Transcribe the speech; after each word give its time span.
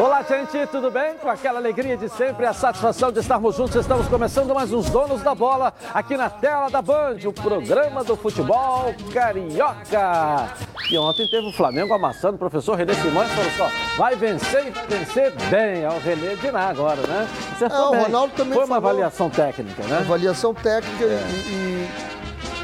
Olá, 0.00 0.22
gente, 0.22 0.66
tudo 0.68 0.90
bem? 0.90 1.18
Com 1.18 1.28
aquela 1.28 1.58
alegria 1.58 1.94
de 1.94 2.08
sempre, 2.08 2.46
a 2.46 2.54
satisfação 2.54 3.12
de 3.12 3.20
estarmos 3.20 3.56
juntos, 3.56 3.76
estamos 3.76 4.08
começando 4.08 4.54
mais 4.54 4.72
uns 4.72 4.88
Donos 4.88 5.20
da 5.20 5.34
Bola 5.34 5.74
aqui 5.92 6.16
na 6.16 6.30
tela 6.30 6.70
da 6.70 6.80
Band, 6.80 7.18
o 7.26 7.32
programa 7.32 8.02
do 8.02 8.16
futebol 8.16 8.94
carioca. 9.12 10.54
E 10.90 10.96
ontem 10.96 11.28
teve 11.28 11.46
o 11.46 11.52
Flamengo 11.52 11.92
amassando 11.92 12.36
o 12.36 12.38
professor 12.38 12.74
René 12.74 12.94
Simões, 12.94 13.28
falou 13.32 13.50
só, 13.50 13.68
vai 13.98 14.16
vencer 14.16 14.66
e 14.66 14.94
vencer 14.94 15.34
bem. 15.50 15.82
É 15.82 15.88
o 15.90 15.98
René 15.98 16.36
Diná 16.36 16.70
agora, 16.70 17.02
né? 17.06 17.28
Acertou 17.52 17.94
é, 17.94 17.98
o. 17.98 18.02
Ronaldo 18.04 18.32
também 18.34 18.54
Foi 18.54 18.64
uma 18.64 18.78
avaliação 18.78 19.28
técnica, 19.28 19.82
né? 19.82 19.98
Avaliação 19.98 20.54
técnica 20.54 21.04
é. 21.04 21.22
e, 21.28 21.52
e... 21.52 21.88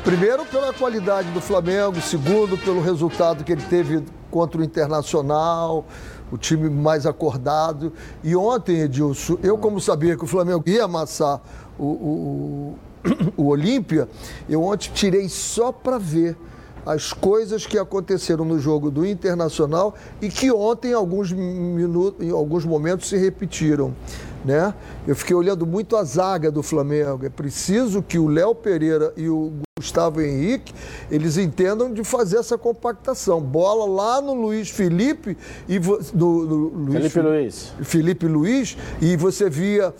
Primeiro, 0.02 0.46
pela 0.46 0.72
qualidade 0.72 1.28
do 1.32 1.42
Flamengo, 1.42 2.00
segundo, 2.00 2.56
pelo 2.56 2.80
resultado 2.80 3.44
que 3.44 3.52
ele 3.52 3.62
teve 3.62 4.02
contra 4.30 4.60
o 4.60 4.64
Internacional, 4.64 5.84
o 6.30 6.36
time 6.36 6.68
mais 6.68 7.06
acordado. 7.06 7.92
E 8.22 8.34
ontem, 8.34 8.80
Edilson, 8.80 9.38
eu 9.42 9.58
como 9.58 9.80
sabia 9.80 10.16
que 10.16 10.24
o 10.24 10.26
Flamengo 10.26 10.62
ia 10.66 10.84
amassar 10.84 11.40
o, 11.78 11.84
o, 11.84 12.78
o, 13.36 13.42
o 13.42 13.46
Olímpia, 13.48 14.08
eu 14.48 14.62
ontem 14.62 14.90
tirei 14.92 15.28
só 15.28 15.70
para 15.72 15.98
ver 15.98 16.36
as 16.86 17.12
coisas 17.12 17.66
que 17.66 17.76
aconteceram 17.76 18.44
no 18.44 18.60
jogo 18.60 18.90
do 18.90 19.04
Internacional 19.04 19.94
e 20.22 20.28
que 20.28 20.52
ontem, 20.52 20.92
em 20.92 20.94
alguns, 20.94 21.32
minutos, 21.32 22.24
em 22.24 22.30
alguns 22.30 22.64
momentos, 22.64 23.08
se 23.08 23.16
repetiram. 23.16 23.92
Né? 24.44 24.72
Eu 25.04 25.16
fiquei 25.16 25.34
olhando 25.34 25.66
muito 25.66 25.96
a 25.96 26.04
zaga 26.04 26.50
do 26.52 26.62
Flamengo. 26.62 27.26
É 27.26 27.28
preciso 27.28 28.00
que 28.00 28.16
o 28.16 28.28
Léo 28.28 28.54
Pereira 28.54 29.12
e 29.16 29.28
o 29.28 29.52
Gustavo 29.76 30.20
Henrique, 30.20 30.72
eles 31.10 31.36
entendam 31.36 31.92
de 31.92 32.04
fazer 32.04 32.38
essa 32.38 32.56
compactação. 32.56 33.40
Bola 33.40 33.84
lá 33.84 34.22
no 34.22 34.32
Luiz 34.32 34.70
Felipe 34.70 35.36
e 35.68 35.78
do, 35.78 35.98
do 36.14 36.26
Luiz, 36.28 37.12
Felipe 37.12 37.20
Luiz. 37.20 37.72
Felipe 37.82 38.26
Luiz 38.26 38.76
e 39.02 39.16
você 39.16 39.50
via 39.50 39.92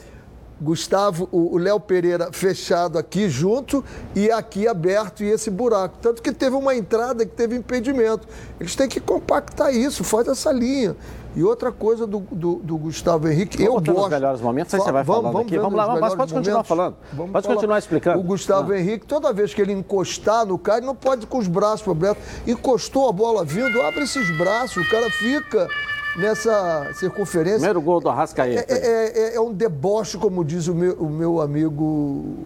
Gustavo, 0.61 1.29
o 1.31 1.59
Léo 1.59 1.79
Pereira 1.79 2.31
fechado 2.33 2.99
aqui 2.99 3.29
junto 3.29 3.85
e 4.15 4.31
aqui 4.31 4.67
aberto 4.67 5.23
e 5.23 5.29
esse 5.29 5.51
buraco. 5.51 5.99
Tanto 6.01 6.23
que 6.23 6.33
teve 6.33 6.57
uma 6.57 6.75
entrada 6.75 7.27
que 7.27 7.33
teve 7.33 7.57
impedimento. 7.57 8.27
Eles 8.59 8.75
têm 8.75 8.89
que 8.89 9.01
compactar 9.01 9.75
isso, 9.75 10.03
faz 10.03 10.27
essa 10.29 10.51
linha. 10.51 10.97
E 11.35 11.45
outra 11.45 11.71
coisa 11.71 12.07
do, 12.07 12.21
do, 12.21 12.55
do 12.55 12.79
Gustavo 12.79 13.29
Henrique, 13.29 13.59
vamos 13.59 13.87
eu 13.87 13.95
gosto... 13.95 14.07
os 14.07 14.11
melhores 14.11 14.41
momentos, 14.41 14.73
aí 14.73 14.81
você 14.81 14.91
vai 14.91 15.05
vamos, 15.05 15.21
falando 15.21 15.33
vamos 15.35 15.47
aqui. 15.49 15.59
Vamos 15.59 15.75
lá, 15.75 16.01
mas 16.01 16.15
pode 16.15 16.33
continuar 16.33 16.55
momentos. 16.55 16.69
falando. 16.69 16.97
Vamos 17.13 17.33
pode 17.33 17.43
falar. 17.43 17.55
continuar 17.57 17.79
explicando. 17.79 18.19
O 18.19 18.23
Gustavo 18.23 18.73
ah. 18.73 18.81
Henrique, 18.81 19.05
toda 19.05 19.31
vez 19.35 19.53
que 19.53 19.61
ele 19.61 19.73
encostar 19.73 20.47
no 20.47 20.59
cara, 20.59 20.79
ele 20.79 20.87
não 20.87 20.95
pode 20.95 21.25
ir 21.25 21.27
com 21.27 21.37
os 21.37 21.47
braços 21.47 21.87
abertos. 21.87 22.25
Encostou 22.47 23.07
a 23.11 23.13
bola 23.13 23.45
vindo, 23.45 23.83
abre 23.83 24.05
esses 24.05 24.35
braços, 24.39 24.79
o 24.79 24.89
cara 24.89 25.11
fica 25.11 25.69
nessa 26.17 26.91
circunferência. 26.95 27.59
Primeiro 27.59 27.81
gol 27.81 28.01
do 28.01 28.09
Arrascaeta. 28.09 28.73
É, 28.73 28.77
é, 28.77 29.19
é, 29.19 29.37
é 29.37 29.41
um 29.41 29.53
deboche, 29.53 30.17
como 30.19 30.45
diz 30.45 30.67
o 30.67 30.75
meu, 30.75 30.95
o 30.95 31.09
meu 31.09 31.41
amigo 31.41 32.45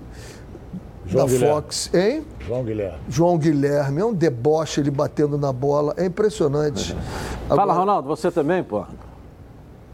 João 1.06 1.26
da 1.26 1.32
Guilherme. 1.32 1.54
Fox, 1.54 1.91
hein? 1.94 2.24
João 2.41 2.64
Guilherme. 2.64 2.98
João 3.08 3.38
Guilherme, 3.38 4.00
é 4.00 4.04
um 4.04 4.14
deboche 4.14 4.80
ele 4.80 4.91
batendo 4.91 5.36
na 5.36 5.52
bola, 5.52 5.94
é 5.96 6.04
impressionante. 6.04 6.96
Agora... 7.46 7.68
Fala, 7.68 7.72
Ronaldo, 7.72 8.08
você 8.08 8.30
também, 8.30 8.62
pô? 8.62 8.84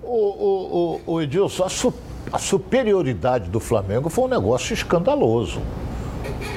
O, 0.02 0.08
o, 0.08 1.00
o, 1.06 1.14
o 1.14 1.20
Edilson, 1.20 1.64
a, 1.64 1.69
su, 1.69 1.92
a 2.32 2.38
superioridade 2.38 3.50
do 3.50 3.58
Flamengo 3.58 4.08
foi 4.08 4.24
um 4.24 4.28
negócio 4.28 4.72
escandaloso. 4.72 5.60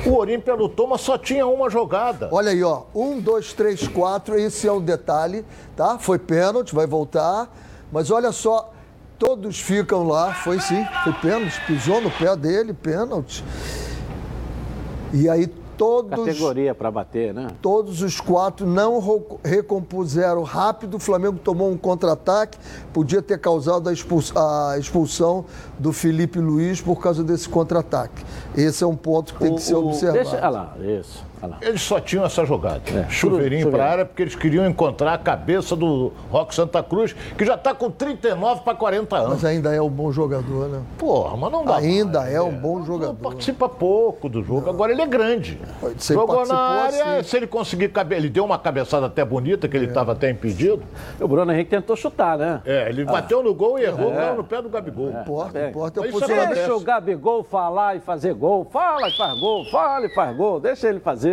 O 0.06 0.16
Olímpia 0.16 0.56
lutou, 0.56 0.88
mas 0.88 1.02
só 1.02 1.18
tinha 1.18 1.46
uma 1.46 1.70
jogada. 1.70 2.30
Olha 2.32 2.52
aí, 2.52 2.64
ó. 2.64 2.84
Um, 2.96 3.20
dois, 3.20 3.54
três, 3.54 3.88
quatro. 3.88 4.40
Esse 4.40 4.68
é 4.68 4.72
o 4.72 4.80
detalhe, 4.80 5.46
tá? 5.76 6.00
Foi 6.00 6.18
pênalti, 6.18 6.74
vai 6.74 6.88
voltar. 6.88 7.54
Mas 7.92 8.10
olha 8.10 8.32
só, 8.32 8.72
todos 9.18 9.60
ficam 9.60 10.08
lá. 10.08 10.34
Foi 10.34 10.60
sim, 10.60 10.86
foi 11.04 11.14
pênalti. 11.14 11.60
Pisou 11.68 12.02
no 12.02 12.10
pé 12.10 12.36
dele, 12.36 12.74
pênalti. 12.74 13.44
E 15.14 15.28
aí 15.28 15.52
todos. 15.80 16.26
Categoria 16.26 16.76
para 16.76 16.92
bater, 16.92 17.34
né? 17.34 17.48
Todos 17.62 18.02
os 18.02 18.20
quatro 18.20 18.68
não 18.68 19.02
recompuseram 19.42 20.44
rápido. 20.44 20.98
O 20.98 21.00
Flamengo 21.00 21.40
tomou 21.42 21.72
um 21.72 21.78
contra-ataque, 21.78 22.58
podia 22.92 23.22
ter 23.22 23.40
causado 23.40 23.88
a, 23.88 23.94
expulsão, 23.94 24.38
a 24.38 24.78
expulsão 24.78 25.46
do 25.80 25.94
Felipe 25.94 26.38
Luiz 26.40 26.82
por 26.82 27.00
causa 27.02 27.24
desse 27.24 27.48
contra-ataque. 27.48 28.26
Esse 28.56 28.84
é 28.84 28.88
um 28.88 28.96
ponto 28.96 29.34
que 29.34 29.40
tem 29.40 29.56
que 29.56 29.62
ser 29.62 29.76
observado. 29.76 30.24
Deixa, 30.24 30.36
olha 30.36 30.50
lá, 30.50 30.76
isso. 30.82 31.24
Eles 31.62 31.82
só 31.82 32.00
tinham 32.00 32.26
essa 32.26 32.46
jogada. 32.46 32.82
É, 32.94 33.10
chuveirinho 33.10 33.70
para 33.72 33.90
área, 33.90 34.06
porque 34.06 34.24
eles 34.24 34.36
queriam 34.36 34.66
encontrar 34.66 35.14
a 35.14 35.18
cabeça 35.18 35.76
do 35.76 36.12
Roque 36.30 36.54
Santa 36.54 36.82
Cruz, 36.84 37.16
que 37.38 37.46
já 37.46 37.56
está 37.56 37.74
com 37.74 37.90
39 37.90 38.62
para 38.62 38.76
40 38.76 39.16
anos. 39.16 39.30
Mas 39.30 39.46
ainda 39.46 39.74
é 39.74 39.82
um 39.82 39.90
bom 39.90 40.12
jogador, 40.12 40.68
né? 40.68 40.82
Porra, 40.98 41.38
mas 41.38 41.52
não 41.52 41.66
dá. 41.66 41.78
Ainda 41.78 42.22
mais, 42.22 42.34
é 42.34 42.42
um 42.42 42.52
bom 42.52 42.84
jogador. 42.84 43.16
participa 43.16 43.70
pouco 43.70 44.28
do 44.28 44.44
jogo, 44.44 44.62
não. 44.62 44.70
agora 44.70 44.92
ele 44.92 45.02
é 45.02 45.08
grande. 45.08 45.60
Ser 45.98 46.14
Jogou 46.14 46.46
na 46.46 46.58
área, 46.58 47.20
assim. 47.20 47.30
se 47.30 47.38
ele 47.38 47.48
conseguir 47.48 47.90
cabe... 47.90 48.16
ele 48.16 48.30
deu 48.30 48.44
uma 48.44 48.60
cabeçada 48.60 49.06
até 49.06 49.24
bonita, 49.24 49.68
que 49.68 49.78
ele 49.78 49.86
estava 49.86 50.12
é. 50.12 50.16
até 50.16 50.30
impedido. 50.30 50.84
O 51.20 51.28
Bruno 51.28 51.52
Henrique 51.52 51.70
tentou 51.70 51.96
chutar, 51.96 52.38
né? 52.38 52.62
É, 52.66 52.90
ele 52.90 53.04
ah. 53.04 53.12
bateu 53.12 53.44
no 53.44 53.54
gol 53.54 53.80
e 53.80 53.84
errou 53.84 54.14
é. 54.14 54.34
no 54.34 54.44
pé 54.44 54.62
do 54.62 54.70
Gabigol. 54.70 55.10
É. 55.10 55.22
Importa, 55.22 55.68
importa. 55.68 56.00
É 56.00 56.10
o 56.10 56.50
Deixa 56.54 56.76
o 56.76 56.80
Gabigol 56.80 57.44
falar 57.44 57.96
e 57.96 58.00
fazer 58.00 58.34
gol. 58.34 58.66
Fala 58.72 59.08
e 59.08 59.18
faz 59.18 59.40
gol, 59.40 59.66
fala 59.66 60.06
e 60.06 60.14
faz 60.14 60.36
gol. 60.36 60.60
Deixa 60.60 60.88
ele 60.88 61.00
fazer. 61.00 61.29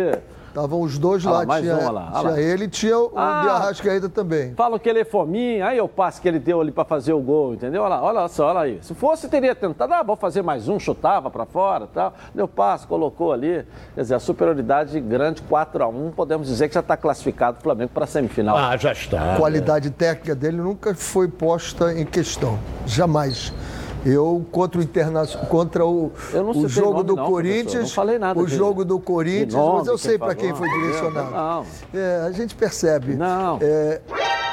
Estavam 0.57 0.81
os 0.81 0.97
dois 0.97 1.23
lá, 1.23 1.43
lá 1.43 1.61
tinha, 1.61 1.75
um 1.75 1.91
lá. 1.91 2.11
tinha 2.19 2.39
ele 2.39 2.63
e 2.63 2.67
tinha 2.67 2.97
o 2.97 3.11
ah, 3.15 3.41
de 3.43 3.49
Arrascaeta 3.49 4.09
também. 4.09 4.55
Falam 4.55 4.79
que 4.79 4.89
ele 4.89 5.01
é 5.01 5.05
fominha, 5.05 5.67
aí 5.67 5.79
o 5.79 5.87
passe 5.87 6.19
que 6.19 6.27
ele 6.27 6.39
deu 6.39 6.59
ali 6.59 6.71
para 6.71 6.83
fazer 6.83 7.13
o 7.13 7.19
gol, 7.19 7.53
entendeu? 7.53 7.83
Olha 7.83 7.97
lá, 7.97 8.01
olha 8.01 8.27
só, 8.27 8.47
olha 8.47 8.61
aí. 8.61 8.79
Se 8.81 8.95
fosse, 8.95 9.29
teria 9.29 9.53
tentado, 9.53 9.93
ah, 9.93 10.01
vou 10.01 10.15
fazer 10.15 10.41
mais 10.41 10.67
um, 10.67 10.79
chutava 10.79 11.29
para 11.29 11.45
fora 11.45 11.87
tal. 11.93 12.11
Deu 12.33 12.47
passe, 12.47 12.87
colocou 12.87 13.31
ali. 13.31 13.63
Quer 13.93 14.01
dizer, 14.01 14.15
a 14.15 14.19
superioridade 14.19 14.99
grande, 14.99 15.43
4 15.43 15.83
a 15.83 15.87
1 15.87 16.11
podemos 16.15 16.47
dizer 16.47 16.67
que 16.67 16.73
já 16.73 16.79
está 16.79 16.97
classificado 16.97 17.59
o 17.59 17.61
Flamengo 17.61 17.91
para 17.93 18.05
a 18.05 18.07
semifinal. 18.07 18.57
Ah, 18.57 18.75
já 18.77 18.93
está. 18.93 19.35
A 19.35 19.37
qualidade 19.37 19.91
técnica 19.91 20.33
dele 20.33 20.57
nunca 20.57 20.95
foi 20.95 21.27
posta 21.27 21.93
em 21.93 22.03
questão, 22.03 22.57
jamais. 22.83 23.53
Eu, 24.07 24.45
contra 24.51 24.79
o 24.79 24.83
Internacional, 24.83 25.47
contra 25.47 25.85
o, 25.85 26.11
o 26.55 26.67
jogo 26.69 27.03
do 27.03 27.15
não, 27.15 27.25
Corinthians. 27.25 27.83
Não 27.83 27.89
falei 27.89 28.17
nada. 28.17 28.39
O 28.39 28.47
jogo 28.47 28.85
do 28.85 28.99
Corinthians, 28.99 29.53
nome, 29.53 29.79
mas 29.79 29.87
eu 29.87 29.97
sei 29.97 30.17
para 30.17 30.33
quem 30.33 30.55
foi 30.55 30.69
direcionado. 30.69 31.31
Não. 31.31 31.65
É, 31.93 32.21
a 32.25 32.31
gente 32.31 32.55
percebe. 32.55 33.15
Não. 33.15 33.59
É, 33.61 34.01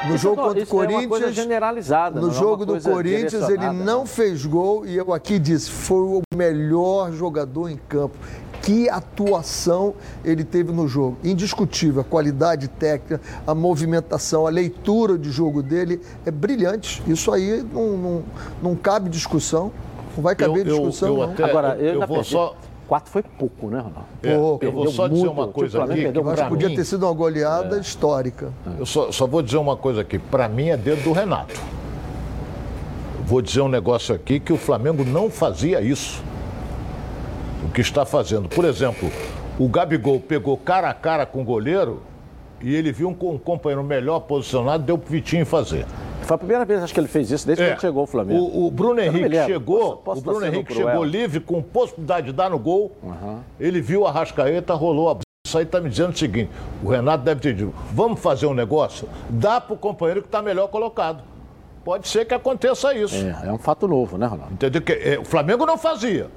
no 0.08 0.16
isso 0.16 0.24
jogo 0.24 0.42
contra 0.42 0.62
o 0.62 0.66
Corinthians. 0.66 1.04
É 1.04 1.08
coisa 1.08 1.32
generalizada. 1.32 2.20
No 2.20 2.30
é 2.30 2.34
jogo 2.34 2.66
do 2.66 2.80
Corinthians, 2.80 3.48
ele 3.48 3.70
não 3.70 4.04
fez 4.04 4.44
gol 4.44 4.84
e 4.84 4.96
eu 4.96 5.12
aqui 5.12 5.38
disse: 5.38 5.70
foi 5.70 6.02
o 6.02 6.22
melhor 6.34 7.12
jogador 7.12 7.68
em 7.68 7.76
campo 7.76 8.16
que 8.64 8.88
atuação 8.88 9.94
ele 10.24 10.42
teve 10.42 10.72
no 10.72 10.88
jogo. 10.88 11.18
Indiscutível, 11.22 12.00
a 12.00 12.04
qualidade 12.04 12.66
técnica, 12.66 13.20
a 13.46 13.54
movimentação, 13.54 14.46
a 14.46 14.50
leitura 14.50 15.18
de 15.18 15.30
jogo 15.30 15.62
dele 15.62 16.00
é 16.24 16.30
brilhante. 16.30 17.02
Isso 17.06 17.30
aí 17.30 17.62
não, 17.62 17.96
não, 17.96 18.22
não 18.62 18.74
cabe 18.74 19.10
discussão. 19.10 19.70
Não 20.16 20.22
vai 20.22 20.34
caber 20.34 20.66
eu, 20.66 20.76
discussão. 20.76 21.08
Eu, 21.08 21.16
eu 21.16 21.22
até, 21.24 21.44
Agora, 21.44 21.76
eu, 21.76 22.00
eu 22.00 22.06
vou 22.06 22.24
só. 22.24 22.56
Quatro 22.88 23.10
foi 23.10 23.22
pouco, 23.22 23.68
né, 23.68 23.78
Ronaldo? 23.78 24.06
É, 24.22 24.34
eu 24.34 24.72
vou 24.72 24.90
só 24.90 25.08
dizer 25.08 25.26
uma 25.26 25.48
coisa 25.48 25.84
aqui. 25.84 26.12
Que 26.12 26.18
eu 26.18 26.30
acho 26.30 26.42
que 26.42 26.48
podia 26.48 26.68
mim, 26.68 26.76
ter 26.76 26.84
sido 26.84 27.06
uma 27.06 27.14
goleada 27.14 27.76
é, 27.76 27.80
histórica. 27.80 28.50
Eu 28.78 28.86
só, 28.86 29.10
só 29.10 29.26
vou 29.26 29.42
dizer 29.42 29.56
uma 29.56 29.76
coisa 29.76 30.02
aqui. 30.02 30.18
Para 30.18 30.48
mim 30.48 30.68
é 30.68 30.76
dedo 30.76 31.02
do 31.02 31.12
Renato. 31.12 31.58
Vou 33.26 33.40
dizer 33.40 33.62
um 33.62 33.68
negócio 33.68 34.14
aqui 34.14 34.38
que 34.38 34.52
o 34.52 34.58
Flamengo 34.58 35.02
não 35.02 35.30
fazia 35.30 35.80
isso 35.80 36.22
o 37.64 37.68
que 37.68 37.80
está 37.80 38.04
fazendo. 38.04 38.48
Por 38.48 38.64
exemplo, 38.64 39.10
o 39.58 39.68
Gabigol 39.68 40.20
pegou 40.20 40.56
cara 40.56 40.90
a 40.90 40.94
cara 40.94 41.24
com 41.24 41.42
o 41.42 41.44
goleiro 41.44 42.02
e 42.60 42.74
ele 42.74 42.92
viu 42.92 43.08
um, 43.08 43.38
companheiro 43.38 43.82
melhor 43.82 44.20
posicionado, 44.20 44.84
deu 44.84 44.96
pro 44.96 45.10
Vitinho 45.10 45.44
fazer. 45.44 45.86
Foi 46.22 46.34
a 46.36 46.38
primeira 46.38 46.64
vez 46.64 46.82
acho 46.82 46.94
que 46.94 47.00
ele 47.00 47.08
fez 47.08 47.30
isso 47.30 47.46
desde 47.46 47.64
é. 47.64 47.74
que 47.74 47.80
chegou 47.80 48.00
ao 48.00 48.06
Flamengo. 48.06 48.40
O, 48.40 48.66
o 48.66 48.70
Bruno 48.70 49.00
Henrique 49.00 49.44
chegou, 49.44 49.96
posso, 49.96 50.02
posso 50.02 50.20
o 50.20 50.22
Bruno 50.22 50.46
Henrique 50.46 50.72
chegou 50.72 51.04
livre 51.04 51.40
com 51.40 51.60
possibilidade 51.62 52.26
de 52.26 52.32
dar 52.32 52.48
no 52.48 52.58
gol. 52.58 52.92
Uhum. 53.02 53.40
Ele 53.60 53.80
viu 53.80 54.06
a 54.06 54.10
Rascaeta, 54.10 54.72
rolou 54.72 55.10
a 55.10 55.16
isso 55.46 55.58
aí 55.58 55.64
está 55.64 55.78
me 55.80 55.90
dizendo 55.90 56.12
o 56.12 56.16
seguinte: 56.16 56.50
o 56.82 56.88
Renato 56.88 57.22
deve 57.22 57.40
ter 57.40 57.54
dito, 57.54 57.72
vamos 57.92 58.18
fazer 58.18 58.46
um 58.46 58.54
negócio? 58.54 59.06
Dá 59.28 59.60
para 59.60 59.74
o 59.74 59.76
companheiro 59.76 60.22
que 60.22 60.28
está 60.28 60.40
melhor 60.40 60.68
colocado. 60.68 61.22
Pode 61.84 62.08
ser 62.08 62.24
que 62.24 62.32
aconteça 62.32 62.94
isso. 62.94 63.14
É, 63.14 63.48
é 63.48 63.52
um 63.52 63.58
fato 63.58 63.86
novo, 63.86 64.16
né, 64.16 64.26
Ronaldo? 64.26 64.54
Entendeu? 64.54 64.80
Que, 64.80 64.92
é, 64.92 65.18
o 65.18 65.24
Flamengo 65.24 65.66
não 65.66 65.76
fazia. 65.76 66.30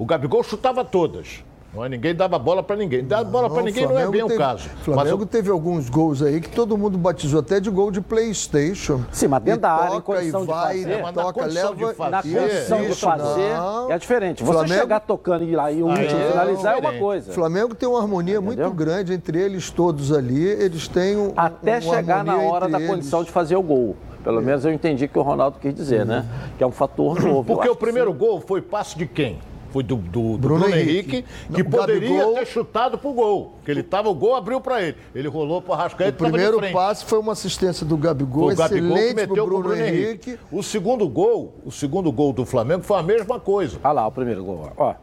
O 0.00 0.06
Gabigol 0.06 0.42
chutava 0.42 0.82
todas. 0.82 1.44
Não 1.74 1.84
é? 1.84 1.88
Ninguém 1.90 2.14
dava 2.14 2.38
bola 2.38 2.62
para 2.62 2.74
ninguém. 2.74 3.04
Dar 3.04 3.22
bola 3.22 3.50
para 3.50 3.62
ninguém 3.62 3.86
não 3.86 3.98
é 3.98 4.08
bem 4.08 4.22
teve, 4.22 4.34
o 4.34 4.38
caso. 4.38 4.70
O 4.80 4.84
Flamengo 4.84 5.18
mas, 5.18 5.28
teve 5.28 5.50
alguns 5.50 5.90
gols 5.90 6.22
aí 6.22 6.40
que 6.40 6.48
todo 6.48 6.76
mundo 6.78 6.96
batizou 6.96 7.40
até 7.40 7.60
de 7.60 7.68
gol 7.68 7.90
de 7.90 8.00
Playstation. 8.00 9.02
Sim, 9.12 9.28
mas 9.28 9.42
dentro 9.42 9.60
da 9.60 9.72
área, 9.72 9.96
em 9.96 10.00
condição 10.00 10.46
vai, 10.46 10.78
de 10.78 10.84
fazer. 10.86 11.12
toca, 11.12 11.44
leva... 11.44 11.74
De 11.74 11.94
fazer, 11.94 12.10
na 12.10 12.22
condição 12.22 12.80
de 12.80 12.94
fazer, 12.94 13.50
não. 13.50 13.92
é 13.92 13.98
diferente. 13.98 14.42
Você 14.42 14.52
Flamengo... 14.52 14.80
chegar 14.80 15.00
tocando 15.00 15.44
e 15.44 15.50
ir 15.50 15.56
lá 15.56 15.70
e 15.70 15.82
um 15.82 15.92
é, 15.92 16.08
finalizar 16.08 16.76
é 16.76 16.80
uma 16.80 16.94
coisa. 16.94 17.30
O 17.30 17.34
Flamengo 17.34 17.74
tem 17.74 17.86
uma 17.86 18.00
harmonia 18.00 18.38
Entendeu? 18.38 18.64
muito 18.64 18.74
grande 18.74 19.12
entre 19.12 19.38
eles 19.38 19.70
todos 19.70 20.14
ali. 20.14 20.42
Eles 20.42 20.88
têm 20.88 21.14
um, 21.18 21.34
Até 21.36 21.78
chegar 21.78 22.24
na 22.24 22.38
hora 22.38 22.70
da 22.70 22.78
eles. 22.78 22.90
condição 22.90 23.22
de 23.22 23.30
fazer 23.30 23.54
o 23.54 23.62
gol. 23.62 23.96
Pelo 24.24 24.40
menos 24.40 24.64
eu 24.64 24.72
entendi 24.72 25.06
que 25.06 25.18
o 25.18 25.22
Ronaldo 25.22 25.58
quis 25.60 25.74
dizer, 25.74 26.06
né? 26.06 26.26
Que 26.56 26.64
é 26.64 26.66
um 26.66 26.72
fator 26.72 27.20
novo. 27.22 27.44
Porque 27.44 27.68
o 27.68 27.76
primeiro 27.76 28.12
gol 28.14 28.40
foi 28.40 28.62
passe 28.62 28.96
de 28.96 29.06
quem? 29.06 29.38
Foi 29.70 29.82
do, 29.82 29.96
do, 29.96 30.10
do 30.10 30.38
Bruno, 30.38 30.60
Bruno, 30.60 30.76
Henrique, 30.76 31.16
Henrique 31.16 31.24
que 31.54 31.62
Não, 31.62 31.70
poderia 31.70 32.08
Gabigol... 32.08 32.34
ter 32.34 32.46
chutado 32.46 32.98
pro 32.98 33.12
gol. 33.12 33.54
Que 33.64 33.70
ele 33.70 33.82
tava, 33.82 34.08
o 34.08 34.14
gol 34.14 34.34
abriu 34.34 34.60
para 34.60 34.82
ele. 34.82 34.96
Ele 35.14 35.28
rolou 35.28 35.62
pro 35.62 35.72
Arrascaeta 35.72 36.12
O 36.12 36.28
primeiro 36.28 36.60
passe 36.72 37.04
foi 37.04 37.18
uma 37.18 37.32
assistência 37.32 37.86
do 37.86 37.96
Gabigol, 37.96 38.46
foi 38.46 38.54
o 38.54 38.56
Gabigol 38.56 38.96
que 38.96 39.14
meteu 39.14 39.46
Bruno, 39.46 39.62
Bruno 39.62 39.76
Henrique. 39.76 40.30
Henrique. 40.30 40.38
O 40.50 40.62
segundo 40.62 41.08
gol, 41.08 41.54
o 41.64 41.70
segundo 41.70 42.10
gol 42.10 42.32
do 42.32 42.44
Flamengo 42.44 42.82
foi 42.82 42.98
a 42.98 43.02
mesma 43.02 43.38
coisa. 43.38 43.78
Olha 43.82 43.92
lá 43.92 44.06
o 44.06 44.12
primeiro 44.12 44.44
gol, 44.44 44.72
ó. 44.76 44.94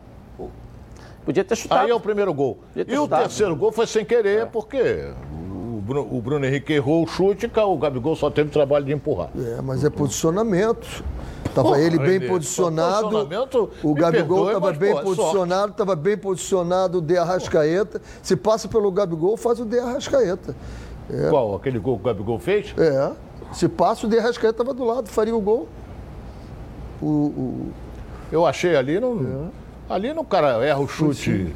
Podia 1.28 1.44
ter 1.44 1.58
chutado. 1.58 1.84
Aí 1.84 1.90
é 1.90 1.94
o 1.94 2.00
primeiro 2.00 2.34
gol. 2.34 2.60
E 2.74 2.80
chutado. 2.80 3.02
o 3.02 3.08
terceiro 3.08 3.56
gol 3.56 3.72
foi 3.72 3.86
sem 3.86 4.06
querer, 4.06 4.44
é. 4.44 4.46
porque 4.46 5.12
o 5.78 5.82
Bruno, 5.82 6.08
o 6.10 6.22
Bruno 6.22 6.46
Henrique 6.46 6.72
errou 6.72 7.04
o 7.04 7.08
chute 7.08 7.52
e 7.54 7.60
o 7.60 7.78
Gabigol 7.78 8.16
só 8.16 8.30
teve 8.30 8.48
o 8.48 8.52
trabalho 8.52 8.86
de 8.86 8.94
empurrar. 8.94 9.30
É, 9.38 9.62
mas 9.62 9.84
é 9.84 9.90
posicionamento. 9.90 11.04
Estava 11.62 11.80
ele 11.80 11.98
bem 11.98 12.28
posicionado. 12.28 13.30
O 13.84 13.94
Gabigol 13.94 14.48
estava 14.48 14.74
bem 14.74 14.94
pô, 14.94 15.02
posicionado, 15.02 15.72
estava 15.72 15.96
bem 15.96 16.18
posicionado 16.18 16.98
o 17.00 17.02
De 17.02 17.18
Arrascaeta. 17.18 18.02
Se 18.22 18.36
passa 18.36 18.68
pelo 18.68 18.92
Gabigol, 18.92 19.36
faz 19.38 19.60
o 19.60 19.66
De 19.66 19.80
Arrascaeta. 19.80 20.56
É. 21.10 21.30
Qual? 21.30 21.56
Aquele 21.56 21.80
gol 21.80 21.96
que 21.98 22.04
o 22.04 22.06
Gabigol 22.06 22.40
fez? 22.40 22.74
É. 22.78 23.12
Se 23.54 23.68
passa, 23.68 24.06
o 24.06 24.10
De 24.10 24.20
Arrascaeta 24.20 24.62
estava 24.62 24.74
do 24.74 24.84
lado, 24.84 25.08
faria 25.08 25.36
o 25.36 25.42
gol. 25.42 25.68
O, 27.02 27.08
o... 27.08 27.72
Eu 28.32 28.46
achei 28.46 28.76
ali, 28.76 29.00
no, 29.00 29.52
é. 29.90 29.94
ali 29.94 30.14
no 30.14 30.24
cara 30.24 30.66
erra 30.66 30.80
o 30.80 30.88
chute. 30.88 31.54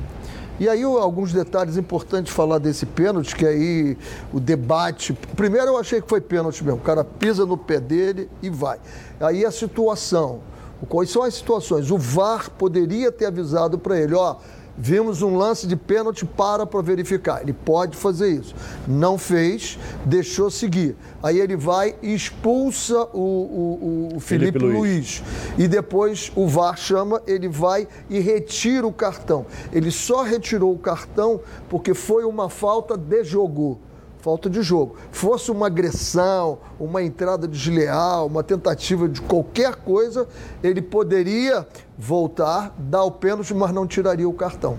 E 0.62 0.69
aí 0.69 0.84
alguns 0.84 1.34
detalhes 1.34 1.75
importantes 1.75 2.31
falar 2.31 2.60
desse 2.60 2.86
pênalti, 2.86 3.36
que 3.36 3.48
aí 3.48 3.98
o 4.31 4.40
debate. 4.40 5.12
Primeiro 5.36 5.69
eu 5.69 5.78
achei 5.80 6.00
que 6.00 6.08
foi 6.08 6.22
pênalti 6.22 6.63
mesmo. 6.63 6.78
O 6.78 6.84
cara 6.84 7.04
pisa 7.04 7.48
no 7.48 7.58
pé 7.58 7.80
dele 7.80 8.30
e 8.44 8.50
vai. 8.52 8.78
Aí 9.19 9.44
a 9.44 9.50
situação. 9.50 10.42
Quais 10.88 11.10
são 11.10 11.24
as 11.24 11.34
situações? 11.34 11.90
O 11.90 11.98
VAR 11.98 12.52
poderia 12.52 13.12
ter 13.12 13.25
avisado 13.25 13.80
para 13.80 14.00
ele, 14.00 14.13
ó. 14.13 14.36
Vimos 14.77 15.21
um 15.21 15.35
lance 15.35 15.68
de 15.68 15.75
pênalti 15.75 16.25
para 16.25 16.65
para 16.65 16.81
verificar. 16.81 17.41
Ele 17.41 17.53
pode 17.53 17.95
fazer 17.95 18.29
isso. 18.29 18.56
Não 18.88 19.18
fez, 19.18 19.77
deixou 20.06 20.50
seguir. 20.50 20.95
Aí 21.21 21.39
ele 21.39 21.56
vai 21.56 21.95
e 22.01 22.13
expulsa 22.13 23.03
o, 23.13 23.19
o, 23.19 24.09
o 24.15 24.19
Felipe, 24.19 24.59
Felipe 24.59 24.59
Luiz. 24.59 24.77
Luiz. 24.79 25.23
E 25.57 25.68
depois 25.68 26.31
o 26.35 26.47
VAR 26.47 26.77
chama, 26.77 27.21
ele 27.27 27.47
vai 27.47 27.88
e 28.09 28.19
retira 28.19 28.88
o 28.88 28.94
cartão. 28.94 29.45
Ele 29.71 29.91
só 29.91 30.23
retirou 30.23 30.73
o 30.73 30.79
cartão 30.79 31.41
porque 31.69 31.94
foi 31.94 32.23
uma 32.23 32.50
falta 32.50 32.97
de 32.97 33.23
jogo 33.23 33.79
falta 34.21 34.50
de 34.50 34.62
jogo. 34.62 34.95
Fosse 35.12 35.51
uma 35.51 35.68
agressão, 35.68 36.59
uma 36.79 37.01
entrada 37.01 37.47
desleal, 37.47 38.27
uma 38.27 38.44
tentativa 38.44 39.09
de 39.09 39.21
qualquer 39.21 39.75
coisa, 39.75 40.27
ele 40.63 40.81
poderia 40.81 41.68
voltar, 41.97 42.73
dar 42.77 43.03
o 43.03 43.12
pênalti, 43.12 43.53
mas 43.53 43.71
não 43.71 43.85
tiraria 43.88 44.29
o 44.29 44.33
cartão. 44.33 44.77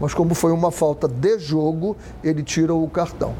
Mas 0.00 0.14
como 0.14 0.34
foi 0.34 0.52
uma 0.52 0.70
falta 0.70 1.06
de 1.06 1.38
jogo, 1.38 1.96
ele 2.24 2.42
tira 2.42 2.74
o 2.74 2.88
cartão. 2.88 3.34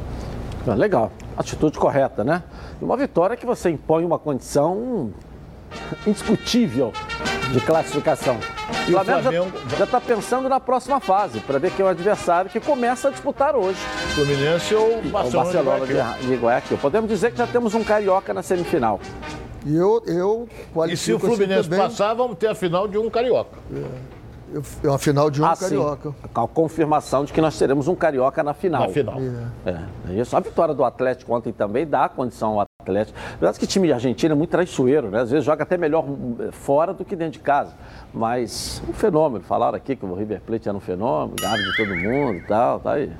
Ah, 0.67 0.75
legal, 0.75 1.11
atitude 1.37 1.79
correta, 1.79 2.23
né? 2.23 2.43
Uma 2.81 2.97
vitória 2.97 3.37
que 3.37 3.47
você 3.47 3.71
impõe 3.71 4.05
uma 4.05 4.19
condição 4.19 5.11
indiscutível 6.07 6.93
de 7.53 7.61
classificação. 7.61 8.39
E 8.87 8.95
o 8.95 9.05
Flamengo, 9.05 9.23
Flamengo 9.23 9.53
já 9.77 9.85
está 9.85 10.01
pensando 10.01 10.49
na 10.49 10.61
próxima 10.61 11.01
fase, 11.01 11.41
para 11.41 11.59
ver 11.59 11.73
quem 11.73 11.85
é 11.85 11.89
o 11.89 11.91
adversário 11.91 12.51
que 12.51 12.61
começa 12.61 13.09
a 13.09 13.11
disputar 13.11 13.57
hoje. 13.57 13.79
Fluminense 14.11 14.75
ou 14.75 14.99
o 14.99 15.03
Barcelona, 15.09 15.29
o 15.51 15.65
Barcelona 15.65 15.87
de, 15.87 15.93
Guayaquil. 15.93 16.29
de 16.29 16.37
Guayaquil. 16.37 16.79
Podemos 16.79 17.09
dizer 17.09 17.31
que 17.31 17.39
já 17.39 17.47
temos 17.47 17.75
um 17.75 17.85
carioca 17.85 18.35
na 18.35 18.43
semifinal. 18.43 19.01
E 19.65 19.77
eu, 19.77 20.03
eu 20.07 20.49
E 20.89 20.97
se 20.97 21.13
o 21.13 21.17
assim 21.17 21.27
Fluminense 21.27 21.61
assim 21.61 21.77
passar, 21.77 22.15
vamos 22.15 22.37
ter 22.37 22.49
a 22.49 22.55
final 22.55 22.89
de 22.89 22.99
um 22.99 23.09
carioca. 23.09 23.57
É. 23.73 24.21
Eu, 24.83 24.93
a 24.93 24.99
final 24.99 25.31
de 25.31 25.41
um 25.41 25.47
ah, 25.47 25.57
carioca. 25.57 26.11
Sim. 26.11 26.17
A 26.35 26.49
confirmação 26.49 27.25
de 27.25 27.33
que 27.33 27.41
nós 27.41 27.57
teremos 27.57 27.87
um 27.87 27.95
carioca 27.95 28.43
na 28.43 28.53
final. 28.53 28.83
Na 28.83 28.89
final. 28.89 29.17
É. 29.65 29.71
é. 30.11 30.21
Isso. 30.21 30.37
A 30.37 30.41
vitória 30.41 30.75
do 30.75 30.83
Atlético 30.83 31.33
ontem 31.33 31.53
também 31.53 31.87
dá 31.87 32.09
condição 32.09 32.59
ao 32.59 32.67
Atlético. 32.83 33.17
Verdade 33.39 33.59
que 33.61 33.65
o 33.65 33.69
time 33.69 33.93
argentino 33.93 34.33
é 34.33 34.37
muito 34.37 34.51
traiçoeiro, 34.51 35.09
né? 35.09 35.21
Às 35.21 35.31
vezes 35.31 35.45
joga 35.45 35.63
até 35.63 35.79
melhor 35.79 36.05
fora 36.51 36.93
do 36.93 37.05
que 37.05 37.15
dentro 37.15 37.35
de 37.35 37.41
casa. 37.41 37.75
Mas 38.13 38.83
um 38.89 38.93
fenômeno. 38.93 39.45
Falaram 39.45 39.77
aqui 39.77 39.95
que 39.95 40.05
o 40.05 40.15
River 40.15 40.41
Plate 40.41 40.69
era 40.69 40.77
um 40.77 40.81
fenômeno, 40.81 41.37
ganhava 41.39 41.63
de 41.63 41.77
todo 41.77 41.95
mundo 41.95 42.39
e 42.39 42.43
tal, 42.43 42.81
tá 42.81 42.95
aí. 42.95 43.13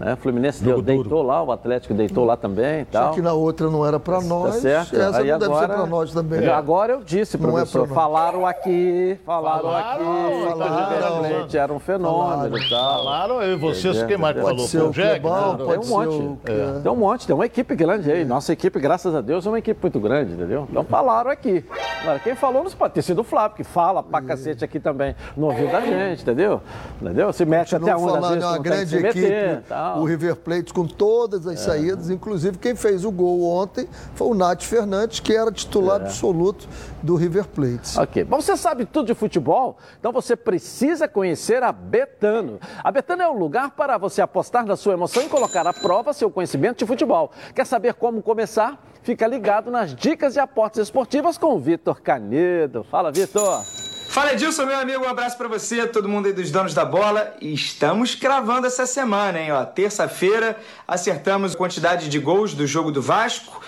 Né? 0.00 0.14
O 0.14 0.16
Fluminense 0.16 0.64
deu, 0.64 0.80
deitou 0.80 1.22
lá, 1.22 1.42
o 1.42 1.52
Atlético 1.52 1.92
deitou 1.92 2.24
lá 2.24 2.34
também. 2.34 2.86
Tal. 2.86 3.08
Só 3.08 3.14
que 3.14 3.20
na 3.20 3.34
outra 3.34 3.68
não 3.68 3.86
era 3.86 4.00
para 4.00 4.18
tá 4.18 4.24
nós. 4.24 4.54
Tá 4.54 4.60
certo. 4.60 4.96
Essa 4.96 5.18
Aí 5.18 5.28
não 5.28 5.34
agora, 5.34 5.38
deve 5.38 5.60
ser 5.60 5.66
para 5.66 5.86
nós 5.86 6.12
também. 6.12 6.48
Agora 6.48 6.92
eu 6.94 7.02
disse, 7.04 7.36
não 7.36 7.50
é 7.50 7.52
professor, 7.52 7.84
é 7.84 7.94
falaram 7.94 8.46
aqui, 8.46 9.18
falaram, 9.26 9.62
falaram 9.62 9.92
aqui, 9.92 10.04
falaram, 10.04 10.88
falaram, 10.88 11.48
era 11.52 11.72
um 11.74 11.78
fenômeno 11.78 12.56
e 12.56 12.68
tal. 12.70 13.04
Falaram, 13.04 13.42
e 13.42 13.56
vocês, 13.56 14.02
quem 14.04 14.16
mais 14.16 14.36
falou? 14.40 14.66
Ser 14.66 14.82
o 14.82 14.90
Jack, 14.90 15.20
Clebão, 15.20 15.56
tem 15.56 15.78
um 15.78 15.86
monte. 15.86 16.50
É. 16.50 16.80
Tem 16.80 16.92
um 16.92 16.96
monte, 16.96 17.26
tem 17.26 17.34
uma 17.34 17.46
equipe 17.46 17.74
grande 17.76 18.10
aí. 18.10 18.24
Nossa 18.24 18.54
equipe, 18.54 18.80
graças 18.80 19.14
a 19.14 19.20
Deus, 19.20 19.44
é 19.44 19.50
uma 19.50 19.58
equipe 19.58 19.78
muito 19.82 20.00
grande, 20.00 20.32
entendeu? 20.32 20.66
Então 20.70 20.82
falaram 20.84 21.30
aqui. 21.30 21.62
Agora, 22.02 22.18
quem 22.18 22.34
falou 22.34 22.64
não 22.64 22.70
pode 22.70 22.94
ter 22.94 23.02
sido 23.02 23.20
o 23.20 23.24
Flávio, 23.24 23.56
que 23.58 23.64
fala 23.64 24.02
pra 24.02 24.22
cacete 24.22 24.64
aqui 24.64 24.80
também 24.80 25.14
no 25.36 25.46
ouvido 25.46 25.70
da 25.70 25.82
gente, 25.82 26.22
entendeu? 26.22 26.62
Entendeu? 27.00 27.30
Se 27.34 27.44
mete 27.44 27.76
até 27.76 27.94
onde 27.94 28.16
às 28.16 28.28
vezes 28.28 28.44
é 28.44 28.46
uma 28.46 28.58
grande 28.58 28.96
equipe, 28.96 29.62
o 29.98 30.04
River 30.04 30.36
Plate 30.36 30.72
com 30.72 30.86
todas 30.86 31.46
as 31.46 31.54
é. 31.54 31.56
saídas, 31.56 32.10
inclusive 32.10 32.58
quem 32.58 32.74
fez 32.74 33.04
o 33.04 33.10
gol 33.10 33.42
ontem 33.42 33.88
foi 34.14 34.28
o 34.28 34.34
Nath 34.34 34.62
Fernandes, 34.62 35.20
que 35.20 35.34
era 35.34 35.50
titular 35.50 36.00
é. 36.00 36.04
absoluto 36.04 36.68
do 37.02 37.16
River 37.16 37.46
Plate. 37.48 37.98
Ok. 37.98 38.24
Bom, 38.24 38.40
você 38.40 38.56
sabe 38.56 38.84
tudo 38.84 39.06
de 39.06 39.14
futebol? 39.14 39.76
Então 39.98 40.12
você 40.12 40.36
precisa 40.36 41.08
conhecer 41.08 41.62
a 41.62 41.72
Betano. 41.72 42.58
A 42.82 42.90
Betano 42.90 43.22
é 43.22 43.28
um 43.28 43.38
lugar 43.38 43.70
para 43.70 43.98
você 43.98 44.20
apostar 44.20 44.64
na 44.64 44.76
sua 44.76 44.94
emoção 44.94 45.22
e 45.22 45.28
colocar 45.28 45.66
à 45.66 45.72
prova 45.72 46.12
seu 46.12 46.30
conhecimento 46.30 46.78
de 46.78 46.86
futebol. 46.86 47.30
Quer 47.54 47.66
saber 47.66 47.94
como 47.94 48.22
começar? 48.22 48.82
Fica 49.02 49.26
ligado 49.26 49.70
nas 49.70 49.94
dicas 49.94 50.34
de 50.34 50.40
apostas 50.40 50.88
esportivas 50.88 51.38
com 51.38 51.54
o 51.54 51.58
Vitor 51.58 52.02
Canedo. 52.02 52.84
Fala, 52.84 53.10
Vitor! 53.10 53.79
Fala 54.10 54.32
Edilson, 54.32 54.66
meu 54.66 54.76
amigo, 54.76 55.04
um 55.04 55.08
abraço 55.08 55.38
para 55.38 55.46
você, 55.46 55.86
todo 55.86 56.08
mundo 56.08 56.26
aí 56.26 56.32
dos 56.32 56.50
donos 56.50 56.74
da 56.74 56.84
bola. 56.84 57.32
Estamos 57.40 58.12
cravando 58.12 58.66
essa 58.66 58.84
semana, 58.84 59.38
hein? 59.38 59.52
Ó, 59.52 59.64
terça-feira 59.64 60.58
acertamos 60.86 61.54
a 61.54 61.56
quantidade 61.56 62.08
de 62.08 62.18
gols 62.18 62.52
do 62.52 62.66
jogo 62.66 62.90
do 62.90 63.00
Vasco. 63.00 63.62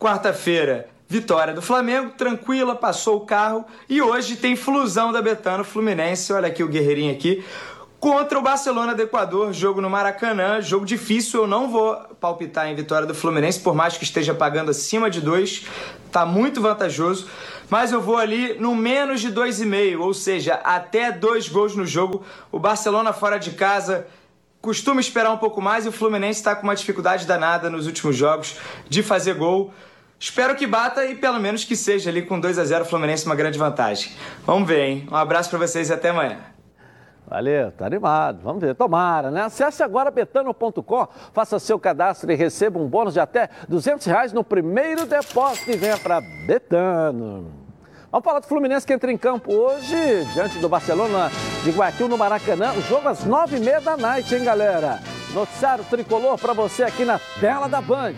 Quarta-feira, 0.00 0.88
vitória 1.06 1.52
do 1.52 1.60
Flamengo, 1.60 2.12
tranquila, 2.16 2.74
passou 2.74 3.18
o 3.18 3.26
carro. 3.26 3.62
E 3.86 4.00
hoje 4.00 4.36
tem 4.36 4.56
flusão 4.56 5.12
da 5.12 5.20
Betano 5.20 5.62
Fluminense. 5.62 6.32
Olha 6.32 6.48
aqui 6.48 6.64
o 6.64 6.68
guerreirinho 6.68 7.12
aqui 7.12 7.44
contra 8.04 8.38
o 8.38 8.42
Barcelona 8.42 8.94
do 8.94 9.00
Equador, 9.00 9.50
jogo 9.54 9.80
no 9.80 9.88
Maracanã, 9.88 10.60
jogo 10.60 10.84
difícil, 10.84 11.40
eu 11.40 11.46
não 11.46 11.70
vou 11.70 11.96
palpitar 12.20 12.68
em 12.68 12.74
vitória 12.74 13.06
do 13.06 13.14
Fluminense, 13.14 13.58
por 13.60 13.74
mais 13.74 13.96
que 13.96 14.04
esteja 14.04 14.34
pagando 14.34 14.70
acima 14.70 15.08
de 15.08 15.22
dois, 15.22 15.64
tá 16.12 16.26
muito 16.26 16.60
vantajoso, 16.60 17.26
mas 17.74 17.90
eu 17.90 18.00
vou 18.00 18.16
ali 18.16 18.56
no 18.60 18.72
menos 18.72 19.20
de 19.20 19.32
dois 19.32 19.60
e 19.60 19.66
meio, 19.66 20.00
ou 20.00 20.14
seja, 20.14 20.60
até 20.62 21.10
dois 21.10 21.48
gols 21.48 21.74
no 21.74 21.84
jogo, 21.84 22.22
o 22.52 22.56
Barcelona 22.56 23.12
fora 23.12 23.36
de 23.36 23.50
casa 23.50 24.06
costuma 24.60 25.00
esperar 25.00 25.32
um 25.32 25.38
pouco 25.38 25.60
mais 25.60 25.84
e 25.84 25.88
o 25.88 25.92
Fluminense 25.92 26.38
está 26.38 26.54
com 26.54 26.62
uma 26.62 26.76
dificuldade 26.76 27.26
danada 27.26 27.68
nos 27.68 27.88
últimos 27.88 28.14
jogos 28.14 28.58
de 28.88 29.02
fazer 29.02 29.34
gol. 29.34 29.74
Espero 30.20 30.54
que 30.54 30.68
bata 30.68 31.04
e 31.04 31.16
pelo 31.16 31.40
menos 31.40 31.64
que 31.64 31.74
seja 31.74 32.10
ali 32.10 32.22
com 32.22 32.38
2 32.38 32.60
a 32.60 32.64
0 32.64 32.84
o 32.84 32.86
Fluminense 32.86 33.26
uma 33.26 33.34
grande 33.34 33.58
vantagem. 33.58 34.12
Vamos 34.46 34.68
ver, 34.68 34.84
hein? 34.84 35.08
Um 35.10 35.16
abraço 35.16 35.50
para 35.50 35.58
vocês 35.58 35.90
e 35.90 35.92
até 35.92 36.10
amanhã. 36.10 36.38
Valeu, 37.26 37.72
tá 37.72 37.86
animado. 37.86 38.38
Vamos 38.40 38.62
ver, 38.62 38.76
tomara, 38.76 39.32
né? 39.32 39.42
Acesse 39.42 39.82
agora 39.82 40.12
betano.com, 40.12 41.08
faça 41.32 41.58
seu 41.58 41.76
cadastro 41.80 42.30
e 42.30 42.36
receba 42.36 42.78
um 42.78 42.86
bônus 42.86 43.14
de 43.14 43.20
até 43.20 43.50
200 43.68 44.06
reais 44.06 44.32
no 44.32 44.44
primeiro 44.44 45.06
depósito 45.06 45.72
e 45.72 45.76
venha 45.76 45.98
para 45.98 46.20
Betano. 46.46 47.63
Vamos 48.14 48.26
falar 48.26 48.38
do 48.38 48.46
Fluminense 48.46 48.86
que 48.86 48.92
entra 48.92 49.10
em 49.10 49.18
campo 49.18 49.52
hoje, 49.52 50.24
diante 50.34 50.60
do 50.60 50.68
Barcelona 50.68 51.32
de 51.64 51.70
Guayaquil 51.72 52.06
no 52.06 52.16
Maracanã. 52.16 52.72
O 52.74 52.80
jogo 52.82 53.08
às 53.08 53.24
nove 53.24 53.56
e 53.56 53.58
meia 53.58 53.80
da 53.80 53.96
noite, 53.96 54.36
hein, 54.36 54.44
galera? 54.44 55.00
Noticiário 55.32 55.84
tricolor 55.90 56.38
para 56.38 56.52
você 56.52 56.84
aqui 56.84 57.04
na 57.04 57.18
tela 57.40 57.66
da 57.66 57.80
Band. 57.80 58.14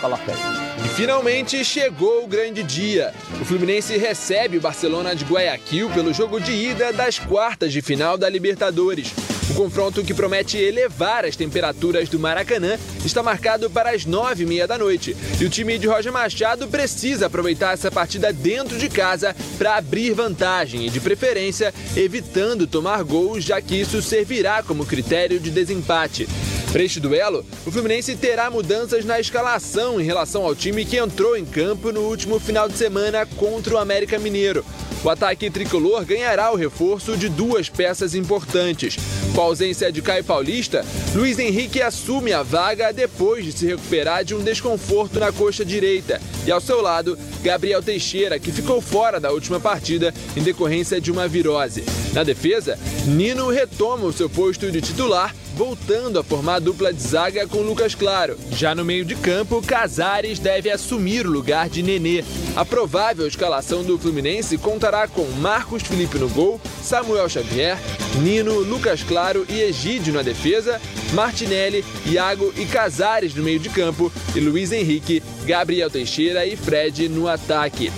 Coloca 0.00 0.24
aí. 0.26 0.84
E 0.84 0.88
finalmente 0.88 1.64
chegou 1.64 2.24
o 2.24 2.26
grande 2.26 2.64
dia. 2.64 3.14
O 3.40 3.44
Fluminense 3.44 3.96
recebe 3.96 4.58
o 4.58 4.60
Barcelona 4.60 5.14
de 5.14 5.24
Guayaquil 5.24 5.88
pelo 5.90 6.12
jogo 6.12 6.40
de 6.40 6.50
ida 6.50 6.92
das 6.92 7.20
quartas 7.20 7.72
de 7.72 7.80
final 7.80 8.18
da 8.18 8.28
Libertadores. 8.28 9.14
O 9.50 9.54
confronto 9.54 10.02
que 10.02 10.14
promete 10.14 10.56
elevar 10.56 11.24
as 11.24 11.36
temperaturas 11.36 12.08
do 12.08 12.18
Maracanã 12.18 12.78
está 13.04 13.22
marcado 13.22 13.68
para 13.68 13.90
as 13.90 14.06
nove 14.06 14.44
e 14.44 14.46
meia 14.46 14.66
da 14.66 14.78
noite. 14.78 15.16
E 15.40 15.44
o 15.44 15.50
time 15.50 15.78
de 15.78 15.86
Roger 15.86 16.12
Machado 16.12 16.68
precisa 16.68 17.26
aproveitar 17.26 17.74
essa 17.74 17.90
partida 17.90 18.32
dentro 18.32 18.78
de 18.78 18.88
casa 18.88 19.34
para 19.58 19.76
abrir 19.76 20.12
vantagem 20.14 20.86
e, 20.86 20.90
de 20.90 21.00
preferência, 21.00 21.74
evitando 21.96 22.66
tomar 22.66 23.02
gols, 23.02 23.44
já 23.44 23.60
que 23.60 23.74
isso 23.74 24.00
servirá 24.00 24.62
como 24.62 24.86
critério 24.86 25.40
de 25.40 25.50
desempate. 25.50 26.28
Para 26.72 26.84
este 26.84 26.98
duelo, 27.00 27.44
o 27.66 27.70
Fluminense 27.70 28.16
terá 28.16 28.50
mudanças 28.50 29.04
na 29.04 29.20
escalação 29.20 30.00
em 30.00 30.04
relação 30.04 30.42
ao 30.44 30.54
time 30.54 30.86
que 30.86 30.96
entrou 30.96 31.36
em 31.36 31.44
campo 31.44 31.92
no 31.92 32.00
último 32.00 32.40
final 32.40 32.66
de 32.66 32.78
semana 32.78 33.26
contra 33.26 33.74
o 33.74 33.78
América 33.78 34.18
Mineiro. 34.18 34.64
O 35.04 35.10
ataque 35.10 35.50
tricolor 35.50 36.04
ganhará 36.04 36.50
o 36.50 36.56
reforço 36.56 37.16
de 37.16 37.28
duas 37.28 37.68
peças 37.68 38.14
importantes. 38.14 38.96
Com 39.34 39.40
a 39.40 39.44
ausência 39.44 39.90
de 39.90 40.02
Caio 40.02 40.22
Paulista, 40.22 40.84
Luiz 41.14 41.38
Henrique 41.38 41.80
assume 41.80 42.34
a 42.34 42.42
vaga 42.42 42.92
depois 42.92 43.46
de 43.46 43.52
se 43.52 43.66
recuperar 43.66 44.24
de 44.24 44.34
um 44.34 44.42
desconforto 44.42 45.18
na 45.18 45.32
coxa 45.32 45.64
direita. 45.64 46.20
E 46.46 46.52
ao 46.52 46.60
seu 46.60 46.82
lado, 46.82 47.18
Gabriel 47.42 47.82
Teixeira, 47.82 48.38
que 48.38 48.52
ficou 48.52 48.82
fora 48.82 49.18
da 49.18 49.32
última 49.32 49.58
partida 49.58 50.12
em 50.36 50.42
decorrência 50.42 51.00
de 51.00 51.10
uma 51.10 51.26
virose. 51.26 51.82
Na 52.12 52.22
defesa, 52.22 52.78
Nino 53.06 53.48
retoma 53.48 54.04
o 54.04 54.12
seu 54.12 54.28
posto 54.28 54.70
de 54.70 54.82
titular 54.82 55.34
voltando 55.64 56.18
a 56.18 56.24
formar 56.24 56.56
a 56.56 56.58
dupla 56.58 56.92
de 56.92 57.00
zaga 57.00 57.46
com 57.46 57.58
Lucas 57.58 57.94
Claro. 57.94 58.36
Já 58.50 58.74
no 58.74 58.84
meio 58.84 59.04
de 59.04 59.14
campo, 59.14 59.62
Casares 59.62 60.40
deve 60.40 60.68
assumir 60.68 61.24
o 61.24 61.30
lugar 61.30 61.68
de 61.68 61.84
Nenê. 61.84 62.24
A 62.56 62.64
provável 62.64 63.28
escalação 63.28 63.84
do 63.84 63.96
Fluminense 63.96 64.58
contará 64.58 65.06
com 65.06 65.24
Marcos 65.38 65.84
Felipe 65.84 66.18
no 66.18 66.28
gol, 66.28 66.60
Samuel 66.82 67.28
Xavier, 67.28 67.78
Nino, 68.20 68.58
Lucas 68.58 69.04
Claro 69.04 69.46
e 69.48 69.60
Egídio 69.60 70.12
na 70.12 70.22
defesa, 70.22 70.80
Martinelli, 71.14 71.84
Iago 72.06 72.52
e 72.56 72.66
Casares 72.66 73.32
no 73.32 73.44
meio 73.44 73.60
de 73.60 73.68
campo 73.68 74.10
e 74.34 74.40
Luiz 74.40 74.72
Henrique, 74.72 75.22
Gabriel 75.46 75.88
Teixeira 75.88 76.44
e 76.44 76.56
Fred 76.56 77.08
no 77.08 77.28
ataque. 77.28 77.92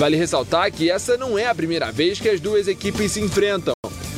Vale 0.00 0.16
ressaltar 0.16 0.72
que 0.72 0.90
essa 0.90 1.16
não 1.16 1.38
é 1.38 1.46
a 1.46 1.54
primeira 1.54 1.92
vez 1.92 2.18
que 2.18 2.28
as 2.28 2.40
duas 2.40 2.66
equipes 2.66 3.12
se 3.12 3.20
enfrentam. 3.20 3.72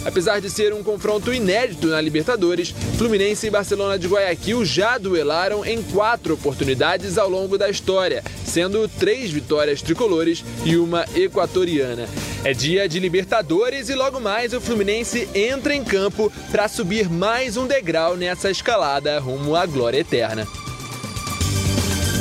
Apesar 0.07 0.41
de 0.41 0.49
ser 0.49 0.73
um 0.73 0.85
confronto 0.85 1.35
inédito 1.35 1.89
na 1.89 2.01
Libertadores, 2.01 2.71
Fluminense 2.97 3.49
e 3.49 3.51
Barcelona 3.51 3.99
de 3.99 4.07
Guayaquil 4.07 4.65
já 4.65 4.99
duelaram 4.99 5.65
em 5.65 5.83
quatro 5.83 6.35
oportunidades 6.35 7.19
ao 7.19 7.29
longo 7.29 7.59
da 7.59 7.69
história, 7.69 8.23
sendo 8.45 8.89
três 8.89 9.33
vitórias 9.33 9.83
tricolores 9.83 10.45
e 10.65 10.77
uma 10.77 11.05
equatoriana. 11.17 12.07
É 12.45 12.53
dia 12.53 12.89
de 12.89 13.01
Libertadores 13.01 13.89
e 13.89 13.97
logo 13.97 14.21
mais 14.21 14.53
o 14.53 14.61
Fluminense 14.61 15.29
entra 15.35 15.75
em 15.75 15.83
campo 15.83 16.33
para 16.53 16.69
subir 16.69 17.11
mais 17.11 17.57
um 17.57 17.67
degrau 17.67 18.17
nessa 18.17 18.49
escalada 18.49 19.19
rumo 19.19 19.57
à 19.57 19.67
glória 19.67 19.99
eterna. 19.99 20.47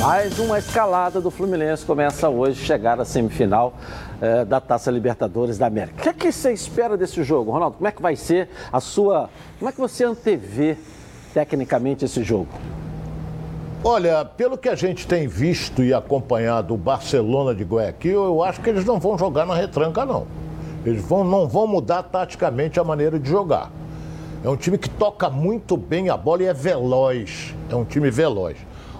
Mais 0.00 0.38
uma 0.38 0.58
escalada 0.58 1.20
do 1.20 1.30
Fluminense 1.30 1.84
começa 1.84 2.28
hoje, 2.28 2.62
chegar 2.66 3.00
à 3.00 3.04
semifinal 3.04 3.72
eh, 4.20 4.44
da 4.44 4.60
Taça 4.60 4.90
Libertadores 4.90 5.58
da 5.58 5.66
América. 5.66 5.98
O 5.98 6.02
que, 6.02 6.08
é 6.08 6.12
que 6.12 6.32
você 6.32 6.52
espera 6.52 6.96
desse 6.96 7.22
jogo, 7.22 7.50
Ronaldo? 7.50 7.76
Como 7.76 7.88
é 7.88 7.92
que 7.92 8.02
vai 8.02 8.16
ser 8.16 8.48
a 8.72 8.80
sua. 8.80 9.28
Como 9.58 9.68
é 9.68 9.72
que 9.72 9.78
você 9.78 10.04
antevê 10.04 10.76
tecnicamente 11.34 12.04
esse 12.04 12.22
jogo? 12.22 12.48
Olha, 13.84 14.24
pelo 14.24 14.58
que 14.58 14.68
a 14.68 14.74
gente 14.74 15.06
tem 15.06 15.28
visto 15.28 15.82
e 15.82 15.94
acompanhado 15.94 16.74
o 16.74 16.76
Barcelona 16.76 17.54
de 17.54 17.62
Guayaquil, 17.62 18.24
eu 18.24 18.42
acho 18.42 18.60
que 18.60 18.70
eles 18.70 18.84
não 18.84 18.98
vão 18.98 19.16
jogar 19.16 19.46
na 19.46 19.54
retranca, 19.54 20.04
não. 20.04 20.26
Eles 20.84 21.02
vão, 21.02 21.22
não 21.22 21.46
vão 21.46 21.66
mudar 21.66 22.02
taticamente 22.02 22.80
a 22.80 22.84
maneira 22.84 23.18
de 23.18 23.28
jogar. 23.28 23.70
É 24.42 24.48
um 24.48 24.56
time 24.56 24.78
que 24.78 24.88
toca 24.88 25.28
muito 25.28 25.76
bem 25.76 26.08
a 26.08 26.16
bola 26.16 26.42
e 26.42 26.46
é 26.46 26.54
veloz. 26.54 27.54
É 27.70 27.76
um 27.76 27.84
time 27.84 28.10
veloz. 28.10 28.56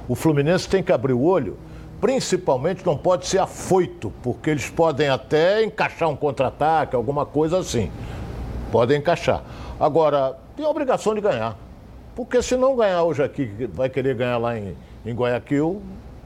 O 0.08 0.14
Fluminense 0.14 0.68
tem 0.68 0.82
que 0.82 0.92
abrir 0.92 1.14
o 1.14 1.23
olho, 1.23 1.56
principalmente 2.00 2.85
não 2.85 2.97
pode 2.97 3.26
ser 3.26 3.38
afoito, 3.38 4.12
porque 4.23 4.50
eles 4.50 4.69
podem 4.69 5.09
até 5.09 5.62
encaixar 5.65 6.09
um 6.09 6.17
contra-ataque, 6.17 6.95
alguma 6.95 7.25
coisa 7.25 7.59
assim. 7.59 7.91
Podem 8.71 8.99
encaixar. 8.99 9.43
Agora, 9.79 10.37
tem 10.57 10.65
a 10.65 10.69
obrigação 10.69 11.15
de 11.15 11.21
ganhar. 11.21 11.57
Porque 12.15 12.43
se 12.43 12.57
não 12.57 12.76
ganhar 12.76 13.03
hoje 13.03 13.23
aqui, 13.23 13.69
vai 13.73 13.88
querer 13.88 14.15
ganhar 14.15 14.38
lá 14.38 14.59
em, 14.59 14.76
em 15.05 15.15
Guayaquil, 15.15 15.83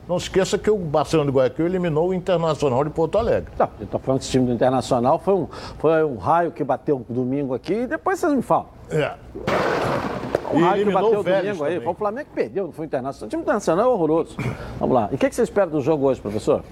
não 0.09 0.19
se 0.19 0.25
esqueça 0.25 0.59
que 0.59 0.71
o 0.71 0.77
Barcelona 0.77 1.31
de 1.31 1.37
Guayaquil 1.37 1.67
eliminou 1.67 2.09
o 2.09 2.15
Internacional 2.15 2.83
de 2.85 2.91
Porto 2.91 3.19
Alegre. 3.19 3.50
Tá, 3.57 3.69
eu 3.79 3.85
estou 3.85 4.00
falando 4.00 4.21
que 4.21 4.25
esse 4.25 4.33
time 4.33 4.47
do 4.47 4.53
Internacional 4.53 5.19
foi 5.19 5.35
um, 5.35 5.49
foi 5.79 6.05
um 6.05 6.17
raio 6.17 6.50
que 6.50 6.65
bateu 6.65 7.05
domingo 7.09 7.55
aqui 7.55 7.75
e 7.75 7.87
depois 7.87 8.19
vocês 8.19 8.33
me 8.33 8.43
falam. 8.43 8.69
É. 8.91 9.15
O 10.52 10.59
E 10.76 10.85
bateu 10.92 11.21
o 11.21 11.23
domingo 11.23 11.64
aí. 11.64 11.75
também. 11.76 11.88
O 11.88 11.95
Flamengo 11.95 12.28
que 12.28 12.35
perdeu, 12.35 12.64
não 12.66 12.73
foi 12.73 12.85
o 12.85 12.87
Internacional. 12.87 13.26
O 13.26 13.30
time 13.30 13.42
internacional 13.42 13.90
é 13.90 13.95
horroroso. 13.95 14.37
Vamos 14.78 14.95
lá. 14.95 15.09
E 15.11 15.14
o 15.14 15.19
que, 15.19 15.28
que 15.28 15.35
você 15.35 15.42
espera 15.42 15.69
do 15.71 15.80
jogo 15.80 16.07
hoje, 16.07 16.21
professor? 16.21 16.62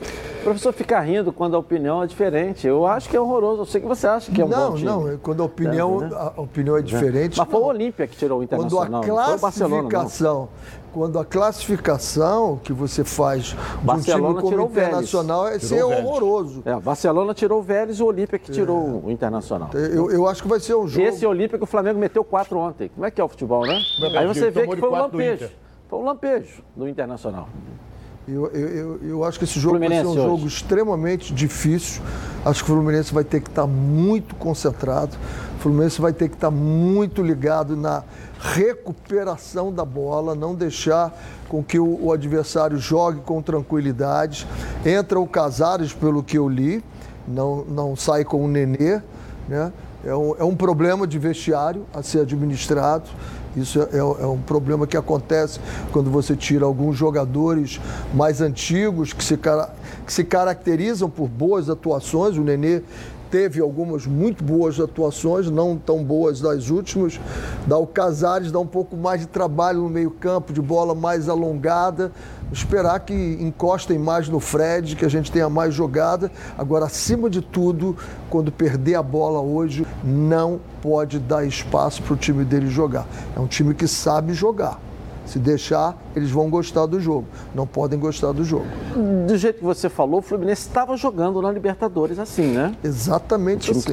O 0.40 0.42
professor 0.44 0.72
fica 0.72 0.98
rindo 1.00 1.32
quando 1.32 1.56
a 1.56 1.58
opinião 1.58 2.02
é 2.02 2.06
diferente. 2.06 2.66
Eu 2.66 2.86
acho 2.86 3.08
que 3.08 3.16
é 3.16 3.20
horroroso. 3.20 3.62
Eu 3.62 3.66
sei 3.66 3.80
que 3.80 3.86
você 3.86 4.06
acha 4.06 4.30
que 4.32 4.40
é 4.40 4.44
um 4.44 4.48
não, 4.48 4.70
bom 4.70 4.76
time. 4.76 4.86
não, 4.88 5.08
é 5.12 5.16
quando 5.22 5.42
a 5.42 5.46
opinião, 5.46 6.02
É, 6.02 6.06
né? 6.08 6.16
a 6.36 6.40
opinião 6.40 6.76
é 6.76 6.82
diferente. 6.82 7.38
Mas 7.38 7.48
foi 7.48 7.58
o 7.58 7.62
não. 7.62 7.68
Olímpia 7.68 8.06
que 8.06 8.16
tirou 8.16 8.40
o 8.42 8.46
Quando 8.46 8.64
Internacional. 8.66 9.02
a 9.02 9.06
não 9.06 9.24
foi 9.24 9.34
o 9.34 9.38
Barcelona, 9.38 9.82
não. 9.82 9.88
classificação, 9.90 10.48
quando 10.92 11.18
a 11.18 11.24
classificação 11.24 12.60
que 12.62 12.72
você 12.72 13.04
faz 13.04 13.44
de 13.44 13.56
um 13.56 13.84
Barcelona 13.84 14.40
time 14.42 14.56
como 14.56 14.68
Vélez. 14.68 14.88
Internacional 14.88 15.48
é 15.48 15.58
ser 15.58 15.74
Tirou 15.76 15.92
horroroso. 15.92 16.62
É, 16.64 16.76
o 16.76 16.80
Barcelona 16.80 17.34
tirou 17.34 17.60
o 17.60 17.62
Vélez 17.62 17.98
e 17.98 18.02
o 18.02 18.06
Olímpia 18.06 18.38
que 18.38 18.50
tirou 18.50 19.02
o 19.04 19.10
Internacional. 19.10 19.70
Eu, 19.74 20.10
eu 20.10 20.26
acho 20.28 20.42
que 20.42 20.48
vai 20.48 20.60
ser 20.60 20.74
um 20.74 20.86
jogo. 20.86 21.06
Esse 21.06 21.26
Olímpia 21.26 21.58
que 21.58 21.64
o 21.64 21.66
Flamengo 21.66 21.98
meteu 21.98 22.24
4 22.24 22.58
ontem. 22.58 22.90
Como 22.94 23.06
é 23.06 23.10
que 23.10 23.20
é 23.20 23.24
o 23.24 23.28
futebol, 23.28 23.66
né? 23.66 23.78
É 24.02 24.06
é? 24.14 24.18
Aí 24.18 24.26
você 24.26 24.50
vê 24.50 24.66
que 24.66 24.76
foi 24.76 24.88
um 24.88 24.92
quatro 24.92 25.18
lampejo. 25.18 25.50
Foi 25.88 25.98
um 25.98 26.04
lampejo 26.04 26.62
do 26.76 26.88
Internacional. 26.88 27.48
Eu, 28.26 28.46
eu, 28.48 28.68
eu, 28.68 29.00
eu 29.02 29.24
acho 29.24 29.38
que 29.38 29.44
esse 29.44 29.58
jogo 29.58 29.78
vai 29.78 29.88
ser 29.88 29.94
um 29.94 30.02
Fluminense 30.02 30.22
jogo 30.22 30.34
hoje. 30.44 30.46
extremamente 30.48 31.32
difícil. 31.32 32.02
Acho 32.44 32.62
que 32.62 32.70
o 32.70 32.74
Fluminense 32.74 33.12
vai 33.12 33.24
ter 33.24 33.40
que 33.40 33.48
estar 33.48 33.66
muito 33.66 34.34
concentrado. 34.34 35.16
O 35.56 35.60
Fluminense 35.60 35.98
vai 35.98 36.12
ter 36.12 36.28
que 36.28 36.34
estar 36.34 36.50
muito 36.50 37.22
ligado 37.22 37.74
na 37.74 38.04
recuperação 38.40 39.72
da 39.72 39.84
bola, 39.84 40.34
não 40.34 40.54
deixar 40.54 41.12
com 41.48 41.62
que 41.62 41.78
o, 41.78 42.06
o 42.06 42.12
adversário 42.12 42.78
jogue 42.78 43.20
com 43.20 43.42
tranquilidade. 43.42 44.46
Entra 44.84 45.18
o 45.18 45.26
Casares, 45.26 45.92
pelo 45.92 46.22
que 46.22 46.38
eu 46.38 46.48
li, 46.48 46.82
não, 47.26 47.64
não 47.64 47.96
sai 47.96 48.24
com 48.24 48.44
o 48.44 48.48
Nenê. 48.48 49.00
Né? 49.48 49.72
É, 50.04 50.14
um, 50.14 50.34
é 50.38 50.44
um 50.44 50.54
problema 50.54 51.06
de 51.06 51.18
vestiário 51.18 51.84
a 51.92 52.02
ser 52.02 52.20
administrado. 52.20 53.08
Isso 53.56 53.80
é, 53.80 53.98
é 53.98 54.26
um 54.26 54.38
problema 54.38 54.86
que 54.86 54.96
acontece 54.96 55.58
quando 55.90 56.10
você 56.10 56.36
tira 56.36 56.64
alguns 56.64 56.96
jogadores 56.96 57.80
mais 58.14 58.40
antigos 58.40 59.12
que 59.12 59.24
se, 59.24 59.36
que 59.36 60.12
se 60.12 60.22
caracterizam 60.22 61.10
por 61.10 61.28
boas 61.28 61.68
atuações. 61.68 62.36
O 62.36 62.42
Nenê 62.42 62.82
teve 63.30 63.60
algumas 63.60 64.06
muito 64.06 64.42
boas 64.42 64.80
atuações, 64.80 65.50
não 65.50 65.76
tão 65.76 66.02
boas 66.02 66.40
das 66.40 66.70
últimas. 66.70 67.20
Dá 67.66 67.76
o 67.78 67.86
Casares, 67.86 68.50
dá 68.50 68.58
um 68.58 68.66
pouco 68.66 68.96
mais 68.96 69.20
de 69.20 69.26
trabalho 69.26 69.82
no 69.82 69.88
meio-campo, 69.88 70.52
de 70.52 70.60
bola 70.60 70.94
mais 70.94 71.28
alongada. 71.28 72.12
Esperar 72.50 73.00
que 73.00 73.12
encostem 73.12 73.98
mais 73.98 74.28
no 74.28 74.40
Fred, 74.40 74.96
que 74.96 75.04
a 75.04 75.08
gente 75.08 75.30
tenha 75.30 75.50
mais 75.50 75.74
jogada. 75.74 76.30
Agora, 76.56 76.86
acima 76.86 77.28
de 77.28 77.42
tudo, 77.42 77.96
quando 78.30 78.50
perder 78.50 78.94
a 78.94 79.02
bola 79.02 79.40
hoje, 79.40 79.86
não 80.02 80.58
pode 80.80 81.18
dar 81.18 81.44
espaço 81.44 82.02
para 82.02 82.14
o 82.14 82.16
time 82.16 82.44
dele 82.44 82.68
jogar. 82.68 83.06
É 83.36 83.40
um 83.40 83.46
time 83.46 83.74
que 83.74 83.86
sabe 83.86 84.32
jogar. 84.32 84.87
Se 85.28 85.38
deixar, 85.38 85.96
eles 86.16 86.30
vão 86.30 86.48
gostar 86.50 86.86
do 86.86 86.98
jogo. 86.98 87.26
Não 87.54 87.66
podem 87.66 87.98
gostar 87.98 88.32
do 88.32 88.42
jogo. 88.44 88.64
Do 89.26 89.36
jeito 89.36 89.58
que 89.58 89.64
você 89.64 89.88
falou, 89.88 90.20
o 90.20 90.22
Fluminense 90.22 90.62
estava 90.62 90.96
jogando 90.96 91.40
na 91.42 91.52
Libertadores 91.52 92.18
assim, 92.18 92.46
né? 92.52 92.74
Exatamente 92.82 93.70
O 93.70 93.74
time 93.74 93.78
assim. 93.78 93.86
que 93.88 93.92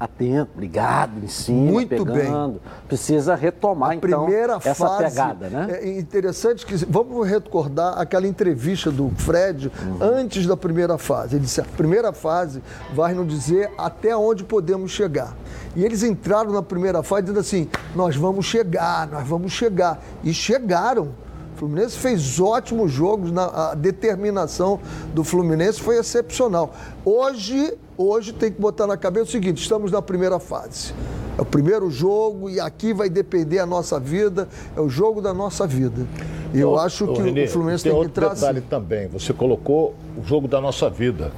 atento, 0.00 0.58
ligado, 0.58 1.22
em 1.22 1.28
cima, 1.28 1.72
Muito 1.72 2.04
bem. 2.04 2.14
pegando. 2.24 2.60
Precisa 2.88 3.34
retomar, 3.34 3.92
então, 3.94 4.24
primeira 4.24 4.54
essa 4.64 4.74
fase. 4.74 5.04
pegada, 5.04 5.48
né? 5.50 5.78
É 5.82 5.98
interessante 5.98 6.64
que. 6.64 6.74
Vamos 6.86 7.28
recordar 7.28 7.98
aquela 8.00 8.26
entrevista 8.26 8.90
do 8.90 9.10
Fred 9.10 9.70
Uhum. 9.84 9.98
antes 10.00 10.46
da 10.46 10.56
primeira 10.56 10.96
fase. 10.96 11.36
Ele 11.36 11.44
disse: 11.44 11.60
a 11.60 11.64
primeira 11.64 12.12
fase 12.12 12.62
vai 12.94 13.12
nos 13.12 13.28
dizer 13.28 13.70
até 13.76 14.16
onde 14.16 14.42
podemos 14.42 14.90
chegar. 14.90 15.36
E 15.76 15.84
eles 15.84 16.02
entraram 16.02 16.50
na 16.50 16.62
primeira 16.62 17.02
fase 17.02 17.22
dizendo 17.24 17.40
assim: 17.40 17.68
nós 17.94 18.16
vamos 18.16 18.46
chegar, 18.46 19.06
nós 19.06 19.28
vamos 19.28 19.52
chegar. 19.52 20.00
E 20.24 20.32
chegaram. 20.32 21.08
O 21.54 21.58
Fluminense 21.60 21.94
fez 21.98 22.40
ótimos 22.40 22.90
jogos, 22.90 23.30
na, 23.30 23.72
a 23.72 23.74
determinação 23.74 24.80
do 25.12 25.22
Fluminense 25.22 25.78
foi 25.78 25.98
excepcional. 25.98 26.72
Hoje, 27.04 27.74
hoje 28.00 28.32
tem 28.32 28.50
que 28.50 28.60
botar 28.60 28.86
na 28.86 28.96
cabeça 28.96 29.26
o 29.26 29.30
seguinte: 29.30 29.62
estamos 29.62 29.92
na 29.92 30.00
primeira 30.00 30.38
fase. 30.38 30.94
É 31.38 31.42
o 31.42 31.44
primeiro 31.44 31.90
jogo 31.90 32.50
e 32.50 32.60
aqui 32.60 32.92
vai 32.92 33.08
depender 33.08 33.60
a 33.60 33.66
nossa 33.66 33.98
vida, 33.98 34.48
é 34.76 34.80
o 34.80 34.88
jogo 34.88 35.22
da 35.22 35.32
nossa 35.32 35.66
vida. 35.66 36.06
E 36.52 36.60
eu 36.60 36.72
Ô, 36.72 36.78
acho 36.78 37.06
que 37.08 37.22
Renê, 37.22 37.44
o 37.44 37.48
Fluminense 37.48 37.84
tem 37.84 37.92
tem 37.92 38.00
que 38.00 38.06
entrar 38.08 38.34
detalhe 38.34 38.60
também. 38.60 39.08
Você 39.08 39.32
colocou 39.32 39.94
o 40.16 40.24
jogo 40.24 40.48
da 40.48 40.60
nossa 40.60 40.90
vida. 40.90 41.32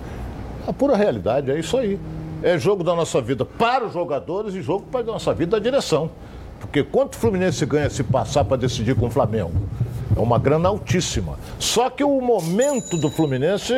A 0.66 0.72
pura 0.72 0.96
realidade 0.96 1.50
é 1.50 1.58
isso 1.58 1.76
aí. 1.76 1.98
É 2.42 2.58
jogo 2.58 2.82
da 2.82 2.94
nossa 2.96 3.20
vida 3.20 3.44
para 3.44 3.86
os 3.86 3.92
jogadores 3.92 4.54
e 4.54 4.62
jogo 4.62 4.86
para 4.90 5.00
a 5.00 5.04
nossa 5.04 5.32
vida 5.32 5.52
da 5.52 5.62
direção. 5.62 6.10
Porque 6.58 6.82
quanto 6.82 7.14
o 7.14 7.16
Fluminense 7.18 7.64
ganha 7.66 7.90
se 7.90 8.02
passar 8.02 8.44
para 8.44 8.56
decidir 8.56 8.96
com 8.96 9.06
o 9.06 9.10
Flamengo? 9.10 9.52
É 10.16 10.20
uma 10.20 10.38
grana 10.38 10.68
altíssima. 10.68 11.38
Só 11.58 11.90
que 11.90 12.02
o 12.02 12.20
momento 12.20 12.96
do 12.96 13.10
Fluminense 13.10 13.72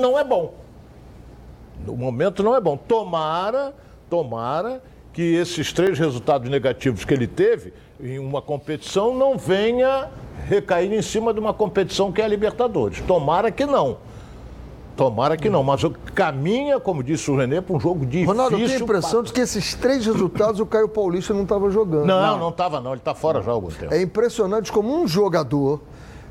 não 0.00 0.18
é 0.18 0.24
bom. 0.24 0.54
O 1.88 1.96
momento 1.96 2.42
não 2.42 2.54
é 2.54 2.60
bom. 2.60 2.76
Tomara, 2.76 3.74
tomara 4.08 4.82
que 5.12 5.22
esses 5.34 5.72
três 5.72 5.98
resultados 5.98 6.48
negativos 6.48 7.04
que 7.04 7.12
ele 7.12 7.26
teve 7.26 7.72
em 8.00 8.18
uma 8.18 8.40
competição 8.40 9.14
não 9.14 9.36
venha 9.36 10.08
recair 10.46 10.92
em 10.92 11.02
cima 11.02 11.34
de 11.34 11.40
uma 11.40 11.52
competição 11.52 12.12
que 12.12 12.20
é 12.22 12.24
a 12.24 12.28
Libertadores. 12.28 13.00
Tomara 13.00 13.50
que 13.50 13.66
não. 13.66 13.98
Tomara 14.96 15.36
que 15.36 15.48
não, 15.48 15.62
mas 15.62 15.80
caminha, 16.12 16.80
como 16.80 17.04
disse 17.04 17.30
o 17.30 17.36
Renê, 17.36 17.60
para 17.60 17.76
um 17.76 17.78
jogo 17.78 18.04
difícil. 18.04 18.26
Ronaldo, 18.26 18.56
eu 18.56 18.66
tenho 18.66 18.80
a 18.80 18.82
impressão 18.82 19.22
de 19.22 19.32
que 19.32 19.40
esses 19.40 19.74
três 19.74 20.04
resultados 20.04 20.58
o 20.58 20.66
Caio 20.66 20.88
Paulista 20.88 21.32
não 21.32 21.44
estava 21.44 21.70
jogando. 21.70 22.04
Não, 22.04 22.36
não 22.36 22.48
estava 22.48 22.80
não, 22.80 22.90
ele 22.90 23.00
está 23.00 23.14
fora 23.14 23.40
já 23.40 23.52
há 23.52 23.54
algum 23.54 23.68
tempo. 23.68 23.94
É 23.94 24.02
impressionante 24.02 24.72
como 24.72 24.92
um 24.92 25.06
jogador 25.06 25.80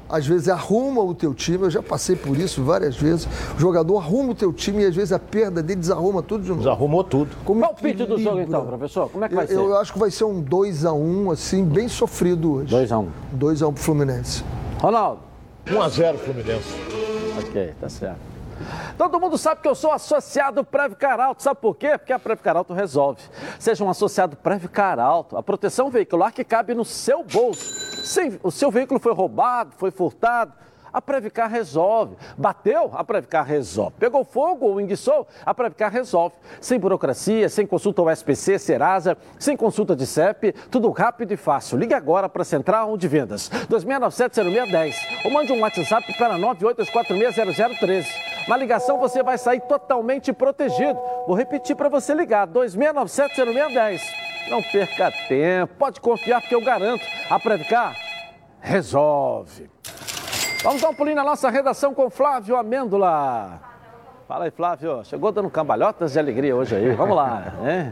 às 0.10 0.26
vezes 0.26 0.50
arruma 0.50 1.02
o 1.02 1.14
teu 1.14 1.34
time, 1.34 1.64
eu 1.64 1.70
já 1.70 1.82
passei 1.82 2.16
por 2.16 2.38
isso 2.38 2.64
várias 2.64 2.96
vezes. 2.96 3.28
O 3.56 3.60
jogador 3.60 3.98
arruma 3.98 4.32
o 4.32 4.36
teu 4.36 4.54
time 4.54 4.84
e 4.84 4.86
às 4.86 4.96
vezes 4.96 5.12
a 5.12 5.20
perda 5.20 5.62
dele 5.62 5.80
desarruma 5.80 6.22
tudo 6.22 6.44
de 6.44 6.50
novo. 6.50 6.62
Desarrumou 6.62 7.04
tudo. 7.04 7.36
Como 7.44 7.62
Qual 7.62 7.72
o 7.72 7.76
pitch 7.76 8.08
do 8.08 8.18
jogo 8.18 8.40
então, 8.40 8.66
professor? 8.66 9.10
Como 9.10 9.26
é 9.26 9.30
que 9.30 9.36
vai 9.36 9.46
eu, 9.46 9.48
ser? 9.48 9.56
Eu 9.56 9.78
acho 9.78 9.94
que 9.94 10.00
vai 10.00 10.12
ser 10.12 10.24
um 10.24 10.44
2x1, 10.44 10.94
um, 10.94 11.32
assim, 11.32 11.66
bem 11.66 11.88
sofrido 11.88 12.54
hoje. 12.54 12.76
2x1. 12.76 13.08
2x1 13.38 13.74
pro 13.74 13.84
Fluminense. 13.84 14.44
Ronaldo. 14.80 15.22
1x0 15.66 16.18
Fluminense. 16.18 16.76
Ok, 17.40 17.74
tá 17.80 17.90
certo. 17.90 18.37
Todo 18.98 19.20
mundo 19.20 19.38
sabe 19.38 19.62
que 19.62 19.68
eu 19.68 19.76
sou 19.76 19.92
associado 19.92 20.64
Previcar 20.64 21.20
Alto. 21.20 21.44
Sabe 21.44 21.60
por 21.60 21.76
quê? 21.76 21.98
Porque 21.98 22.14
a 22.14 22.20
Previcar 22.20 22.58
Alto 22.58 22.74
resolve. 22.74 23.22
Seja 23.60 23.84
um 23.84 23.90
associado 23.90 24.36
Previcar 24.36 25.00
Alto, 25.00 25.38
a 25.38 25.44
proteção 25.44 25.90
veicular 25.90 26.32
que 26.32 26.44
cabe 26.44 26.74
no 26.74 26.86
seu 26.86 27.24
bolso. 27.24 28.06
Se 28.06 28.40
o 28.44 28.52
seu 28.52 28.72
veículo 28.72 29.00
foi 29.00 29.14
roubado, 29.14 29.74
foi 29.78 29.92
furtado, 29.92 30.54
a 30.98 31.02
Previcar 31.02 31.48
resolve. 31.48 32.16
Bateu? 32.36 32.90
A 32.94 33.04
Previcar 33.04 33.46
resolve. 33.46 33.94
Pegou 34.00 34.24
fogo 34.24 34.66
ou 34.66 34.82
enguiçou? 34.82 35.28
A 35.46 35.54
Previcar 35.54 35.92
resolve. 35.92 36.34
Sem 36.60 36.80
burocracia, 36.80 37.48
sem 37.50 37.68
consulta 37.68 38.02
ao 38.02 38.10
SPC, 38.10 38.58
Serasa, 38.58 39.16
sem 39.38 39.56
consulta 39.56 39.96
de 39.96 40.08
CEP, 40.08 40.54
tudo 40.72 40.90
rápido 40.90 41.32
e 41.32 41.38
fácil. 41.38 41.78
Ligue 41.78 41.94
agora 41.94 42.28
para 42.28 42.42
a 42.42 42.46
Central 42.46 42.98
de 42.98 43.08
Vendas, 43.08 43.48
2697-0610 43.70 44.96
ou 45.24 45.30
mande 45.32 45.54
um 45.54 45.60
WhatsApp 45.62 46.18
para 46.18 46.36
982460013. 46.40 48.08
Na 48.48 48.58
ligação 48.58 48.98
você 48.98 49.22
vai 49.22 49.38
sair 49.38 49.62
totalmente 49.62 50.34
protegido. 50.34 51.00
Vou 51.28 51.36
repetir 51.36 51.76
para 51.76 51.90
você 51.90 52.16
ligar, 52.16 52.48
2697-0610. 52.48 54.02
Não 54.50 54.64
perca 54.64 55.12
tempo, 55.28 55.76
pode 55.78 56.02
confiar 56.02 56.42
porque 56.42 56.56
eu 56.56 56.62
garanto, 56.62 57.06
a 57.30 57.40
Previcar 57.40 57.96
resolve. 58.60 59.70
Vamos 60.68 60.82
dar 60.82 60.90
um 60.90 60.94
pulinho 60.94 61.16
na 61.16 61.24
nossa 61.24 61.50
redação 61.50 61.94
com 61.94 62.10
Flávio 62.10 62.58
Amêndola. 62.58 63.77
Fala 64.28 64.44
aí, 64.44 64.52
Flávio. 64.52 65.06
Chegou 65.06 65.32
dando 65.32 65.50
cambalhotas 65.50 66.12
de 66.12 66.20
alegria 66.20 66.54
hoje 66.54 66.76
aí. 66.76 66.90
Vamos 66.90 67.16
lá. 67.16 67.54
Né? 67.62 67.90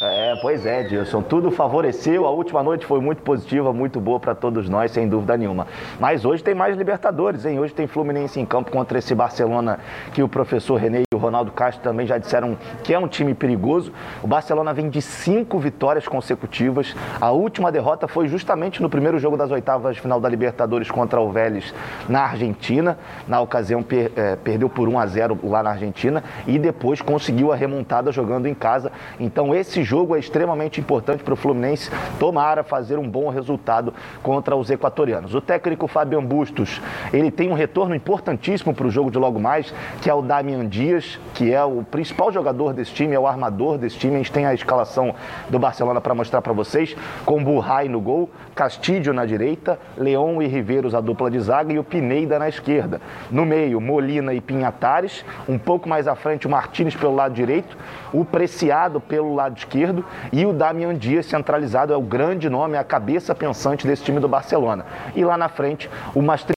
É, 0.00 0.34
pois 0.40 0.64
é, 0.64 0.82
Dilson. 0.82 1.20
Tudo 1.20 1.50
favoreceu. 1.50 2.24
A 2.24 2.30
última 2.30 2.62
noite 2.62 2.86
foi 2.86 3.02
muito 3.02 3.20
positiva, 3.20 3.70
muito 3.70 4.00
boa 4.00 4.18
para 4.18 4.34
todos 4.34 4.66
nós, 4.66 4.92
sem 4.92 5.06
dúvida 5.06 5.36
nenhuma. 5.36 5.66
Mas 6.00 6.24
hoje 6.24 6.42
tem 6.42 6.54
mais 6.54 6.74
Libertadores, 6.74 7.44
hein? 7.44 7.60
Hoje 7.60 7.74
tem 7.74 7.86
Fluminense 7.86 8.40
em 8.40 8.46
campo 8.46 8.70
contra 8.70 8.98
esse 8.98 9.14
Barcelona 9.14 9.78
que 10.14 10.22
o 10.22 10.28
professor 10.28 10.76
René 10.76 11.02
e 11.02 11.14
o 11.14 11.18
Ronaldo 11.18 11.52
Castro 11.52 11.82
também 11.82 12.06
já 12.06 12.16
disseram 12.16 12.56
que 12.82 12.94
é 12.94 12.98
um 12.98 13.06
time 13.06 13.34
perigoso. 13.34 13.92
O 14.22 14.26
Barcelona 14.26 14.72
vem 14.72 14.88
de 14.88 15.02
cinco 15.02 15.58
vitórias 15.58 16.08
consecutivas. 16.08 16.96
A 17.20 17.30
última 17.30 17.70
derrota 17.70 18.08
foi 18.08 18.26
justamente 18.26 18.80
no 18.80 18.88
primeiro 18.88 19.18
jogo 19.18 19.36
das 19.36 19.50
oitavas 19.50 19.96
de 19.96 20.00
final 20.00 20.18
da 20.18 20.30
Libertadores 20.30 20.90
contra 20.90 21.20
o 21.20 21.30
Vélez 21.30 21.74
na 22.08 22.22
Argentina. 22.22 22.96
Na 23.28 23.42
ocasião, 23.42 23.82
per, 23.82 24.10
é, 24.16 24.34
perdeu 24.36 24.70
por 24.70 24.88
1 24.88 24.98
a 24.98 25.06
0 25.06 25.38
lá 25.44 25.62
na 25.62 25.73
Argentina 25.74 26.24
e 26.46 26.58
depois 26.58 27.00
conseguiu 27.00 27.52
a 27.52 27.56
remontada 27.56 28.10
jogando 28.10 28.46
em 28.46 28.54
casa. 28.54 28.90
Então 29.20 29.54
esse 29.54 29.82
jogo 29.82 30.16
é 30.16 30.18
extremamente 30.18 30.80
importante 30.80 31.22
para 31.22 31.34
o 31.34 31.36
Fluminense 31.36 31.90
tomar 32.18 32.58
a 32.58 32.64
fazer 32.64 32.98
um 32.98 33.08
bom 33.08 33.28
resultado 33.28 33.92
contra 34.22 34.56
os 34.56 34.70
equatorianos. 34.70 35.34
O 35.34 35.40
técnico 35.40 35.86
Fabian 35.86 36.24
Bustos, 36.24 36.80
ele 37.12 37.30
tem 37.30 37.50
um 37.50 37.54
retorno 37.54 37.94
importantíssimo 37.94 38.74
para 38.74 38.86
o 38.86 38.90
jogo 38.90 39.10
de 39.10 39.18
logo 39.18 39.38
mais, 39.38 39.74
que 40.00 40.08
é 40.08 40.14
o 40.14 40.22
Damian 40.22 40.66
Dias, 40.66 41.18
que 41.34 41.52
é 41.52 41.62
o 41.62 41.82
principal 41.82 42.32
jogador 42.32 42.72
desse 42.72 42.92
time, 42.92 43.14
é 43.14 43.18
o 43.18 43.26
armador 43.26 43.78
desse 43.78 43.98
time. 43.98 44.14
A 44.14 44.18
gente 44.18 44.32
tem 44.32 44.46
a 44.46 44.54
escalação 44.54 45.14
do 45.48 45.58
Barcelona 45.58 46.00
para 46.00 46.14
mostrar 46.14 46.40
para 46.40 46.52
vocês, 46.52 46.96
com 47.24 47.42
Burray 47.42 47.88
no 47.88 48.00
gol, 48.00 48.30
Castilho 48.54 49.12
na 49.12 49.26
direita, 49.26 49.78
Leão 49.96 50.40
e 50.40 50.46
Riveiros 50.46 50.94
a 50.94 51.00
dupla 51.00 51.30
de 51.30 51.40
zaga 51.40 51.72
e 51.72 51.78
o 51.78 51.84
Pineda 51.84 52.38
na 52.38 52.48
esquerda. 52.48 53.00
No 53.30 53.44
meio, 53.44 53.80
Molina 53.80 54.32
e 54.32 54.40
Pinhatares, 54.40 55.24
um 55.48 55.58
pouco 55.64 55.88
mais 55.88 56.06
à 56.06 56.14
frente 56.14 56.46
o 56.46 56.50
Martins 56.50 56.94
pelo 56.94 57.14
lado 57.14 57.34
direito, 57.34 57.76
o 58.12 58.24
Preciado 58.24 59.00
pelo 59.00 59.34
lado 59.34 59.56
esquerdo 59.56 60.04
e 60.32 60.44
o 60.44 60.52
Damian 60.52 60.94
Dias 60.94 61.26
centralizado 61.26 61.92
é 61.92 61.96
o 61.96 62.02
grande 62.02 62.48
nome, 62.48 62.76
é 62.76 62.78
a 62.78 62.84
cabeça 62.84 63.34
pensante 63.34 63.86
desse 63.86 64.04
time 64.04 64.20
do 64.20 64.28
Barcelona. 64.28 64.84
E 65.14 65.24
lá 65.24 65.36
na 65.36 65.48
frente, 65.48 65.90
o 66.14 66.22
Mastri 66.22 66.54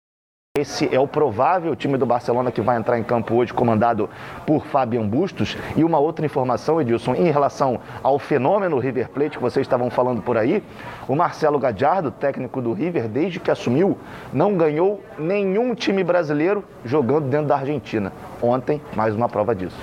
esse 0.57 0.93
é 0.93 0.99
o 0.99 1.07
provável 1.07 1.75
time 1.75 1.97
do 1.97 2.05
Barcelona 2.05 2.51
que 2.51 2.61
vai 2.61 2.77
entrar 2.77 2.97
em 2.97 3.03
campo 3.03 3.35
hoje, 3.35 3.53
comandado 3.53 4.09
por 4.45 4.65
Fabian 4.65 5.07
Bustos. 5.07 5.55
E 5.75 5.83
uma 5.83 5.99
outra 5.99 6.25
informação, 6.25 6.81
Edilson, 6.81 7.13
em 7.13 7.31
relação 7.31 7.79
ao 8.01 8.17
fenômeno 8.17 8.79
River 8.79 9.09
Plate 9.09 9.37
que 9.37 9.43
vocês 9.43 9.65
estavam 9.65 9.89
falando 9.89 10.21
por 10.21 10.35
aí, 10.35 10.63
o 11.07 11.15
Marcelo 11.15 11.59
Gadiardo, 11.59 12.09
técnico 12.09 12.61
do 12.61 12.73
River, 12.73 13.07
desde 13.07 13.39
que 13.39 13.51
assumiu, 13.51 13.97
não 14.33 14.55
ganhou 14.55 15.01
nenhum 15.17 15.75
time 15.75 16.03
brasileiro 16.03 16.63
jogando 16.83 17.29
dentro 17.29 17.47
da 17.47 17.57
Argentina. 17.57 18.11
Ontem, 18.41 18.81
mais 18.95 19.15
uma 19.15 19.29
prova 19.29 19.53
disso. 19.53 19.77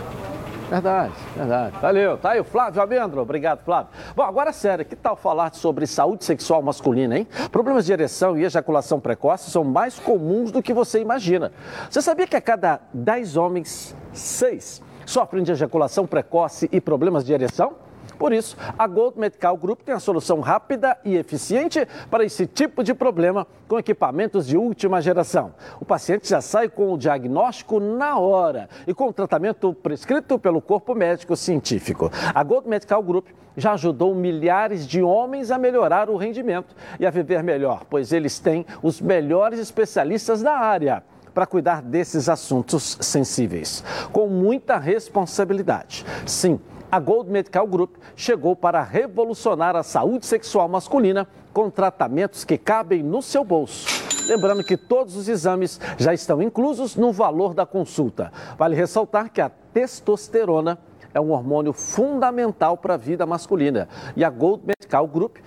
Verdade, 0.69 1.13
verdade. 1.37 1.77
Valeu. 1.81 2.17
Tá 2.17 2.31
aí 2.31 2.41
o 2.41 2.45
Flávio 2.45 2.83
Amendro. 2.83 3.21
Obrigado, 3.21 3.63
Flávio. 3.65 3.89
Bom, 4.17 4.23
agora 4.23 4.53
sério, 4.53 4.85
que 4.85 4.97
tal 4.97 5.15
falar 5.15 5.55
sobre 5.55 5.87
saúde 5.87 6.25
sexual 6.25 6.63
masculina, 6.63 7.19
hein? 7.19 7.29
Problemas 7.53 7.85
de 7.85 7.93
ereção 7.93 8.37
e 8.37 8.45
ejaculação 8.45 8.99
precoce 8.99 9.51
são 9.51 9.63
mais 9.63 9.99
comuns 9.99 10.51
do 10.51 10.63
que 10.63 10.73
você 10.73 11.01
imagina. 11.01 11.53
Você 11.91 12.01
sabia 12.01 12.27
que 12.27 12.37
a 12.37 12.41
cada 12.41 12.81
10 12.93 13.37
homens, 13.37 13.97
6 14.13 14.83
sofrem 15.07 15.43
de 15.43 15.53
ejaculação 15.53 16.07
precoce 16.07 16.69
e 16.73 16.81
problemas 16.81 17.25
de 17.25 17.33
ereção? 17.33 17.75
Por 18.19 18.33
isso, 18.33 18.57
a 18.79 18.87
Gold 18.87 19.19
Medical 19.19 19.57
Group 19.57 19.81
tem 19.83 19.95
a 19.95 20.01
solução 20.01 20.41
rápida 20.41 20.97
e 21.05 21.17
eficiente 21.17 21.87
para 22.11 22.25
esse 22.25 22.47
tipo 22.47 22.83
de 22.83 22.95
problema 22.95 23.47
com 23.69 23.79
equipamentos 23.79 24.47
de 24.47 24.57
última 24.57 25.01
geração. 25.01 25.55
O 25.81 25.85
paciente 25.85 26.29
já 26.29 26.41
sai 26.41 26.69
com 26.69 26.93
o 26.93 26.99
diagnóstico 26.99 27.81
na 27.81 28.19
hora 28.19 28.69
e 28.87 28.95
com 28.95 29.09
o 29.09 29.13
tratamento 29.13 29.73
prescrito 29.75 30.39
pelo 30.39 30.61
corpo 30.61 30.95
médico 30.95 31.37
científico. 31.37 32.11
A 32.35 32.43
Gold 32.43 32.69
Medical 32.69 33.03
Group 33.03 33.27
já 33.57 33.73
ajudou 33.73 34.15
milhares 34.15 34.87
de 34.87 35.03
homens 35.03 35.51
a 35.51 35.59
melhorar 35.59 36.11
o 36.11 36.17
rendimento 36.17 36.75
e 36.99 37.07
a 37.07 37.11
viver 37.11 37.43
melhor, 37.43 37.85
pois 37.89 38.13
eles 38.13 38.39
têm 38.39 38.67
os 38.83 39.01
melhores 39.01 39.59
especialistas 39.59 40.43
da 40.43 40.53
área 40.53 41.03
para 41.33 41.47
cuidar 41.47 41.83
desses 41.83 42.29
assuntos 42.29 42.97
sensíveis, 43.01 43.83
com 44.13 44.29
muita 44.29 44.79
responsabilidade. 44.79 46.07
Sim, 46.25 46.61
a 46.95 47.01
Gold 47.01 47.29
Medical 47.29 47.67
Group 47.67 47.97
chegou 48.15 48.55
para 48.55 48.81
revolucionar 48.81 49.75
a 49.75 49.83
saúde 49.83 50.27
sexual 50.27 50.69
masculina 50.69 51.27
com 51.53 51.69
tratamentos 51.69 52.45
que 52.45 52.57
cabem 52.57 53.03
no 53.03 53.21
seu 53.21 53.43
bolso. 53.43 53.89
Lembrando 54.29 54.63
que 54.63 54.77
todos 54.77 55.17
os 55.17 55.29
exames 55.29 55.81
já 55.99 56.15
estão 56.15 56.41
inclusos 56.41 56.95
no 56.95 57.11
valor 57.11 57.53
da 57.53 57.67
consulta. 57.67 58.31
Vale 58.57 58.77
ressaltar 58.77 59.29
que 59.33 59.41
a 59.41 59.49
testosterona 59.49 60.79
é 61.13 61.21
um 61.21 61.33
hormônio 61.33 61.73
fundamental 61.73 62.77
para 62.77 62.95
a 62.95 62.97
vida 62.97 63.27
masculina 63.27 63.89
e 64.15 64.23
a 64.23 64.31
Gold 64.31 64.63
Medical 64.65 65.09
Group 65.09 65.39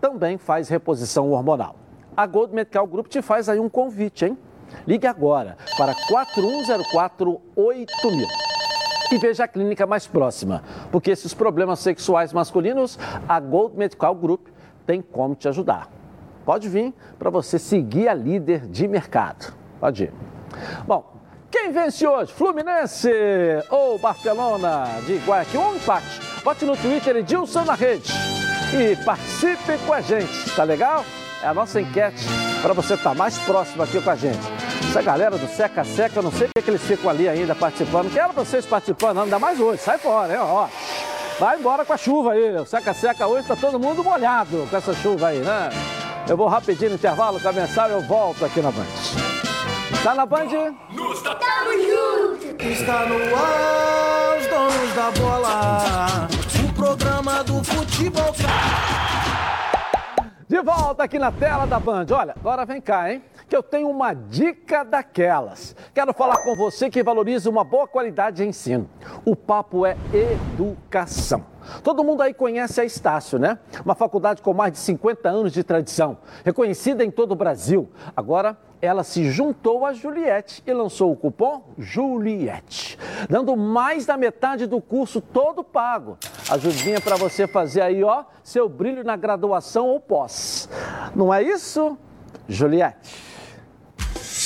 também 0.00 0.38
faz 0.38 0.70
reposição 0.70 1.30
hormonal. 1.30 1.76
A 2.16 2.26
Gold 2.26 2.54
Medical 2.54 2.86
Group 2.86 3.08
te 3.08 3.20
faz 3.20 3.50
aí 3.50 3.60
um 3.60 3.68
convite, 3.68 4.24
hein? 4.24 4.38
Ligue 4.86 5.06
agora 5.06 5.58
para 5.76 5.94
4104 6.08 7.38
8000 7.54 8.47
e 9.10 9.18
veja 9.18 9.44
a 9.44 9.48
clínica 9.48 9.86
mais 9.86 10.06
próxima, 10.06 10.62
porque 10.90 11.10
esses 11.10 11.32
problemas 11.34 11.78
sexuais 11.78 12.32
masculinos, 12.32 12.98
a 13.28 13.40
Gold 13.40 13.76
Medical 13.76 14.14
Group 14.14 14.48
tem 14.86 15.00
como 15.02 15.34
te 15.34 15.48
ajudar. 15.48 15.88
Pode 16.44 16.68
vir 16.68 16.94
para 17.18 17.30
você 17.30 17.58
seguir 17.58 18.08
a 18.08 18.14
líder 18.14 18.66
de 18.66 18.88
mercado. 18.88 19.52
Pode 19.78 20.04
ir. 20.04 20.12
Bom, 20.86 21.14
quem 21.50 21.72
vence 21.72 22.06
hoje? 22.06 22.32
Fluminense 22.32 23.10
ou 23.70 23.98
Barcelona 23.98 24.84
de 25.06 25.16
Guayaquil? 25.18 25.60
Um 25.60 25.76
empate. 25.76 26.20
Bote 26.44 26.64
no 26.64 26.76
Twitter 26.76 27.16
Edilson 27.16 27.64
na 27.64 27.74
rede 27.74 28.12
e 28.74 28.96
participe 29.04 29.78
com 29.86 29.92
a 29.92 30.00
gente, 30.00 30.54
tá 30.54 30.64
legal? 30.64 31.04
É 31.42 31.46
a 31.46 31.54
nossa 31.54 31.80
enquete 31.80 32.24
para 32.60 32.72
você 32.72 32.94
estar 32.94 33.10
tá 33.10 33.14
mais 33.14 33.38
próximo 33.38 33.82
aqui 33.82 34.00
com 34.00 34.10
a 34.10 34.16
gente. 34.16 34.38
Essa 34.88 35.02
galera 35.02 35.36
do 35.36 35.46
Seca 35.46 35.84
Seca, 35.84 36.18
eu 36.18 36.22
não 36.22 36.32
sei 36.32 36.48
porque 36.48 36.62
que 36.62 36.70
eles 36.70 36.82
ficam 36.82 37.10
ali 37.10 37.28
ainda 37.28 37.54
participando. 37.54 38.12
Quero 38.12 38.32
vocês 38.32 38.66
participando, 38.66 39.16
não, 39.16 39.22
ainda 39.24 39.38
mais 39.38 39.60
hoje. 39.60 39.82
Sai 39.82 39.98
fora, 39.98 40.32
hein? 40.32 40.40
Ó. 40.40 40.66
Vai 41.38 41.58
embora 41.58 41.84
com 41.84 41.92
a 41.92 41.96
chuva 41.96 42.32
aí. 42.32 42.56
O 42.56 42.66
Seca 42.66 42.92
Seca 42.92 43.26
hoje 43.26 43.46
tá 43.46 43.54
todo 43.54 43.78
mundo 43.78 44.02
molhado 44.02 44.66
com 44.68 44.76
essa 44.76 44.92
chuva 44.94 45.28
aí, 45.28 45.38
né? 45.38 45.70
Eu 46.28 46.36
vou 46.36 46.48
rapidinho 46.48 46.90
no 46.90 46.96
intervalo 46.96 47.40
com 47.40 47.48
a 47.48 47.52
mensagem 47.52 47.96
eu 47.96 48.02
volto 48.02 48.44
aqui 48.44 48.60
na 48.60 48.70
Band. 48.72 48.84
Tá 50.02 50.14
na 50.14 50.26
Band? 50.26 50.48
Tamo 50.48 51.72
junto! 51.72 52.62
Está 52.62 53.06
no 53.06 53.36
ar, 53.36 54.38
os 54.38 54.46
donos 54.46 54.94
da 54.94 55.10
bola. 55.12 56.28
O 56.68 56.72
programa 56.74 57.44
do 57.44 57.62
futebol. 57.62 58.34
De 60.48 60.62
volta 60.62 61.02
aqui 61.02 61.18
na 61.18 61.30
tela 61.30 61.66
da 61.66 61.78
Band. 61.78 62.06
Olha, 62.10 62.34
agora 62.34 62.64
vem 62.64 62.80
cá, 62.80 63.12
hein? 63.12 63.22
Que 63.46 63.54
eu 63.54 63.62
tenho 63.62 63.90
uma 63.90 64.14
dica 64.14 64.82
daquelas. 64.82 65.76
Quero 65.92 66.14
falar 66.14 66.38
com 66.38 66.56
você 66.56 66.88
que 66.88 67.02
valoriza 67.02 67.50
uma 67.50 67.62
boa 67.62 67.86
qualidade 67.86 68.38
de 68.38 68.46
ensino. 68.48 68.88
O 69.26 69.36
papo 69.36 69.84
é 69.84 69.94
educação. 70.10 71.44
Todo 71.84 72.02
mundo 72.02 72.22
aí 72.22 72.32
conhece 72.32 72.80
a 72.80 72.84
Estácio, 72.86 73.38
né? 73.38 73.58
Uma 73.84 73.94
faculdade 73.94 74.40
com 74.40 74.54
mais 74.54 74.72
de 74.72 74.78
50 74.78 75.28
anos 75.28 75.52
de 75.52 75.62
tradição, 75.62 76.16
reconhecida 76.42 77.04
em 77.04 77.10
todo 77.10 77.32
o 77.32 77.36
Brasil. 77.36 77.90
Agora, 78.16 78.56
ela 78.80 79.02
se 79.02 79.30
juntou 79.30 79.84
a 79.84 79.92
Juliette 79.92 80.62
e 80.66 80.72
lançou 80.72 81.12
o 81.12 81.16
cupom 81.16 81.62
Juliette, 81.78 82.98
dando 83.28 83.56
mais 83.56 84.06
da 84.06 84.16
metade 84.16 84.66
do 84.66 84.80
curso 84.80 85.20
todo 85.20 85.64
pago. 85.64 86.16
Ajudinha 86.48 87.00
para 87.00 87.16
você 87.16 87.46
fazer 87.46 87.80
aí, 87.80 88.02
ó, 88.02 88.24
seu 88.42 88.68
brilho 88.68 89.04
na 89.04 89.16
graduação 89.16 89.86
ou 89.86 90.00
pós. 90.00 90.68
Não 91.14 91.32
é 91.32 91.42
isso, 91.42 91.98
Juliette? 92.48 93.28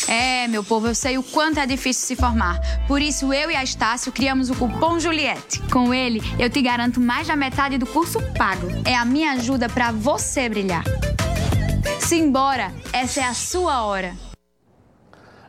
É, 0.09 0.49
meu 0.49 0.65
povo, 0.65 0.89
eu 0.89 0.95
sei 0.95 1.19
o 1.19 1.23
quanto 1.23 1.61
é 1.61 1.67
difícil 1.67 2.07
se 2.07 2.17
formar. 2.17 2.59
Por 2.89 3.01
isso, 3.01 3.33
eu 3.33 3.51
e 3.51 3.57
a 3.57 3.63
Estácio 3.63 4.11
criamos 4.11 4.51
o 4.51 4.55
cupom 4.55 4.99
Juliette. 4.99 5.61
Com 5.71 5.95
ele, 5.95 6.21
eu 6.39 6.51
te 6.51 6.61
garanto 6.61 7.01
mais 7.01 7.29
da 7.29 7.37
metade 7.37 7.79
do 7.79 7.87
curso 7.87 8.19
pago. 8.37 8.67
É 8.85 8.95
a 8.95 9.05
minha 9.05 9.33
ajuda 9.33 9.69
para 9.69 9.93
você 9.93 10.49
brilhar. 10.49 10.85
Simbora, 12.01 12.73
essa 12.93 13.21
é 13.21 13.25
a 13.25 13.35
sua 13.35 13.85
hora. 13.85 14.15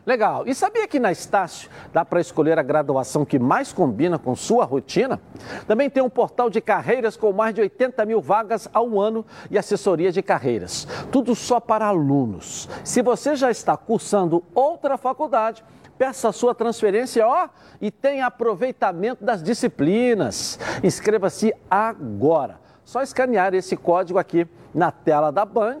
Legal. 0.06 0.46
E 0.46 0.54
sabia 0.54 0.86
que 0.86 1.00
na 1.00 1.10
Estácio 1.10 1.70
dá 1.92 2.04
para 2.04 2.20
escolher 2.20 2.58
a 2.58 2.62
graduação 2.62 3.24
que 3.24 3.38
mais 3.38 3.72
combina 3.72 4.18
com 4.18 4.36
sua 4.36 4.64
rotina? 4.64 5.18
Também 5.66 5.88
tem 5.88 6.02
um 6.02 6.10
portal 6.10 6.50
de 6.50 6.60
carreiras 6.60 7.16
com 7.16 7.32
mais 7.32 7.54
de 7.54 7.62
80 7.62 8.04
mil 8.04 8.20
vagas 8.20 8.68
ao 8.72 9.00
ano 9.00 9.24
e 9.50 9.56
assessoria 9.56 10.12
de 10.12 10.22
carreiras. 10.22 10.86
Tudo 11.10 11.34
só 11.34 11.58
para 11.58 11.86
alunos. 11.86 12.68
Se 12.82 13.00
você 13.00 13.34
já 13.34 13.50
está 13.50 13.76
cursando 13.78 14.44
outra 14.54 14.98
faculdade, 14.98 15.64
peça 15.96 16.28
a 16.28 16.32
sua 16.32 16.54
transferência, 16.54 17.26
ó, 17.26 17.48
e 17.80 17.90
tenha 17.90 18.26
aproveitamento 18.26 19.24
das 19.24 19.42
disciplinas. 19.42 20.58
Inscreva-se 20.82 21.54
agora. 21.70 22.60
Só 22.84 23.00
escanear 23.00 23.54
esse 23.54 23.74
código 23.74 24.18
aqui 24.18 24.46
na 24.74 24.90
tela 24.90 25.30
da 25.30 25.46
Band 25.46 25.78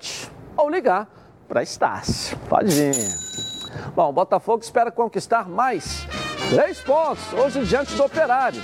ou 0.56 0.68
ligar 0.68 1.08
para 1.48 1.62
Estácio. 1.62 2.36
Pode 2.48 2.74
vir. 2.74 2.94
Bom, 3.94 4.08
o 4.08 4.12
Botafogo 4.12 4.62
espera 4.62 4.90
conquistar 4.90 5.48
mais 5.48 6.06
três 6.50 6.80
pontos 6.80 7.32
hoje 7.32 7.64
diante 7.64 7.94
do 7.94 8.04
Operário. 8.04 8.60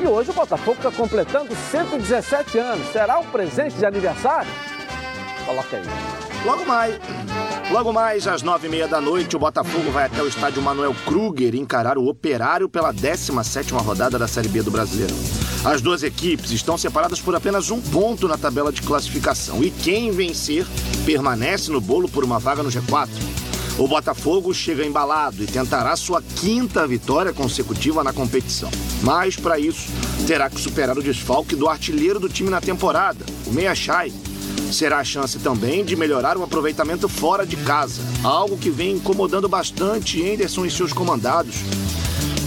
E 0.00 0.06
hoje 0.06 0.30
o 0.30 0.34
Botafogo 0.34 0.76
está 0.76 0.90
completando 0.90 1.54
117 1.54 2.58
anos. 2.58 2.86
Será 2.92 3.18
um 3.18 3.26
presente 3.26 3.76
de 3.76 3.84
aniversário? 3.84 4.50
Coloca 5.44 5.76
aí. 5.76 5.82
Logo 6.44 6.64
mais. 6.64 6.98
Logo 7.70 7.92
mais, 7.92 8.26
às 8.26 8.42
nove 8.42 8.68
e 8.68 8.70
meia 8.70 8.86
da 8.86 9.00
noite, 9.00 9.36
o 9.36 9.38
Botafogo 9.38 9.90
vai 9.90 10.06
até 10.06 10.22
o 10.22 10.28
estádio 10.28 10.62
Manuel 10.62 10.94
Kruger 11.04 11.54
encarar 11.54 11.98
o 11.98 12.06
Operário 12.06 12.68
pela 12.68 12.94
17ª 12.94 13.82
rodada 13.82 14.18
da 14.18 14.28
Série 14.28 14.48
B 14.48 14.62
do 14.62 14.70
Brasileiro. 14.70 15.14
As 15.68 15.82
duas 15.82 16.02
equipes 16.02 16.50
estão 16.50 16.78
separadas 16.78 17.20
por 17.20 17.34
apenas 17.34 17.70
um 17.70 17.78
ponto 17.78 18.26
na 18.26 18.38
tabela 18.38 18.72
de 18.72 18.80
classificação 18.80 19.62
e 19.62 19.70
quem 19.70 20.10
vencer 20.10 20.66
permanece 21.04 21.70
no 21.70 21.78
bolo 21.78 22.08
por 22.08 22.24
uma 22.24 22.38
vaga 22.38 22.62
no 22.62 22.70
G4. 22.70 23.10
O 23.76 23.86
Botafogo 23.86 24.54
chega 24.54 24.86
embalado 24.86 25.42
e 25.42 25.46
tentará 25.46 25.94
sua 25.94 26.22
quinta 26.22 26.86
vitória 26.86 27.34
consecutiva 27.34 28.02
na 28.02 28.14
competição. 28.14 28.70
Mas, 29.02 29.36
para 29.36 29.58
isso, 29.58 29.90
terá 30.26 30.48
que 30.48 30.58
superar 30.58 30.96
o 30.96 31.02
desfalque 31.02 31.54
do 31.54 31.68
artilheiro 31.68 32.18
do 32.18 32.30
time 32.30 32.48
na 32.48 32.62
temporada, 32.62 33.26
o 33.46 33.52
Meia 33.52 33.74
Chay. 33.74 34.10
Será 34.72 35.00
a 35.00 35.04
chance 35.04 35.38
também 35.38 35.84
de 35.84 35.94
melhorar 35.94 36.38
o 36.38 36.42
aproveitamento 36.42 37.10
fora 37.10 37.46
de 37.46 37.58
casa, 37.58 38.00
algo 38.24 38.56
que 38.56 38.70
vem 38.70 38.92
incomodando 38.92 39.50
bastante 39.50 40.18
Henderson 40.18 40.64
e 40.64 40.70
seus 40.70 40.94
comandados. 40.94 41.56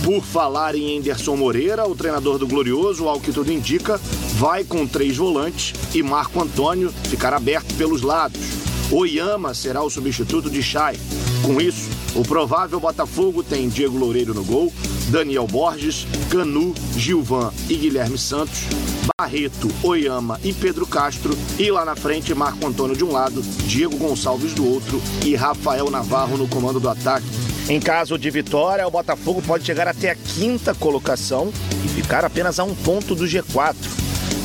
Por 0.04 0.24
falar 0.24 0.74
em 0.74 0.96
Henderson 0.96 1.36
Moreira, 1.36 1.88
o 1.88 1.96
treinador 1.96 2.40
do 2.40 2.48
Glorioso, 2.48 3.08
ao 3.08 3.20
que 3.20 3.32
tudo 3.32 3.52
indica, 3.52 4.00
vai 4.36 4.64
com 4.64 4.88
três 4.88 5.16
volantes 5.16 5.74
e 5.94 6.02
Marco 6.02 6.42
Antônio 6.42 6.92
ficar 7.04 7.34
aberto 7.34 7.76
pelos 7.76 8.02
lados. 8.02 8.42
Oyama 8.92 9.54
será 9.54 9.84
o 9.84 9.90
substituto 9.90 10.50
de 10.50 10.64
Chay. 10.64 11.00
Com 11.44 11.62
isso, 11.62 11.88
o 12.16 12.24
provável 12.24 12.80
Botafogo 12.80 13.44
tem 13.44 13.70
Diego 13.70 13.98
Loureiro 13.98 14.34
no 14.34 14.44
gol, 14.44 14.74
Daniel 15.10 15.46
Borges, 15.46 16.08
Canu, 16.30 16.74
Gilvan 16.98 17.52
e 17.70 17.76
Guilherme 17.76 18.18
Santos, 18.18 18.62
Barreto, 19.18 19.70
Oyama 19.84 20.40
e 20.44 20.52
Pedro 20.52 20.88
Castro, 20.88 21.38
e 21.60 21.70
lá 21.70 21.86
na 21.86 21.96
frente 21.96 22.34
Marco 22.34 22.66
Antônio 22.66 22.98
de 22.98 23.04
um 23.04 23.12
lado, 23.12 23.42
Diego 23.66 23.96
Gonçalves 23.98 24.54
do 24.54 24.68
outro 24.68 25.02
e 25.24 25.36
Rafael 25.36 25.90
Navarro 25.92 26.38
no 26.38 26.48
comando 26.48 26.80
do 26.80 26.90
ataque. 26.90 27.51
Em 27.72 27.80
caso 27.80 28.18
de 28.18 28.30
vitória, 28.30 28.86
o 28.86 28.92
Botafogo 28.92 29.42
pode 29.42 29.66
chegar 29.66 29.88
até 29.88 30.10
a 30.10 30.16
quinta 30.16 30.76
colocação 30.76 31.54
e 31.86 31.88
ficar 31.88 32.26
apenas 32.26 32.60
a 32.60 32.66
um 32.66 32.76
ponto 32.76 33.16
do 33.16 33.24
G4. 33.24 33.78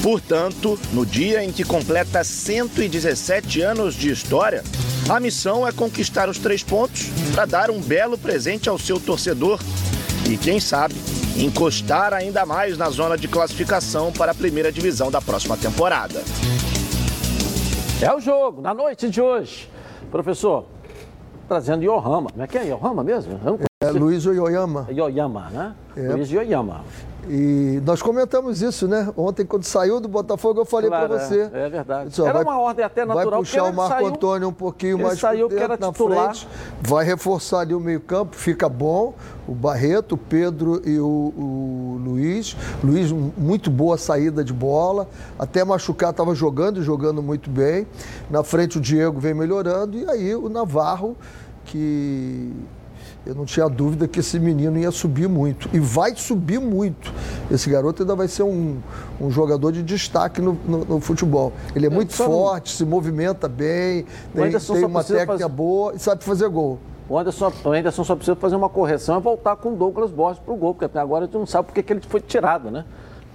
Portanto, 0.01 0.79
no 0.93 1.05
dia 1.05 1.43
em 1.43 1.51
que 1.51 1.65
completa 1.65 2.23
117 2.23 3.62
anos 3.62 3.97
de 3.97 4.12
história, 4.12 4.62
a 5.09 5.19
missão 5.19 5.67
é 5.67 5.73
conquistar 5.73 6.29
os 6.29 6.39
três 6.39 6.62
pontos 6.62 7.09
para 7.35 7.47
dar 7.47 7.69
um 7.69 7.81
belo 7.81 8.17
presente 8.17 8.69
ao 8.69 8.79
seu 8.79 9.01
torcedor 9.01 9.59
e, 10.31 10.37
quem 10.37 10.61
sabe, 10.61 10.95
encostar 11.37 12.15
ainda 12.15 12.47
mais 12.47 12.79
na 12.79 12.89
zona 12.91 13.19
de 13.19 13.27
classificação 13.27 14.12
para 14.12 14.31
a 14.31 14.37
primeira 14.37 14.71
divisão 14.71 15.11
da 15.11 15.21
próxima 15.21 15.57
temporada. 15.57 16.23
É 18.01 18.15
o 18.15 18.21
jogo, 18.21 18.62
na 18.62 18.73
noite 18.73 19.11
de 19.11 19.21
hoje. 19.21 19.69
Professor, 20.12 20.76
trazendo 21.47 21.83
Yohama. 21.83 22.31
Como 22.31 22.43
é 22.43 22.47
que 22.47 22.59
é 22.59 22.67
Yohama 22.69 23.03
mesmo? 23.05 23.39
É 23.81 23.91
Luiz 23.91 24.25
Yoyama. 24.25 24.87
Yoyama, 24.91 25.51
né? 25.51 25.75
É. 25.97 26.13
Luiz 26.13 26.31
Yoyama. 26.31 26.83
E 27.29 27.83
nós 27.85 28.01
comentamos 28.01 28.62
isso, 28.62 28.87
né? 28.87 29.12
Ontem, 29.17 29.45
quando 29.45 29.65
saiu 29.65 30.01
do 30.01 30.07
Botafogo, 30.09 30.61
eu 30.61 30.65
falei 30.65 30.89
claro, 30.89 31.09
para 31.09 31.19
você. 31.19 31.51
É, 31.53 31.67
é 31.67 31.69
verdade. 31.69 32.11
Disse, 32.11 32.23
Era 32.23 32.35
vai, 32.35 32.43
uma 32.43 32.59
ordem 32.61 32.85
até 32.85 33.05
natural. 33.05 33.31
Vai 33.31 33.39
puxar 33.41 33.65
o 33.65 33.73
Marco 33.75 33.95
saiu, 33.95 34.07
Antônio 34.07 34.49
um 34.49 34.53
pouquinho 34.53 34.99
mais 34.99 35.19
saiu 35.19 35.49
dentro, 35.49 35.65
era 35.65 35.77
titular. 35.77 36.35
Frente, 36.35 36.49
vai 36.81 37.05
reforçar 37.05 37.61
ali 37.61 37.75
o 37.75 37.81
meio-campo, 37.81 38.37
fica 38.37 38.69
bom. 38.69 39.15
O 39.47 39.55
Barreto, 39.55 40.12
o 40.12 40.19
Pedro 40.19 40.81
e 40.85 40.99
o, 40.99 41.05
o 41.05 42.01
Luiz. 42.05 42.57
Luiz, 42.83 43.11
muito 43.12 43.71
boa 43.71 43.99
saída 43.99 44.45
de 44.45 44.53
bola. 44.53 45.09
Até 45.39 45.65
machucar, 45.65 46.11
estava 46.11 46.35
jogando 46.35 46.81
e 46.81 46.83
jogando 46.83 47.23
muito 47.23 47.51
bem. 47.51 47.87
Na 48.31 48.45
frente, 48.45 48.79
o 48.79 48.81
Diego 48.81 49.19
vem 49.21 49.35
melhorando. 49.35 49.99
E 49.99 50.09
aí, 50.09 50.35
o 50.35 50.49
Navarro, 50.49 51.17
que 51.65 52.53
eu 53.27 53.35
não 53.35 53.45
tinha 53.45 53.69
dúvida 53.69 54.07
que 54.07 54.21
esse 54.21 54.39
menino 54.39 54.79
ia 54.79 54.93
subir 54.93 55.29
muito. 55.29 55.69
E 55.73 55.81
vai 55.81 56.15
subir 56.15 56.61
muito. 56.61 57.12
Esse 57.51 57.69
garoto 57.69 58.03
ainda 58.03 58.15
vai 58.15 58.29
ser 58.29 58.45
um, 58.45 58.79
um 59.21 59.31
jogador 59.31 59.73
de 59.73 59.83
destaque 59.83 60.41
no, 60.41 60.57
no, 60.65 60.85
no 60.85 61.01
futebol. 61.01 61.53
Ele 61.75 61.87
é, 61.87 61.89
é 61.89 61.93
muito 61.93 62.12
forte, 62.12 62.73
se 62.73 62.85
movimenta 62.85 63.49
bem, 63.49 64.07
tem, 64.33 64.51
tem 64.53 64.85
uma 64.85 65.03
técnica 65.03 65.27
fazer... 65.27 65.49
boa 65.49 65.95
e 65.95 65.99
sabe 65.99 66.23
fazer 66.23 66.49
gol. 66.49 66.79
O 67.09 67.19
Anderson, 67.19 67.53
o 67.65 67.71
Anderson 67.71 68.05
só 68.05 68.15
precisa 68.15 68.37
fazer 68.37 68.57
uma 68.57 68.69
correção 68.69 69.19
e 69.19 69.21
voltar 69.21 69.57
com 69.57 69.73
o 69.73 69.77
Douglas 69.77 70.11
Borges 70.11 70.41
para 70.41 70.55
o 70.55 70.57
gol, 70.57 70.75
porque 70.75 70.87
até 70.87 71.01
agora 71.01 71.25
a 71.25 71.27
gente 71.27 71.37
não 71.37 71.47
sabe 71.47 71.67
porque 71.67 71.83
que 71.83 71.93
ele 71.93 72.01
foi 72.01 72.21
tirado, 72.21 72.71
né? 72.71 72.85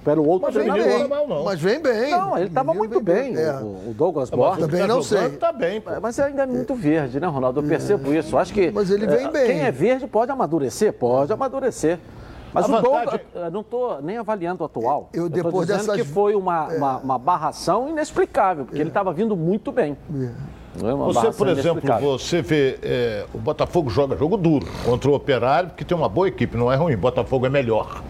Pelo 0.03 0.27
outro 0.27 0.51
mas 0.51 0.55
vem 0.55 0.71
bem, 0.71 1.07
mal, 1.07 1.27
não. 1.27 1.43
Mas 1.43 1.61
vem 1.61 1.79
bem. 1.79 2.11
Não, 2.11 2.37
ele 2.37 2.47
estava 2.47 2.73
muito 2.73 2.99
bem, 2.99 3.33
bem. 3.33 3.43
É. 3.43 3.53
O, 3.53 3.93
Douglas 3.95 4.29
Borges. 4.29 4.65
Também 4.65 4.87
não 4.87 5.03
sei. 5.03 5.29
Tá 5.29 5.51
bem, 5.51 5.79
pô. 5.79 5.91
Mas 6.01 6.19
ainda 6.19 6.43
é 6.43 6.45
muito 6.45 6.73
verde, 6.73 7.19
né, 7.19 7.27
Ronaldo? 7.27 7.59
Eu 7.61 7.67
percebo 7.67 8.11
é. 8.11 8.17
isso. 8.17 8.37
Acho 8.37 8.53
que. 8.53 8.71
Mas 8.71 8.89
ele 8.89 9.05
vem 9.05 9.25
é, 9.25 9.31
bem. 9.31 9.45
Quem 9.45 9.61
é 9.61 9.71
verde 9.71 10.07
pode 10.07 10.31
amadurecer? 10.31 10.93
Pode 10.93 11.31
amadurecer. 11.31 11.99
Mas 12.53 12.65
a 12.65 12.67
o 12.67 12.71
vantagem... 12.71 13.19
Douglas, 13.33 13.53
não 13.53 13.61
estou 13.61 14.01
nem 14.01 14.17
avaliando 14.17 14.63
o 14.63 14.65
atual. 14.65 15.09
Eu, 15.13 15.29
depois 15.29 15.69
eu 15.69 15.77
dessas... 15.77 15.95
que 15.95 16.03
foi 16.03 16.35
uma, 16.35 16.73
é. 16.73 16.77
uma, 16.77 16.97
uma, 16.97 17.17
barração 17.17 17.87
inexplicável, 17.87 18.65
porque 18.65 18.79
é. 18.79 18.81
ele 18.81 18.89
estava 18.89 19.13
vindo 19.13 19.35
muito 19.37 19.71
bem. 19.71 19.95
É 20.13 20.93
você, 20.93 21.31
por 21.31 21.47
exemplo, 21.49 21.81
você 21.99 22.41
vê, 22.41 22.79
é, 22.81 23.25
o 23.33 23.37
Botafogo 23.37 23.89
joga 23.89 24.15
jogo 24.15 24.37
duro 24.37 24.65
contra 24.85 25.09
o 25.09 25.13
Operário, 25.13 25.71
que 25.75 25.83
tem 25.83 25.97
uma 25.97 26.07
boa 26.07 26.27
equipe, 26.27 26.57
não 26.57 26.71
é 26.71 26.75
ruim. 26.75 26.95
Botafogo 26.95 27.45
é 27.45 27.49
melhor. 27.49 28.01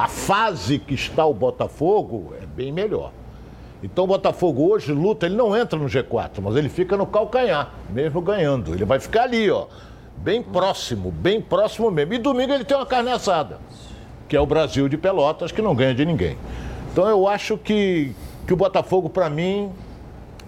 A 0.00 0.08
fase 0.08 0.78
que 0.78 0.94
está 0.94 1.26
o 1.26 1.34
Botafogo 1.34 2.32
é 2.40 2.46
bem 2.46 2.72
melhor. 2.72 3.12
Então 3.82 4.04
o 4.04 4.06
Botafogo 4.06 4.72
hoje 4.72 4.94
luta, 4.94 5.26
ele 5.26 5.36
não 5.36 5.54
entra 5.54 5.78
no 5.78 5.84
G4, 5.84 6.40
mas 6.40 6.56
ele 6.56 6.70
fica 6.70 6.96
no 6.96 7.04
calcanhar, 7.04 7.74
mesmo 7.90 8.22
ganhando. 8.22 8.72
Ele 8.72 8.86
vai 8.86 8.98
ficar 8.98 9.24
ali, 9.24 9.50
ó, 9.50 9.66
bem 10.16 10.42
próximo, 10.42 11.10
bem 11.10 11.38
próximo 11.38 11.90
mesmo. 11.90 12.14
E 12.14 12.18
domingo 12.18 12.50
ele 12.50 12.64
tem 12.64 12.74
uma 12.74 12.86
carne 12.86 13.10
assada, 13.10 13.58
que 14.26 14.34
é 14.34 14.40
o 14.40 14.46
Brasil 14.46 14.88
de 14.88 14.96
Pelotas, 14.96 15.52
que 15.52 15.60
não 15.60 15.74
ganha 15.74 15.94
de 15.94 16.06
ninguém. 16.06 16.38
Então 16.90 17.06
eu 17.06 17.28
acho 17.28 17.58
que, 17.58 18.14
que 18.46 18.54
o 18.54 18.56
Botafogo, 18.56 19.10
para 19.10 19.28
mim, 19.28 19.70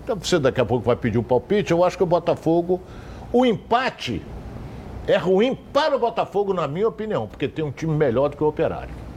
então 0.03 0.17
você 0.17 0.38
daqui 0.38 0.62
a 0.62 0.65
pouco 0.65 0.83
vai 0.83 0.97
pedir 0.97 1.19
um 1.19 1.23
palpite, 1.23 1.73
eu 1.73 1.85
acho 1.85 1.99
que 1.99 2.03
o 2.03 2.07
Botafogo, 2.07 2.81
o 3.31 3.45
empate 3.45 4.23
é 5.07 5.19
ruim 5.19 5.55
para 5.75 5.95
o 5.95 5.99
Botafogo, 5.99 6.55
na 6.55 6.67
minha 6.67 6.88
opinião, 6.88 7.27
porque 7.27 7.47
tem 7.47 7.62
um 7.62 7.71
time 7.71 7.93
melhor 7.95 8.31
do 8.31 8.37
que 8.38 8.43
o 8.43 8.49
Operário. 8.49 9.12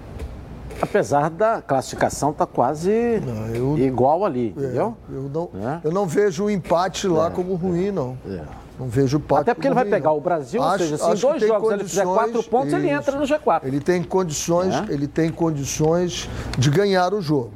Apesar 0.82 1.30
da 1.30 1.62
classificação 1.62 2.34
tá 2.34 2.46
quase 2.46 3.22
não, 3.26 3.56
eu, 3.56 3.78
igual 3.78 4.26
ali, 4.26 4.54
é, 4.58 4.60
entendeu? 4.60 4.96
Eu 5.10 5.30
não, 5.34 5.50
é. 5.56 5.80
eu 5.84 5.92
não 5.92 6.06
vejo 6.06 6.46
o 6.46 6.50
empate 6.50 7.08
lá 7.08 7.28
é, 7.28 7.30
como 7.30 7.54
é, 7.54 7.58
ruim, 7.58 7.92
não. 7.92 8.18
É. 8.28 8.42
Não 8.78 8.88
vejo 8.88 9.18
empate. 9.18 9.42
Até 9.42 9.54
porque 9.54 9.68
ele 9.68 9.76
vai 9.76 9.86
ruim, 9.86 9.92
pegar 9.92 10.10
não. 10.10 10.18
o 10.18 10.22
Brasil, 10.22 10.62
acho, 10.62 10.72
ou 10.72 10.80
seja, 10.80 10.96
assim, 10.96 11.06
se 11.06 11.26
em 11.26 11.30
dois 11.30 11.48
jogos 11.48 11.72
ele 11.72 11.84
fizer 11.86 12.06
quatro 12.06 12.44
pontos, 12.44 12.68
isso, 12.68 12.76
ele 12.76 12.90
entra 12.90 13.18
no 13.18 13.24
G4. 13.26 13.62
Ele 13.64 13.80
tem 13.80 14.04
condições, 14.04 14.76
é. 14.76 14.94
ele 14.94 15.08
tem 15.08 15.32
condições 15.32 16.30
de 16.58 16.70
ganhar 16.70 17.14
o 17.14 17.22
jogo 17.22 17.52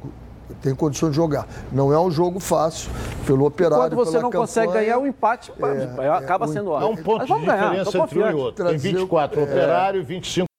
tem 0.60 0.74
condições 0.74 1.10
de 1.10 1.16
jogar. 1.16 1.46
Não 1.72 1.92
é 1.92 1.98
um 1.98 2.10
jogo 2.10 2.38
fácil 2.38 2.90
pelo 3.26 3.46
operário. 3.46 3.86
E 3.86 3.96
quando 3.96 4.06
você 4.06 4.18
não 4.18 4.30
campanha, 4.30 4.40
consegue 4.40 4.72
ganhar 4.72 4.98
o 4.98 5.02
um 5.02 5.06
empate, 5.06 5.52
é, 5.98 6.08
acaba 6.10 6.44
é, 6.44 6.48
sendo. 6.48 6.74
É 6.74 6.84
um 6.84 6.96
ponto 6.96 7.24
de 7.24 7.40
diferença 7.40 7.98
entre 7.98 8.22
um 8.22 8.30
e 8.30 8.34
outro. 8.34 8.66
Tem 8.66 8.76
24 8.76 9.40
é, 9.40 9.42
operário, 9.42 10.04
25 10.04 10.49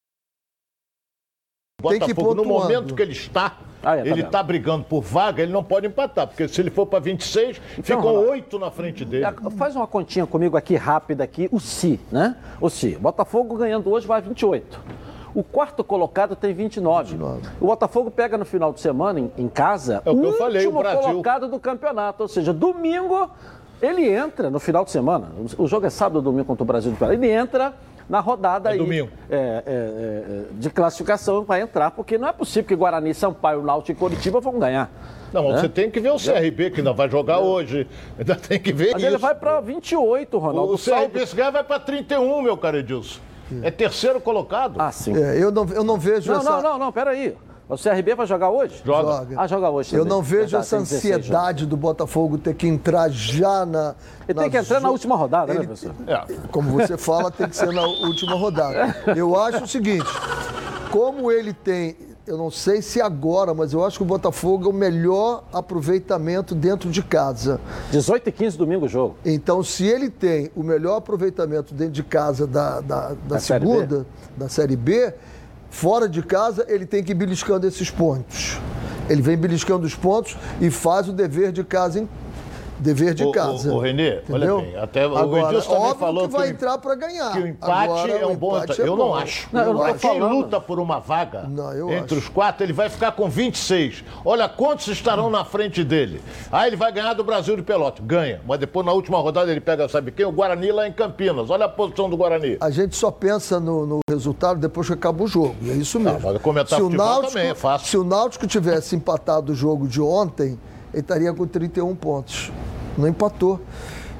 Botafogo, 1.82 2.06
tem 2.06 2.08
que 2.08 2.14
pontuando. 2.14 2.44
no 2.44 2.48
momento 2.48 2.96
que 2.96 3.02
ele 3.02 3.12
está, 3.12 3.58
ah, 3.84 3.98
é, 3.98 4.04
tá 4.04 4.10
ele 4.10 4.22
está 4.22 4.44
brigando 4.44 4.84
por 4.84 5.02
vaga, 5.02 5.42
ele 5.42 5.52
não 5.52 5.64
pode 5.64 5.88
empatar, 5.88 6.28
porque 6.28 6.48
se 6.48 6.62
ele 6.62 6.70
for 6.70 6.86
para 6.86 7.00
26, 7.00 7.62
então, 7.74 7.84
ficam 7.84 8.30
oito 8.30 8.60
na 8.60 8.70
frente 8.72 9.04
dele. 9.04 9.26
É, 9.26 9.50
faz 9.58 9.76
uma 9.76 9.88
continha 9.88 10.26
comigo 10.26 10.56
aqui 10.56 10.76
rápida 10.76 11.24
aqui, 11.24 11.50
o 11.52 11.60
si, 11.60 12.00
né? 12.12 12.36
O 12.60 12.70
si. 12.70 12.98
Botafogo 13.00 13.56
ganhando 13.56 13.90
hoje 13.90 14.08
vai 14.08 14.22
28. 14.22 14.80
O 15.34 15.44
quarto 15.44 15.84
colocado 15.84 16.36
tem 16.36 16.54
29. 16.54 17.12
29. 17.12 17.50
O 17.60 17.68
Botafogo 17.68 18.12
pega 18.12 18.38
no 18.38 18.46
final 18.46 18.74
de 18.74 18.82
semana 18.82 19.20
em, 19.20 19.32
em 19.38 19.48
casa 19.48 20.02
é 20.06 20.10
o, 20.10 20.14
o 20.14 20.18
último 20.18 20.38
falei, 20.38 20.68
o 20.68 20.72
colocado 20.72 21.48
do 21.48 21.60
campeonato, 21.60 22.24
ou 22.24 22.28
seja, 22.28 22.52
domingo 22.52 23.30
ele 23.82 24.08
entra 24.08 24.50
no 24.50 24.60
final 24.60 24.86
de 24.86 24.92
semana. 24.92 25.30
O 25.58 25.68
jogo 25.68 25.88
é 25.88 25.90
sábado 25.90 26.18
ou 26.18 26.22
domingo 26.22 26.46
contra 26.46 26.64
o 26.64 26.66
Brasil 26.66 26.92
de 26.92 26.98
Pará. 26.98 27.14
Ele 27.14 27.30
entra 27.30 27.74
na 28.10 28.20
rodada 28.20 28.70
É 28.70 28.74
aí, 28.74 28.78
domingo. 28.78 29.10
é, 29.30 29.36
é, 29.36 29.62
é, 29.66 30.44
de 30.54 30.70
classificação 30.70 31.44
vai 31.44 31.62
entrar, 31.62 31.92
porque 31.92 32.18
não 32.18 32.28
é 32.28 32.34
possível 32.34 32.68
que 32.68 32.76
Guarani, 32.76 33.14
Sampaio, 33.14 33.62
Náutico 33.62 33.92
e 33.92 33.96
Coritiba 34.00 34.40
vão 34.40 34.60
ganhar. 34.60 34.90
Não, 35.34 35.50
né? 35.54 35.60
você 35.62 35.70
tem 35.70 35.90
que 35.90 36.00
ver 36.00 36.12
o 36.12 36.18
CRB, 36.18 36.72
que 36.72 36.80
ainda 36.82 36.92
vai 36.92 37.10
jogar 37.10 37.40
hoje. 37.40 37.88
Ainda 38.20 38.36
tem 38.36 38.60
que 38.60 38.74
ver 38.74 38.92
Mas 38.92 39.02
isso. 39.02 39.12
ele 39.12 39.18
vai 39.18 39.34
para 39.34 39.62
28, 39.62 40.38
Ronaldo. 40.38 40.74
O 40.74 40.78
CRB, 40.78 41.22
esse 41.22 41.36
cara 41.36 41.52
vai 41.52 41.64
para 41.64 41.80
31, 41.80 42.42
meu 42.42 42.58
cara 42.58 42.80
Edilson. 42.80 43.20
É 43.64 43.72
terceiro 43.72 44.20
colocado. 44.20 44.76
Ah, 44.80 44.92
sim. 44.92 45.14
É, 45.16 45.42
eu, 45.42 45.52
não, 45.52 45.66
eu 45.70 45.84
não 45.84 45.98
vejo 45.98 46.32
Não, 46.32 46.40
essa. 46.40 46.50
não, 46.50 46.62
não, 46.62 46.78
não, 46.80 46.92
peraí. 46.92 47.36
O 47.72 47.78
CRB 47.78 48.16
vai 48.16 48.28
jogar 48.28 48.50
hoje? 48.50 48.82
Joga. 48.86 49.12
Joga. 49.20 49.36
Ah, 49.38 49.48
joga 49.48 49.70
hoje 49.70 49.96
Eu 49.96 50.00
também. 50.04 50.14
não 50.18 50.22
vejo 50.22 50.42
Verdade, 50.42 50.64
essa 50.64 50.76
tem 50.76 50.84
16 50.86 51.04
jogos. 51.14 51.26
ansiedade 51.30 51.66
do 51.66 51.78
Botafogo 51.78 52.38
ter 52.38 52.54
que 52.54 52.68
entrar 52.68 53.10
já 53.10 53.66
na. 53.66 53.96
Ele 54.28 54.38
tem 54.40 54.50
que 54.50 54.58
entrar 54.58 54.82
na 54.82 54.90
última 54.90 55.16
rodada, 55.16 55.54
né, 55.54 55.60
Ele- 55.62 55.68
professor? 55.68 55.94
É. 56.06 56.26
Como 56.52 56.70
você 56.72 56.98
fala, 56.98 57.32
tem 57.32 57.48
que 57.48 57.56
ser 57.56 57.72
na 57.72 57.84
última 57.86 58.36
rodada. 58.36 58.96
Eu 59.16 59.40
acho 59.40 59.64
o 59.64 59.68
seguinte: 59.68 60.06
como 60.92 61.32
ele 61.32 61.54
tem, 61.54 61.96
eu 62.28 62.38
não 62.38 62.52
sei 62.52 62.82
se 62.82 63.00
agora, 63.02 63.54
mas 63.54 63.72
eu 63.72 63.86
acho 63.86 63.98
que 63.98 64.04
o 64.04 64.06
Botafogo 64.06 64.66
é 64.66 64.70
o 64.70 64.74
melhor 64.74 65.44
aproveitamento 65.54 66.54
dentro 66.54 66.90
de 66.90 67.02
casa. 67.02 67.60
18 67.92 68.28
e 68.28 68.32
15 68.34 68.58
domingo 68.58 68.86
o 68.86 68.90
jogo. 68.90 69.16
Então, 69.26 69.64
se 69.64 69.86
ele 69.88 70.10
tem 70.10 70.52
o 70.56 70.64
melhor 70.64 70.98
aproveitamento 70.98 71.74
dentro 71.74 71.94
de 71.94 72.04
casa 72.04 72.46
da, 72.46 72.82
da, 72.82 73.10
da 73.10 73.16
Da 73.30 73.40
Série 73.40 73.66
segunda, 73.66 74.06
da 74.36 74.50
Série 74.50 74.76
B, 74.76 75.14
fora 75.72 76.08
de 76.08 76.22
casa, 76.22 76.66
ele 76.68 76.86
tem 76.86 77.04
que 77.04 77.14
ir 77.14 77.16
beliscando 77.16 77.66
esses 77.66 77.90
pontos. 77.90 78.60
Ele 79.10 79.22
vem 79.22 79.36
beliscando 79.36 79.88
os 79.88 79.96
pontos 79.96 80.38
e 80.60 80.70
faz 80.70 81.08
o 81.08 81.14
dever 81.14 81.52
de 81.52 81.64
casa 81.64 82.00
em 82.00 82.10
dever 82.82 83.14
de 83.14 83.24
Ô, 83.24 83.30
ô, 83.30 83.32
casa. 83.32 83.72
ô, 83.74 83.80
Renê, 83.80 84.10
olha 84.12 84.22
entendeu? 84.22 84.62
bem, 84.62 84.76
até 84.78 85.08
o 85.08 85.16
Agora, 85.18 85.48
Edilson 85.50 85.70
também 85.70 85.84
óbvio 85.88 86.00
falou 86.00 86.28
que 86.28 86.34
vai 86.34 86.42
que 86.48 86.48
o- 86.48 86.56
entrar 86.56 86.78
para 86.80 86.96
ganhar. 86.96 87.32
Que 87.32 87.40
o 87.40 87.48
empate 87.48 87.84
Agora, 87.84 88.12
é 88.12 88.26
um 88.26 88.32
o 88.32 88.38
bom. 88.38 88.58
empate 88.58 88.80
eu 88.80 88.86
é 88.86 88.90
não 88.90 88.98
bom. 88.98 89.16
acho. 89.16 89.48
Não, 89.52 89.62
eu 89.62 89.74
não 89.74 89.88
tô 89.94 89.94
quem 90.00 90.20
luta 90.20 90.60
por 90.60 90.80
uma 90.80 91.00
vaga 91.00 91.44
Não, 91.44 91.92
entre 91.92 92.18
acho. 92.18 92.26
os 92.26 92.30
quatro, 92.30 92.64
ele 92.66 92.74
vai 92.74 92.90
ficar 92.90 93.12
com 93.14 93.30
26. 93.30 94.04
Olha 94.26 94.50
quantos 94.50 94.88
estarão 94.88 95.30
na 95.30 95.46
frente 95.46 95.84
dele. 95.84 96.22
Aí 96.52 96.68
ele 96.68 96.76
vai 96.76 96.92
ganhar 96.92 97.14
do 97.14 97.24
Brasil 97.24 97.56
de 97.56 97.62
Pelotas. 97.62 98.04
Ganha. 98.06 98.42
Mas 98.48 98.60
depois, 98.60 98.86
na 98.86 98.92
última 98.92 99.20
rodada, 99.20 99.52
ele 99.52 99.62
pega, 99.62 99.88
sabe 99.88 100.12
quem? 100.12 100.26
O 100.26 100.32
Guarani 100.32 100.72
lá 100.72 100.88
em 100.88 100.92
Campinas. 100.92 101.50
Olha 101.50 101.66
a 101.66 101.70
posição 101.70 102.10
do 102.10 102.18
Guarani. 102.18 102.58
A 102.60 102.70
gente 102.70 102.96
só 102.96 103.12
pensa 103.12 103.60
no, 103.60 103.86
no 103.86 104.00
resultado 104.10 104.60
depois 104.60 104.88
que 104.88 104.94
acaba 104.94 105.24
o 105.24 105.28
jogo. 105.28 105.56
É 105.68 105.74
isso 105.74 106.00
mesmo. 106.00 106.20
mas 106.24 106.42
comentar 106.42 106.80
se 106.80 106.84
o 106.84 106.90
Náutico, 106.90 107.34
também 107.34 107.50
é 107.50 107.56
fácil. 107.56 107.88
Se 107.88 107.98
o 107.98 108.04
Náutico 108.04 108.48
tivesse 108.48 108.96
empatado 108.96 109.52
o 109.52 109.56
jogo 109.56 109.88
de 109.88 110.02
ontem, 110.02 110.58
ele 110.94 111.02
estaria 111.02 111.34
com 111.34 111.48
31 111.48 111.96
pontos. 111.96 112.52
Não 112.98 113.08
empatou. 113.08 113.60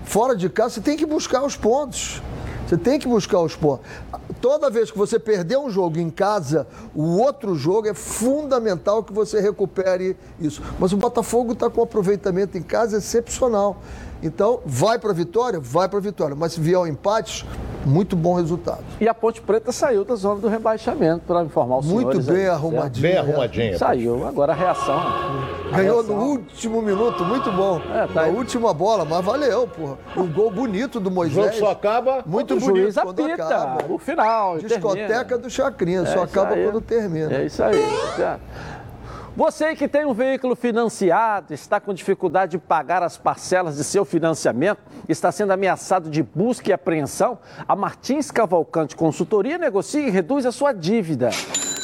Fora 0.04 0.36
de 0.36 0.50
casa, 0.50 0.76
você 0.76 0.82
tem 0.82 0.98
que 0.98 1.06
buscar 1.06 1.44
os 1.44 1.56
pontos. 1.56 2.22
Você 2.68 2.78
tem 2.78 2.98
que 2.98 3.08
buscar 3.08 3.40
os 3.42 3.56
pontos. 3.56 3.86
Toda 4.40 4.70
vez 4.70 4.90
que 4.90 4.98
você 4.98 5.20
perder 5.20 5.58
um 5.58 5.70
jogo 5.70 6.00
em 6.00 6.10
casa, 6.10 6.66
o 6.96 7.18
outro 7.18 7.54
jogo 7.54 7.88
é 7.88 7.94
fundamental 7.94 9.04
que 9.04 9.12
você 9.12 9.42
recupere 9.42 10.16
isso. 10.40 10.62
Mas 10.80 10.94
o 10.94 10.98
Botafogo 10.98 11.52
está 11.52 11.70
com 11.70 11.82
um 11.82 11.84
aproveitamento 11.84 12.58
em 12.58 12.62
casa 12.62 12.98
excepcional. 12.98 13.82
Então, 14.24 14.62
vai 14.66 14.98
para 14.98 15.12
a 15.12 15.14
vitória? 15.14 15.60
Vai 15.60 15.90
para 15.90 16.00
a 16.00 16.02
vitória. 16.02 16.36
Mas 16.36 16.54
se 16.54 16.62
vier 16.62 16.80
o 16.80 16.88
empate, 16.88 17.46
muito 17.86 18.16
bom 18.16 18.36
resultado. 18.36 18.84
E 19.00 19.08
a 19.08 19.14
Ponte 19.14 19.42
Preta 19.42 19.72
saiu 19.72 20.04
da 20.06 20.16
zona 20.16 20.40
do 20.40 20.48
rebaixamento, 20.48 21.22
para 21.26 21.44
informar 21.44 21.78
os 21.80 21.86
Muito 21.86 22.22
senhores. 22.22 22.26
bem 22.28 22.36
aí, 22.38 22.42
certo? 22.44 22.54
arrumadinho. 22.56 23.02
Bem 23.02 23.14
né? 23.14 23.20
arrumadinha. 23.20 23.78
Saiu. 23.78 24.28
Agora 24.28 24.52
a 24.54 24.56
reação. 24.56 24.98
A 25.72 25.78
Ganhou 25.78 25.98
reação. 25.98 26.16
no 26.18 26.24
último 26.24 26.82
minuto, 26.82 27.24
muito 27.26 27.52
bom. 27.52 27.82
É, 27.94 28.08
tá 28.08 28.14
Na 28.14 28.22
aí. 28.24 28.36
última 28.36 28.74
bola, 28.74 29.06
mas 29.06 29.24
valeu, 29.26 29.68
porra. 29.68 29.98
Um 30.18 30.28
gol 30.32 30.52
bonito 30.52 31.00
do 31.00 31.10
O 31.10 31.14
Moisés. 31.14 31.56
jogo 31.56 31.58
só 31.66 31.72
acaba. 31.72 32.24
Muito 32.26 32.56
o 32.56 32.60
bonito 32.60 32.82
juiz 32.84 32.96
quando 32.96 33.24
apita. 33.24 33.44
acaba. 33.46 33.78
O 33.94 33.98
final. 33.98 34.58
Discoteca 34.58 35.08
termina. 35.08 35.38
do 35.38 35.50
Chacrinha, 35.50 36.02
É 36.02 36.06
só 36.06 36.24
acaba 36.24 36.54
aí. 36.56 36.64
quando 36.66 36.82
termina. 36.82 37.34
É 37.34 37.46
isso 37.46 37.64
aí. 37.64 37.82
Você 39.36 39.74
que 39.76 39.88
tem 39.88 40.06
um 40.06 40.14
veículo 40.14 40.58
financiado, 40.58 41.54
está 41.54 41.80
com 41.80 41.94
dificuldade 41.94 42.52
de 42.52 42.58
pagar 42.58 43.02
as 43.02 43.18
parcelas 43.18 43.78
de 43.78 43.84
seu 43.86 44.04
financiamento, 44.04 44.82
está 45.08 45.32
sendo 45.32 45.52
ameaçado 45.52 46.10
de 46.10 46.22
busca 46.22 46.70
e 46.70 46.74
apreensão, 46.74 47.40
a 47.66 47.74
Martins 47.74 48.30
Cavalcante 48.30 48.94
Consultoria 48.94 49.58
negocia 49.58 50.06
e 50.06 50.10
reduz 50.10 50.46
a 50.46 50.52
sua 50.52 50.74
dívida 50.74 51.30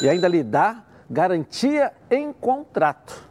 e 0.02 0.08
ainda 0.08 0.28
lhe 0.28 0.42
dá 0.42 0.84
garantia 1.08 1.90
em 2.10 2.34
contrato. 2.34 3.27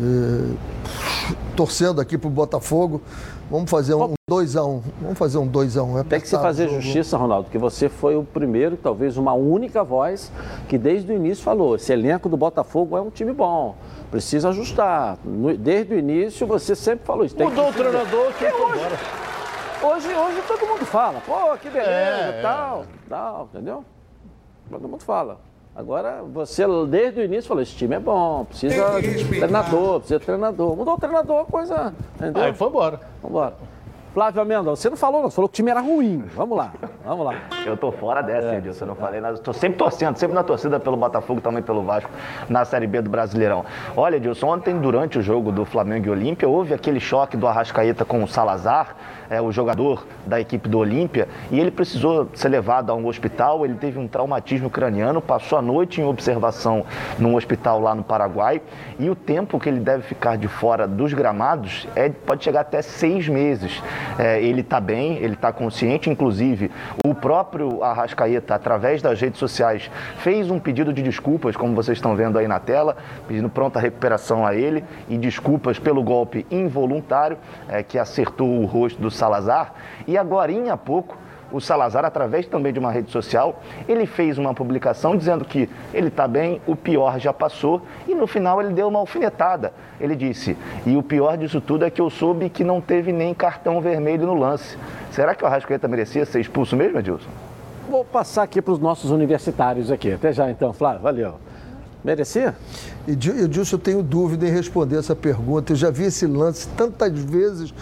É, 0.00 1.34
torcendo 1.54 2.00
aqui 2.00 2.16
pro 2.16 2.30
Botafogo. 2.30 3.02
Vamos 3.50 3.70
fazer 3.70 3.94
um 3.94 4.14
2x1. 4.30 4.66
Um, 4.66 4.82
Vamos 5.00 5.18
fazer 5.18 5.38
um 5.38 5.48
2x1. 5.48 6.00
Um. 6.00 6.04
Tem 6.04 6.20
que 6.20 6.28
se 6.28 6.36
fazer 6.36 6.68
justiça, 6.68 7.16
Ronaldo, 7.16 7.50
que 7.50 7.58
você 7.58 7.88
foi 7.88 8.16
o 8.16 8.24
primeiro, 8.24 8.76
talvez 8.76 9.18
uma 9.18 9.34
única 9.34 9.84
voz, 9.84 10.32
que 10.68 10.78
desde 10.78 11.12
o 11.12 11.14
início 11.14 11.44
falou: 11.44 11.76
esse 11.76 11.92
elenco 11.92 12.28
do 12.28 12.36
Botafogo 12.36 12.96
é 12.96 13.00
um 13.00 13.10
time 13.10 13.32
bom. 13.32 13.76
Precisa 14.10 14.48
ajustar. 14.48 15.18
Desde 15.58 15.94
o 15.94 15.98
início 15.98 16.46
você 16.46 16.74
sempre 16.74 17.04
falou 17.04 17.24
isso. 17.24 17.36
Tem 17.36 17.46
Mudou 17.46 17.68
o 17.68 17.72
treinador, 17.72 18.32
time 18.38 18.52
hoje, 18.52 20.08
hoje, 20.08 20.14
hoje 20.14 20.42
todo 20.48 20.66
mundo 20.66 20.86
fala, 20.86 21.20
pô, 21.26 21.56
que 21.58 21.68
beleza, 21.68 21.90
é, 21.90 22.42
tal, 22.42 22.84
tal, 23.08 23.48
entendeu? 23.52 23.84
Todo 24.70 24.88
mundo 24.88 25.02
fala. 25.02 25.51
Agora, 25.74 26.22
você 26.22 26.64
desde 26.86 27.20
o 27.20 27.24
início 27.24 27.48
falou, 27.48 27.62
esse 27.62 27.74
time 27.74 27.96
é 27.96 27.98
bom, 27.98 28.44
precisa 28.44 29.00
de 29.00 29.24
treinador, 29.24 30.00
precisa 30.00 30.18
de 30.20 30.26
treinador. 30.26 30.76
Mudou 30.76 30.94
o 30.94 30.98
treinador, 30.98 31.46
coisa. 31.46 31.94
Entendeu? 32.16 32.42
Aí 32.42 32.52
foi 32.52 32.68
embora. 32.68 33.00
Vambora. 33.22 33.54
Flávio 34.12 34.42
Amenda, 34.42 34.68
você 34.68 34.90
não 34.90 34.96
falou, 34.96 35.22
não, 35.22 35.30
você 35.30 35.36
falou 35.36 35.48
que 35.48 35.54
o 35.54 35.56
time 35.56 35.70
era 35.70 35.80
ruim. 35.80 36.22
Vamos 36.36 36.58
lá, 36.58 36.74
vamos 37.02 37.24
lá. 37.24 37.34
Eu 37.64 37.78
tô 37.78 37.90
fora 37.90 38.20
dessa, 38.20 38.48
é, 38.48 38.58
Edilson, 38.58 38.84
eu 38.84 38.88
não 38.88 38.94
falei 38.94 39.22
nada. 39.22 39.36
Estou 39.36 39.54
sempre 39.54 39.78
torcendo, 39.78 40.16
sempre 40.18 40.34
na 40.34 40.42
torcida 40.42 40.78
pelo 40.78 40.98
Botafogo, 40.98 41.40
também 41.40 41.62
pelo 41.62 41.82
Vasco, 41.82 42.10
na 42.46 42.62
Série 42.66 42.86
B 42.86 43.00
do 43.00 43.08
Brasileirão. 43.08 43.64
Olha, 43.96 44.16
Edilson, 44.16 44.48
ontem, 44.48 44.78
durante 44.78 45.18
o 45.18 45.22
jogo 45.22 45.50
do 45.50 45.64
Flamengo 45.64 46.08
e 46.08 46.10
Olímpia, 46.10 46.46
houve 46.46 46.74
aquele 46.74 47.00
choque 47.00 47.38
do 47.38 47.46
Arrascaeta 47.46 48.04
com 48.04 48.22
o 48.22 48.28
Salazar 48.28 48.96
é, 49.32 49.40
o 49.40 49.50
jogador 49.50 50.06
da 50.26 50.38
equipe 50.38 50.68
do 50.68 50.78
Olímpia, 50.78 51.26
e 51.50 51.58
ele 51.58 51.70
precisou 51.70 52.28
ser 52.34 52.50
levado 52.50 52.90
a 52.90 52.94
um 52.94 53.06
hospital. 53.06 53.64
Ele 53.64 53.74
teve 53.74 53.98
um 53.98 54.06
traumatismo 54.06 54.68
craniano, 54.68 55.22
passou 55.22 55.58
a 55.58 55.62
noite 55.62 56.02
em 56.02 56.04
observação 56.04 56.84
num 57.18 57.34
hospital 57.34 57.80
lá 57.80 57.94
no 57.94 58.04
Paraguai, 58.04 58.60
e 58.98 59.08
o 59.08 59.14
tempo 59.16 59.58
que 59.58 59.70
ele 59.70 59.80
deve 59.80 60.02
ficar 60.02 60.36
de 60.36 60.48
fora 60.48 60.86
dos 60.86 61.14
gramados 61.14 61.88
é, 61.96 62.10
pode 62.10 62.44
chegar 62.44 62.60
até 62.60 62.82
seis 62.82 63.26
meses. 63.26 63.82
É, 64.18 64.42
ele 64.42 64.60
está 64.60 64.78
bem, 64.78 65.16
ele 65.16 65.32
está 65.32 65.50
consciente, 65.50 66.10
inclusive 66.10 66.70
o 67.02 67.14
próprio 67.14 67.82
Arrascaeta, 67.82 68.54
através 68.54 69.00
das 69.00 69.18
redes 69.18 69.38
sociais, 69.38 69.90
fez 70.18 70.50
um 70.50 70.58
pedido 70.58 70.92
de 70.92 71.02
desculpas, 71.02 71.56
como 71.56 71.74
vocês 71.74 71.96
estão 71.96 72.14
vendo 72.14 72.38
aí 72.38 72.46
na 72.46 72.60
tela, 72.60 72.98
pedindo 73.26 73.48
pronta 73.48 73.80
recuperação 73.80 74.44
a 74.44 74.54
ele 74.54 74.84
e 75.08 75.16
desculpas 75.16 75.78
pelo 75.78 76.02
golpe 76.02 76.44
involuntário 76.50 77.38
é, 77.68 77.82
que 77.82 77.98
acertou 77.98 78.60
o 78.60 78.66
rosto 78.66 79.00
do 79.00 79.10
Salazar. 79.22 79.74
E 80.08 80.18
agora, 80.18 80.50
há 80.72 80.76
pouco, 80.76 81.16
o 81.52 81.60
Salazar, 81.60 82.04
através 82.04 82.46
também 82.46 82.72
de 82.72 82.80
uma 82.80 82.90
rede 82.90 83.10
social, 83.12 83.62
ele 83.86 84.04
fez 84.04 84.36
uma 84.36 84.52
publicação 84.52 85.16
dizendo 85.16 85.44
que 85.44 85.68
ele 85.94 86.08
está 86.08 86.26
bem, 86.26 86.60
o 86.66 86.74
pior 86.74 87.20
já 87.20 87.32
passou, 87.32 87.82
e 88.08 88.14
no 88.14 88.26
final 88.26 88.60
ele 88.60 88.72
deu 88.72 88.88
uma 88.88 88.98
alfinetada. 88.98 89.72
Ele 90.00 90.16
disse: 90.16 90.56
E 90.84 90.96
o 90.96 91.02
pior 91.02 91.36
disso 91.36 91.60
tudo 91.60 91.84
é 91.84 91.90
que 91.90 92.00
eu 92.00 92.10
soube 92.10 92.48
que 92.48 92.64
não 92.64 92.80
teve 92.80 93.12
nem 93.12 93.32
cartão 93.32 93.80
vermelho 93.80 94.26
no 94.26 94.34
lance. 94.34 94.76
Será 95.12 95.34
que 95.34 95.44
o 95.44 95.46
Arrascaeta 95.46 95.86
merecia 95.86 96.24
ser 96.24 96.40
expulso 96.40 96.74
mesmo, 96.74 96.98
Edilson? 96.98 97.30
Vou 97.88 98.04
passar 98.04 98.42
aqui 98.42 98.60
para 98.60 98.72
os 98.72 98.78
nossos 98.80 99.10
universitários 99.10 99.90
aqui. 99.90 100.12
Até 100.12 100.32
já 100.32 100.50
então, 100.50 100.72
Flávio. 100.72 101.02
Valeu. 101.02 101.34
Merecia? 102.02 102.56
Edilson, 103.06 103.76
eu 103.76 103.80
tenho 103.80 104.02
dúvida 104.02 104.46
em 104.48 104.50
responder 104.50 104.96
essa 104.96 105.14
pergunta. 105.14 105.72
Eu 105.72 105.76
já 105.76 105.90
vi 105.90 106.04
esse 106.04 106.26
lance 106.26 106.66
tantas 106.76 107.16
vezes 107.16 107.72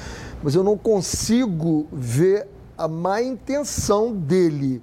mas 0.42 0.55
eu 0.55 0.64
não 0.64 0.76
consigo 0.76 1.87
ver 1.92 2.46
a 2.76 2.88
má 2.88 3.22
intenção 3.22 4.12
dele. 4.12 4.83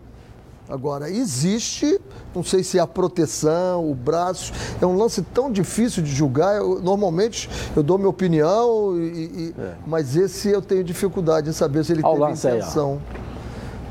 Agora, 0.70 1.10
existe, 1.10 2.00
não 2.36 2.44
sei 2.44 2.62
se 2.62 2.78
é 2.78 2.82
a 2.82 2.88
proteção, 2.88 3.90
o 3.90 3.96
braço, 3.96 4.52
é 4.82 4.86
um 4.86 4.98
lance 4.98 5.22
tão 5.22 5.50
difícil 5.50 6.04
de 6.04 6.12
julgar. 6.12 6.58
Eu, 6.58 6.82
normalmente 6.82 7.50
eu 7.76 7.82
dou 7.82 7.98
minha 7.98 8.10
opinião, 8.10 8.98
e, 8.98 9.02
e, 9.02 9.56
é. 9.58 9.76
mas 9.86 10.18
esse 10.18 10.50
eu 10.50 10.62
tenho 10.62 10.84
dificuldade 10.84 11.50
em 11.50 11.54
saber 11.54 11.86
se 11.86 11.94
ele 11.94 12.04
teve 12.04 12.32
intenção. 12.32 13.00
Aí, 13.10 13.28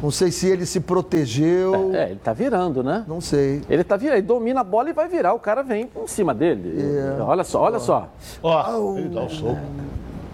não 0.03 0.11
sei 0.11 0.31
se 0.31 0.47
ele 0.47 0.67
se 0.67 0.79
protegeu. 0.81 1.95
É, 1.95 2.05
é 2.05 2.11
ele 2.11 2.21
tá 2.23 2.35
virando, 2.35 2.83
né? 2.83 3.05
Não 3.09 3.21
sei. 3.21 3.63
Ele 3.69 3.83
tá 3.83 3.97
virando, 3.97 4.19
ele 4.19 4.27
domina 4.27 4.61
a 4.61 4.65
bola 4.65 4.91
e 4.91 4.93
vai 4.93 5.09
virar. 5.09 5.33
O 5.33 5.39
cara 5.39 5.63
vem 5.63 5.89
em 5.97 6.07
cima 6.07 6.35
dele. 6.35 6.75
É. 6.79 7.23
Olha 7.23 7.43
só, 7.43 7.63
olha 7.63 7.79
só. 7.79 8.09
Ó, 8.43 8.99
ele 8.99 9.09
dá 9.09 9.23
o 9.23 9.31
soco. 9.31 9.57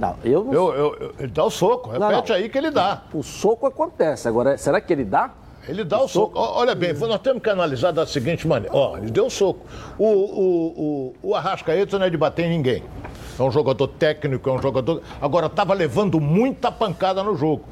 Não, 0.02 0.16
eu 0.24 0.42
não. 0.42 0.52
Eu, 0.52 0.74
eu, 0.74 1.14
ele 1.16 1.28
dá 1.28 1.44
o 1.44 1.50
soco, 1.50 1.90
repete 1.90 2.30
não, 2.30 2.36
aí 2.36 2.48
que 2.48 2.58
ele 2.58 2.72
dá. 2.72 3.02
O 3.14 3.22
soco 3.22 3.68
acontece. 3.68 4.26
Agora, 4.26 4.58
será 4.58 4.80
que 4.80 4.92
ele 4.92 5.04
dá? 5.04 5.30
Ele 5.68 5.84
dá 5.84 6.00
o, 6.00 6.06
o 6.06 6.08
soco. 6.08 6.36
soco. 6.36 6.58
Olha 6.58 6.74
bem, 6.74 6.92
nós 6.92 7.20
temos 7.20 7.40
que 7.40 7.48
analisar 7.48 7.92
da 7.92 8.04
seguinte 8.04 8.48
maneira. 8.48 8.76
Ó, 8.76 8.98
ele 8.98 9.12
deu 9.12 9.26
o 9.26 9.30
soco. 9.30 9.64
O, 9.96 10.04
o, 10.04 11.14
o, 11.22 11.30
o 11.30 11.34
Arrascaeta 11.36 12.00
não 12.00 12.06
é 12.06 12.10
de 12.10 12.16
bater 12.16 12.46
em 12.46 12.50
ninguém. 12.50 12.82
É 13.38 13.42
um 13.44 13.50
jogador 13.52 13.86
técnico, 13.86 14.50
é 14.50 14.52
um 14.52 14.60
jogador. 14.60 15.02
Agora, 15.20 15.46
estava 15.46 15.72
levando 15.72 16.20
muita 16.20 16.72
pancada 16.72 17.22
no 17.22 17.36
jogo. 17.36 17.62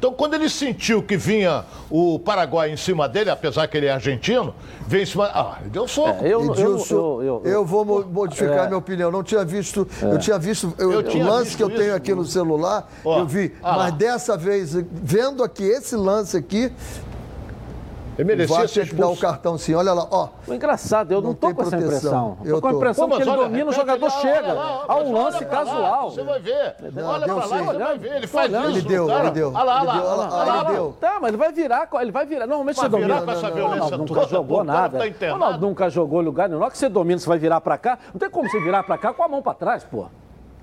Então, 0.00 0.14
quando 0.14 0.32
ele 0.32 0.48
sentiu 0.48 1.02
que 1.02 1.14
vinha 1.14 1.62
o 1.90 2.18
Paraguai 2.18 2.72
em 2.72 2.76
cima 2.76 3.06
dele, 3.06 3.28
apesar 3.28 3.68
que 3.68 3.76
ele 3.76 3.84
é 3.84 3.92
argentino, 3.92 4.54
veio 4.86 5.02
em 5.02 5.06
cima. 5.06 5.26
Ah, 5.26 5.58
ele 5.60 5.68
deu 5.68 5.86
soco. 5.86 6.24
É, 6.24 6.32
eu, 6.32 6.46
Edilson, 6.46 6.94
eu, 6.94 7.42
eu, 7.44 7.52
eu, 7.52 7.66
vou 7.66 7.84
modificar 8.06 8.64
é. 8.64 8.66
minha 8.68 8.78
opinião. 8.78 9.10
Não 9.10 9.22
tinha 9.22 9.44
visto. 9.44 9.86
É. 10.02 10.06
Eu 10.06 10.18
tinha 10.18 10.38
visto. 10.38 10.72
Eu, 10.78 11.02
tinha 11.02 11.22
o 11.22 11.28
lance 11.28 11.44
visto 11.44 11.56
que 11.58 11.62
eu 11.64 11.68
isso, 11.68 11.76
tenho 11.76 11.94
aqui 11.94 12.14
no 12.14 12.24
celular, 12.24 12.90
ó, 13.04 13.18
eu 13.18 13.26
vi. 13.26 13.52
Ah, 13.62 13.76
mas 13.76 13.92
dessa 13.92 14.38
vez, 14.38 14.72
vendo 14.90 15.44
aqui 15.44 15.64
esse 15.64 15.94
lance 15.94 16.34
aqui, 16.34 16.72
ele 18.20 18.24
merecia 18.24 18.64
o 18.64 18.68
ser 18.68 18.82
expulso. 18.82 19.00
dar 19.00 19.08
o 19.08 19.16
cartão 19.16 19.56
sim, 19.56 19.74
olha 19.74 19.94
lá, 19.94 20.06
ó. 20.10 20.28
O 20.46 20.52
engraçado, 20.52 21.10
eu 21.10 21.22
não, 21.22 21.30
não 21.30 21.34
tô 21.34 21.54
com 21.54 21.62
essa 21.62 21.76
impressão. 21.76 22.36
Eu 22.44 22.56
tô 22.56 22.60
com 22.60 22.68
a 22.68 22.72
impressão 22.72 23.08
Pô, 23.08 23.16
que 23.16 23.22
ele 23.22 23.30
olha, 23.30 23.42
domina, 23.44 23.70
o 23.70 23.72
jogador 23.72 24.10
chega. 24.10 24.52
Há 24.52 24.96
um 24.96 25.12
lance 25.12 25.44
casual. 25.46 26.10
Você 26.10 26.22
vai 26.22 26.38
ver. 26.40 26.76
Não, 26.92 27.08
olha 27.08 27.24
pra 27.24 27.34
lá, 27.34 27.46
você 27.46 27.78
vai 27.78 27.98
ver. 27.98 28.16
Ele 28.16 28.26
faz 28.26 28.52
isso. 28.52 28.66
Ele 28.66 28.82
deu, 28.82 29.10
ele 29.10 29.30
deu. 29.30 29.52
Olha 29.54 29.62
lá, 29.62 29.82
olha 29.82 30.52
lá. 30.52 30.64
Ele 30.64 30.72
deu. 30.74 30.96
Tá, 31.00 31.18
mas 31.18 31.28
ele 31.28 31.36
vai 31.38 31.52
virar, 31.52 31.88
ele 32.00 32.12
vai 32.12 32.26
virar. 32.26 32.46
Normalmente 32.46 32.76
você 32.76 32.88
domina. 32.88 33.22
com 33.22 33.30
essa 33.30 33.50
violência 33.50 33.96
nunca 33.96 34.28
jogou 34.28 34.64
nada. 34.64 34.98
Tá 34.98 35.58
nunca 35.58 35.88
jogou 35.88 36.20
lugar 36.20 36.48
nenhum. 36.48 36.58
Na 36.58 36.66
hora 36.66 36.72
que 36.72 36.78
você 36.78 36.90
domina, 36.90 37.18
você 37.18 37.28
vai 37.28 37.38
virar 37.38 37.62
pra 37.62 37.78
cá. 37.78 37.98
Não 38.12 38.18
tem 38.18 38.28
como 38.28 38.50
você 38.50 38.60
virar 38.60 38.82
pra 38.82 38.98
cá 38.98 39.14
com 39.14 39.22
a 39.22 39.28
mão 39.28 39.40
pra 39.40 39.54
trás, 39.54 39.82
pô. 39.82 40.06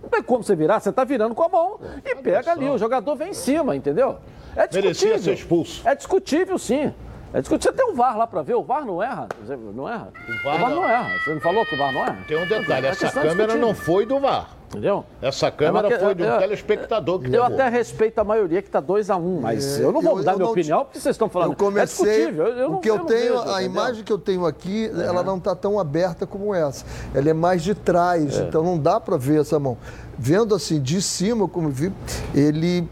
Não 0.03 0.09
tem 0.09 0.21
como 0.21 0.43
você 0.43 0.55
virar, 0.55 0.79
você 0.79 0.91
tá 0.91 1.03
virando 1.03 1.33
com 1.33 1.43
a 1.43 1.49
mão 1.49 1.79
e 2.05 2.15
pega 2.15 2.51
ali. 2.51 2.69
O 2.69 2.77
jogador 2.77 3.15
vem 3.15 3.31
em 3.31 3.33
cima, 3.33 3.75
entendeu? 3.75 4.17
É 4.55 4.67
discutível. 4.67 5.09
Merecia 5.09 5.19
ser 5.19 5.33
expulso. 5.33 5.87
É 5.87 5.95
discutível, 5.95 6.57
sim. 6.59 6.93
É 7.33 7.41
discutir. 7.41 7.67
Você 7.67 7.73
tem 7.73 7.91
o 7.91 7.93
VAR 7.93 8.17
lá 8.17 8.25
para 8.25 8.41
ver, 8.41 8.55
o 8.55 8.63
VAR 8.63 8.85
não 8.85 9.01
erra. 9.01 9.27
Não 9.73 9.87
erra? 9.87 10.09
O 10.27 10.43
VAR, 10.43 10.55
o 10.55 10.59
VAR 10.59 10.69
não... 10.69 10.81
não... 10.81 10.89
erra. 10.89 11.17
Você 11.19 11.33
não 11.33 11.41
falou 11.41 11.65
que 11.65 11.75
o 11.75 11.77
VAR 11.77 11.93
não 11.93 12.01
erra? 12.03 12.17
Tem 12.27 12.37
um 12.37 12.47
detalhe, 12.47 12.87
essa 12.87 13.11
câmera 13.11 13.55
não 13.55 13.73
foi 13.75 14.05
do 14.05 14.19
VAR. 14.19 14.57
Entendeu? 14.69 15.05
Essa 15.21 15.49
câmera 15.49 15.93
é 15.93 15.97
foi 15.97 16.13
de 16.13 16.23
um 16.23 16.25
eu, 16.25 16.39
telespectador 16.39 17.19
que 17.19 17.27
Eu 17.27 17.43
levou. 17.43 17.45
até 17.45 17.69
respeito 17.69 18.19
a 18.19 18.23
maioria 18.25 18.61
que 18.61 18.67
está 18.67 18.81
2 18.81 19.09
a 19.09 19.15
1 19.15 19.19
um, 19.25 19.39
mas 19.39 19.79
é, 19.79 19.83
eu 19.83 19.93
não 19.93 20.01
vou 20.01 20.11
eu, 20.11 20.17
mudar 20.17 20.33
eu 20.33 20.37
minha 20.39 20.49
opinião 20.49 20.83
porque 20.83 20.99
vocês 20.99 21.15
estão 21.15 21.29
falando. 21.29 21.51
Eu 21.53 21.57
comecei, 21.57 22.05
é 22.05 22.17
discutível. 22.17 22.47
Eu, 22.47 22.73
o 22.73 22.79
que 22.79 22.89
eu, 22.89 22.99
tenho, 23.05 23.37
vejo, 23.37 23.37
a 23.37 23.61
entendeu? 23.61 23.71
imagem 23.71 24.03
que 24.03 24.11
eu 24.11 24.17
tenho 24.17 24.45
aqui, 24.45 24.91
é. 24.93 25.05
ela 25.05 25.23
não 25.23 25.37
está 25.37 25.55
tão 25.55 25.79
aberta 25.79 26.27
como 26.27 26.53
essa. 26.53 26.85
Ela 27.15 27.29
é 27.29 27.33
mais 27.33 27.63
de 27.63 27.73
trás, 27.73 28.37
é. 28.37 28.43
então 28.43 28.61
não 28.61 28.77
dá 28.77 28.99
para 28.99 29.15
ver 29.15 29.39
essa 29.39 29.57
mão. 29.57 29.77
Vendo 30.17 30.53
assim 30.53 30.81
de 30.81 31.01
cima, 31.01 31.47
como 31.47 31.69
vi, 31.69 31.93
ele 32.35 32.85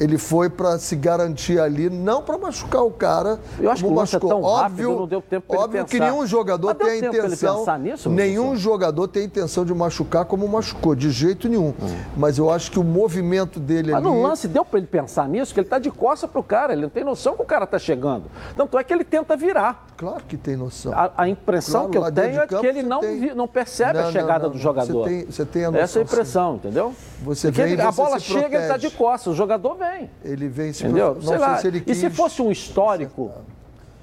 ele 0.00 0.18
foi 0.18 0.48
para 0.48 0.78
se 0.78 0.96
garantir 0.96 1.58
ali, 1.58 1.88
não 1.88 2.22
para 2.22 2.38
machucar 2.38 2.82
o 2.82 2.90
cara. 2.90 3.38
Eu 3.58 3.70
acho 3.70 3.84
que 3.84 3.90
o 3.90 3.94
machucou. 3.94 4.30
É 4.30 4.34
tão 4.34 4.42
óbvio, 4.42 4.88
rápido, 4.88 5.00
não 5.00 5.06
deu 5.06 5.22
tempo 5.22 5.46
para 5.48 5.60
Óbvio 5.60 5.84
que 5.84 5.98
nenhum 5.98 6.26
jogador 6.26 6.74
tem 6.74 6.88
a 6.88 6.96
intenção. 6.98 7.78
Nisso, 7.78 8.10
nenhum 8.10 8.48
professor? 8.48 8.62
jogador 8.62 9.08
tem 9.08 9.22
a 9.22 9.26
intenção 9.26 9.64
de 9.64 9.74
machucar 9.74 10.24
como 10.24 10.46
machucou, 10.48 10.94
de 10.94 11.10
jeito 11.10 11.48
nenhum. 11.48 11.68
Hum. 11.68 11.96
Mas 12.16 12.38
eu 12.38 12.50
acho 12.50 12.70
que 12.70 12.78
o 12.78 12.84
movimento 12.84 13.58
dele 13.58 13.92
Mas 13.92 14.02
ali. 14.02 14.04
Mas 14.04 14.22
no 14.22 14.28
lance 14.28 14.48
deu 14.48 14.64
para 14.64 14.78
ele 14.78 14.86
pensar 14.86 15.28
nisso, 15.28 15.52
que 15.52 15.60
ele 15.60 15.66
está 15.66 15.78
de 15.78 15.90
costa 15.90 16.26
pro 16.26 16.42
cara, 16.42 16.72
ele 16.72 16.82
não 16.82 16.88
tem 16.88 17.04
noção 17.04 17.36
que 17.36 17.42
o 17.42 17.46
cara 17.46 17.64
está 17.64 17.78
chegando. 17.78 18.24
Tanto 18.56 18.78
é 18.78 18.84
que 18.84 18.92
ele 18.92 19.04
tenta 19.04 19.36
virar. 19.36 19.86
Claro 19.96 20.22
que 20.28 20.36
tem 20.36 20.56
noção. 20.56 20.92
A, 20.92 21.12
a 21.16 21.28
impressão 21.28 21.90
claro, 21.90 22.12
que 22.12 22.20
eu 22.20 22.24
tenho 22.24 22.40
é 22.42 22.46
que 22.46 22.66
ele 22.66 22.82
não, 22.82 23.00
tem... 23.00 23.18
vi, 23.18 23.34
não 23.34 23.48
percebe 23.48 23.98
não, 23.98 24.08
a 24.08 24.12
chegada 24.12 24.40
não, 24.40 24.46
não, 24.46 24.50
do 24.50 24.58
jogador. 24.58 25.04
Você 25.04 25.08
tem, 25.08 25.24
você 25.26 25.44
tem 25.44 25.64
a 25.64 25.70
noção. 25.70 25.84
Essa 25.84 25.98
é 25.98 26.02
a 26.02 26.04
impressão, 26.04 26.50
sim. 26.50 26.56
entendeu? 26.56 26.94
Você 27.22 27.50
vem, 27.50 27.72
ele, 27.72 27.82
a 27.82 27.92
bola 27.92 28.18
chega, 28.18 28.56
ele 28.56 28.64
está 28.64 28.76
de 28.76 28.90
costas, 28.90 29.32
o 29.32 29.36
jogador 29.36 29.74
vem. 29.74 29.85
Ele 30.24 30.48
vem 30.48 30.72
se 30.72 30.84
Entendeu? 30.84 31.14
Não 31.14 31.22
sei, 31.22 31.38
lá. 31.38 31.56
Se 31.58 31.66
ele 31.66 31.80
quis... 31.80 31.96
E 31.96 32.00
se 32.00 32.10
fosse 32.10 32.42
um 32.42 32.50
histórico, 32.50 33.32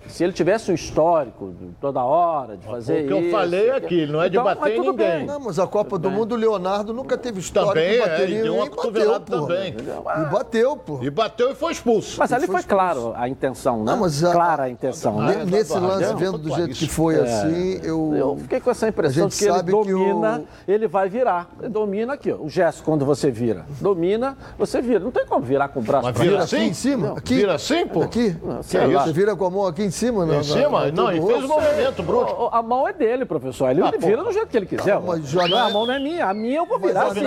se 0.07 0.23
ele 0.23 0.33
tivesse 0.33 0.71
um 0.71 0.75
histórico 0.75 1.53
toda 1.79 2.03
hora 2.03 2.57
de 2.57 2.65
fazer 2.65 3.05
isso. 3.05 3.05
O 3.05 3.17
que 3.17 3.19
isso, 3.19 3.27
eu 3.27 3.31
falei 3.31 3.69
aqui, 3.71 4.05
não 4.05 4.21
é 4.21 4.29
de 4.29 4.37
então, 4.37 4.43
bater 4.43 4.75
em 4.75 4.79
ninguém. 4.79 4.93
Bem. 4.93 5.25
Não, 5.25 5.39
mas 5.39 5.59
a 5.59 5.67
Copa 5.67 5.97
do 5.97 6.09
Mundo, 6.11 6.33
o 6.33 6.37
Leonardo 6.37 6.93
nunca 6.93 7.17
teve 7.17 7.39
histórico 7.39 7.73
também, 7.73 7.93
de 7.93 7.99
bater 7.99 8.21
é, 8.21 8.31
em 8.31 8.41
ninguém. 8.43 8.69
Bateu, 8.69 9.19
também. 9.19 9.75
E 9.75 10.31
bateu, 10.31 10.77
pô. 10.77 10.99
E 11.01 11.09
bateu 11.09 11.51
e 11.51 11.55
foi 11.55 11.71
expulso. 11.71 12.19
Mas 12.19 12.31
ali 12.31 12.45
foi, 12.45 12.55
foi 12.55 12.63
claro 12.63 13.13
a 13.15 13.27
intenção, 13.27 13.83
né? 13.83 13.91
Não, 13.91 13.97
mas 13.99 14.23
a, 14.23 14.31
Clara 14.31 14.63
a 14.63 14.69
intenção, 14.69 15.21
né? 15.21 15.45
Nesse 15.45 15.77
lance, 15.77 16.13
vendo 16.15 16.37
do 16.37 16.53
jeito 16.53 16.73
que 16.73 16.87
foi 16.87 17.15
é, 17.15 17.21
assim, 17.21 17.79
eu... 17.83 18.13
Eu 18.13 18.37
fiquei 18.37 18.59
com 18.59 18.69
essa 18.69 18.87
impressão 18.87 19.27
de 19.27 19.37
que 19.37 19.45
ele 19.45 19.63
domina, 19.63 20.43
que 20.65 20.71
o... 20.71 20.73
ele 20.73 20.87
vai 20.87 21.09
virar. 21.09 21.49
Ele 21.59 21.69
domina 21.69 22.13
aqui, 22.13 22.31
ó. 22.31 22.37
O 22.37 22.49
gesto, 22.49 22.83
quando 22.83 23.05
você 23.05 23.31
vira. 23.31 23.65
Domina, 23.81 24.37
você 24.57 24.81
vira. 24.81 24.99
Não 24.99 25.11
tem 25.11 25.25
como 25.25 25.41
virar 25.41 25.69
com 25.69 25.79
o 25.79 25.83
braço. 25.83 26.05
Mas 26.05 26.17
vira 26.17 26.43
assim? 26.43 26.55
Aqui 26.57 26.65
em 26.65 26.73
cima? 26.73 27.13
Aqui? 27.17 27.35
Vira 27.35 27.55
assim, 27.55 27.87
pô? 27.87 28.01
Aqui? 28.01 28.35
Você 28.61 29.13
vira 29.13 29.35
com 29.35 29.45
a 29.45 29.49
mão 29.49 29.65
aqui 29.65 29.83
em 29.83 29.91
cima, 29.93 30.25
não. 30.25 30.39
Em 30.39 30.43
cima? 30.43 30.91
Não, 30.91 31.11
e 31.11 31.21
fez 31.25 31.43
o 31.43 31.47
movimento 31.47 32.03
brusco. 32.03 32.49
A 32.51 32.61
mão 32.61 32.85
é 32.87 32.91
dele, 32.93 33.23
professor. 33.23 33.69
Ele 33.69 33.81
Ah, 33.81 33.91
vira 33.97 34.21
do 34.23 34.31
jeito 34.33 34.47
que 34.47 34.57
ele 34.57 34.65
quiser. 34.65 34.83
Calma, 34.93 35.15
Não, 35.15 35.23
jornal- 35.25 35.67
a 35.67 35.69
mão 35.69 35.85
não 35.85 35.93
é 35.93 35.99
minha. 35.99 36.25
A 36.27 36.33
minha 36.33 36.57
eu 36.57 36.65
vou 36.65 36.77
virar 36.79 37.03
a 37.03 37.07
assim. 37.07 37.21
você 37.21 37.23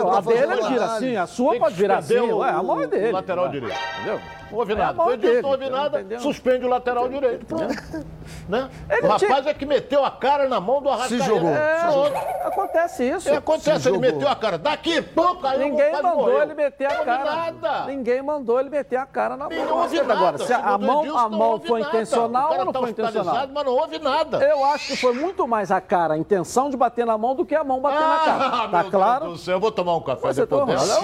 tá 0.00 0.18
A 0.18 0.20
dele 0.20 0.52
ele 0.52 0.62
vira 0.68 0.84
assim, 0.86 1.16
a 1.16 1.26
sua 1.26 1.56
pode 1.58 1.74
virar 1.76 1.98
assim. 1.98 2.14
suspender 2.14 2.32
o- 2.32 2.38
Ué, 2.38 2.50
a 2.50 2.62
mão 2.62 2.80
é 2.82 2.84
o 2.86 2.88
dele. 2.88 3.12
lateral 3.12 3.48
direito. 3.48 3.76
Entendeu? 4.00 4.20
Não 4.52 4.58
houve 4.58 4.72
É 4.72 4.76
nada. 4.76 5.02
Foi 5.02 5.16
dele, 5.16 5.32
disso, 5.32 5.42
não 5.42 5.50
houve 5.50 5.70
nada. 5.70 5.98
entendeu? 6.00 6.20
Suspende 6.20 6.64
o 6.64 6.68
lateral 6.68 7.08
direito. 7.08 7.46
Pronto. 7.46 7.74
Né? 8.48 8.68
Ele 8.90 9.00
O 9.06 9.10
rapaz 9.10 9.20
tinha- 9.40 9.50
é 9.50 9.54
que 9.54 9.64
meteu 9.66 10.04
a 10.04 10.10
cara 10.10 10.48
na 10.48 10.60
mão 10.60 10.80
do 10.82 10.88
Arrascaeta. 10.88 11.24
jogou. 11.24 11.48
É, 11.50 12.42
acontece 12.44 13.04
isso. 13.08 13.28
É, 13.28 13.36
acontece, 13.36 13.82
Se 13.82 13.88
ele 13.88 13.96
jogou. 13.96 14.00
meteu 14.00 14.28
a 14.28 14.36
cara. 14.36 14.58
Daqui, 14.58 15.00
pô, 15.02 15.36
caiu. 15.36 15.58
Ninguém 15.60 15.92
mandou 15.92 16.16
morreu. 16.16 16.42
ele 16.42 16.54
meter 16.54 16.86
a 16.86 16.98
Não 16.98 17.04
cara. 17.04 17.18
houve 17.24 17.36
nada. 17.62 17.86
Ninguém 17.86 18.22
mandou 18.22 18.60
ele 18.60 18.70
meter 18.70 18.96
a 18.96 19.06
cara 19.06 19.36
na 19.36 19.48
mão. 19.48 19.64
Não 19.64 19.78
houve 19.78 19.98
Agora, 20.00 20.16
nada. 20.32 20.44
se 20.44 20.52
a 20.52 20.78
mão, 20.78 21.00
Edilson, 21.00 21.18
a 21.18 21.28
mão 21.28 21.60
foi 21.60 21.80
nada. 21.80 21.96
intencional 21.96 22.52
ou 22.58 22.64
não 22.64 22.72
tá 22.72 22.80
foi 22.80 22.90
intencional? 22.90 23.34
Mas 23.52 23.64
não 23.64 23.72
houve 23.72 23.98
nada. 23.98 24.38
Eu 24.44 24.64
acho 24.64 24.88
que 24.88 24.96
foi 24.96 25.12
muito 25.14 25.46
mais 25.48 25.70
a 25.70 25.80
cara, 25.80 26.14
a 26.14 26.18
intenção 26.18 26.68
de 26.70 26.76
bater 26.76 27.06
na 27.06 27.16
mão 27.16 27.34
do 27.34 27.44
que 27.44 27.54
a 27.54 27.64
mão 27.64 27.80
bater 27.80 28.00
na 28.00 28.18
cara. 28.18 28.38
Tá 28.50 28.62
Ah, 28.78 28.82
meu 28.82 28.90
claro? 28.90 29.24
Deus 29.26 29.38
do 29.38 29.44
céu, 29.44 29.54
eu 29.56 29.60
vou 29.60 29.72
tomar 29.72 29.96
um 29.96 30.00
café 30.02 30.32
depois 30.32 30.66
dessa. 30.66 31.00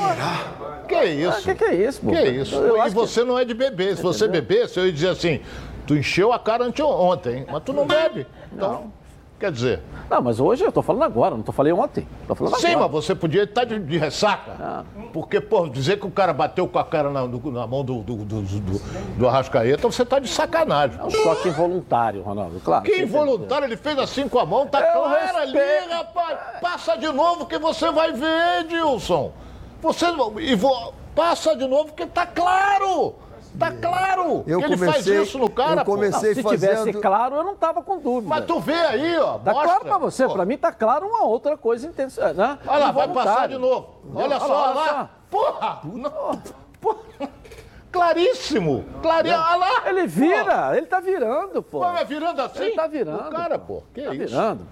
Que 0.88 1.05
isso? 1.05 1.40
O 1.40 1.42
que, 1.42 1.55
que 1.55 1.64
é 1.64 1.74
isso, 1.74 2.01
pô? 2.01 2.11
Que 2.11 2.22
isso? 2.28 2.55
E 2.86 2.90
você 2.90 3.22
não 3.24 3.38
é 3.39 3.45
de 3.45 3.55
beber. 3.55 3.97
Se 3.97 4.03
você 4.03 4.26
bebesse, 4.28 4.78
eu 4.78 4.86
ia 4.86 4.93
dizer 4.93 5.09
assim, 5.09 5.41
tu 5.86 5.97
encheu 5.97 6.32
a 6.32 6.39
cara 6.39 6.64
anteontem, 6.64 7.47
mas 7.51 7.62
tu 7.62 7.72
não 7.72 7.86
bebe. 7.86 8.26
Então, 8.53 8.93
quer 9.39 9.53
dizer... 9.53 9.80
Não, 10.11 10.22
mas 10.22 10.41
hoje 10.41 10.64
eu 10.64 10.72
tô 10.72 10.80
falando 10.80 11.03
agora, 11.03 11.34
não 11.34 11.43
tô 11.43 11.53
falei 11.53 11.70
ontem. 11.70 12.09
Tô 12.26 12.34
falando 12.34 12.57
Sim, 12.57 12.68
agora. 12.68 12.80
mas 12.91 13.05
você 13.05 13.14
podia 13.14 13.43
estar 13.43 13.64
de, 13.64 13.78
de 13.78 13.99
ressaca. 13.99 14.53
Ah. 14.59 14.84
Porque, 15.12 15.39
pô, 15.39 15.68
dizer 15.68 15.99
que 16.01 16.07
o 16.07 16.11
cara 16.11 16.32
bateu 16.32 16.66
com 16.66 16.78
a 16.78 16.84
cara 16.84 17.11
na, 17.11 17.26
na 17.26 17.66
mão 17.66 17.84
do, 17.84 17.99
do, 18.03 18.16
do, 18.16 18.41
do, 18.43 18.80
do 19.18 19.28
Arrascaeta, 19.28 19.86
você 19.86 20.07
tá 20.07 20.18
de 20.18 20.28
sacanagem. 20.28 20.99
É 20.99 21.05
um 21.05 21.11
choque 21.11 21.49
involuntário, 21.49 22.22
Ronaldo, 22.22 22.59
claro. 22.64 22.84
Que 22.84 23.03
involuntário, 23.03 23.66
ele 23.66 23.76
fez 23.76 23.99
assim 23.99 24.26
com 24.28 24.39
a 24.39 24.47
mão, 24.47 24.66
tá 24.66 24.80
Eu 24.80 24.93
claro 25.03 25.36
ali, 25.36 25.59
rapaz. 25.91 26.39
Passa 26.62 26.97
de 26.97 27.12
novo 27.12 27.45
que 27.45 27.59
você 27.59 27.91
vai 27.91 28.12
ver, 28.12 28.61
Edilson. 28.61 29.30
Você 29.82 30.07
e 30.41 30.55
vo- 30.55 30.95
passa 31.14 31.55
de 31.55 31.66
novo 31.68 31.93
que 31.93 32.07
tá 32.07 32.26
claro. 32.26 33.14
Tá 33.59 33.73
claro 33.73 34.45
Eu 34.47 34.59
que 34.61 34.65
ele 34.67 34.77
faz 34.77 34.91
comecei- 34.93 35.23
isso 35.23 35.39
no 35.39 35.51
cara, 35.51 35.81
eu 35.81 35.85
pô. 35.85 35.93
comecei- 35.93 36.29
Não, 36.29 36.35
se 36.37 36.43
fazendo- 36.43 36.61
tivesse 36.85 36.93
claro, 37.01 37.37
eu 37.37 37.43
não 37.45 37.57
tava 37.57 37.83
com 37.83 37.99
dúvida. 37.99 38.29
Mas 38.29 38.45
tu 38.45 38.61
vê 38.61 38.73
aí, 38.75 39.19
ó. 39.19 39.39
Tá 39.39 39.53
mostra. 39.53 39.69
claro 39.69 39.85
pra 39.85 39.99
você, 39.99 40.27
Pô, 40.27 40.33
pra 40.35 40.45
mim 40.45 40.57
tá 40.57 40.71
claro 40.73 41.07
uma 41.07 41.25
outra 41.25 41.57
coisa 41.57 41.87
intensa, 41.87 42.33
né? 42.33 42.59
Olha 42.67 42.79
lá, 42.79 42.93
vai 42.93 43.09
passar 43.09 43.49
de 43.49 43.59
novo. 43.59 43.89
Olha 44.15 44.39
só, 44.39 44.47
olha 44.71 44.75
lá. 44.75 45.11
Porra! 45.31 45.81
Não, 45.85 46.43
porra. 46.81 46.99
Claríssimo! 47.91 48.85
Claríssimo! 49.03 49.43
Olha 49.43 49.57
lá! 49.57 49.89
Ele 49.89 50.07
vira, 50.07 50.77
ele 50.77 50.87
tá 50.87 51.01
virando, 51.01 51.63
pô. 51.63 51.81
Pô, 51.81 51.91
vai 51.93 52.05
virando 52.05 52.41
assim? 52.43 52.63
Ele 52.65 52.77
tá 52.77 52.87
virando, 52.87 53.29
O 53.29 53.31
cara, 53.31 53.59
pô. 53.59 53.83
Que 53.95 54.03
Tá 54.03 54.15
isso? 54.15 54.27
virando. 54.29 54.67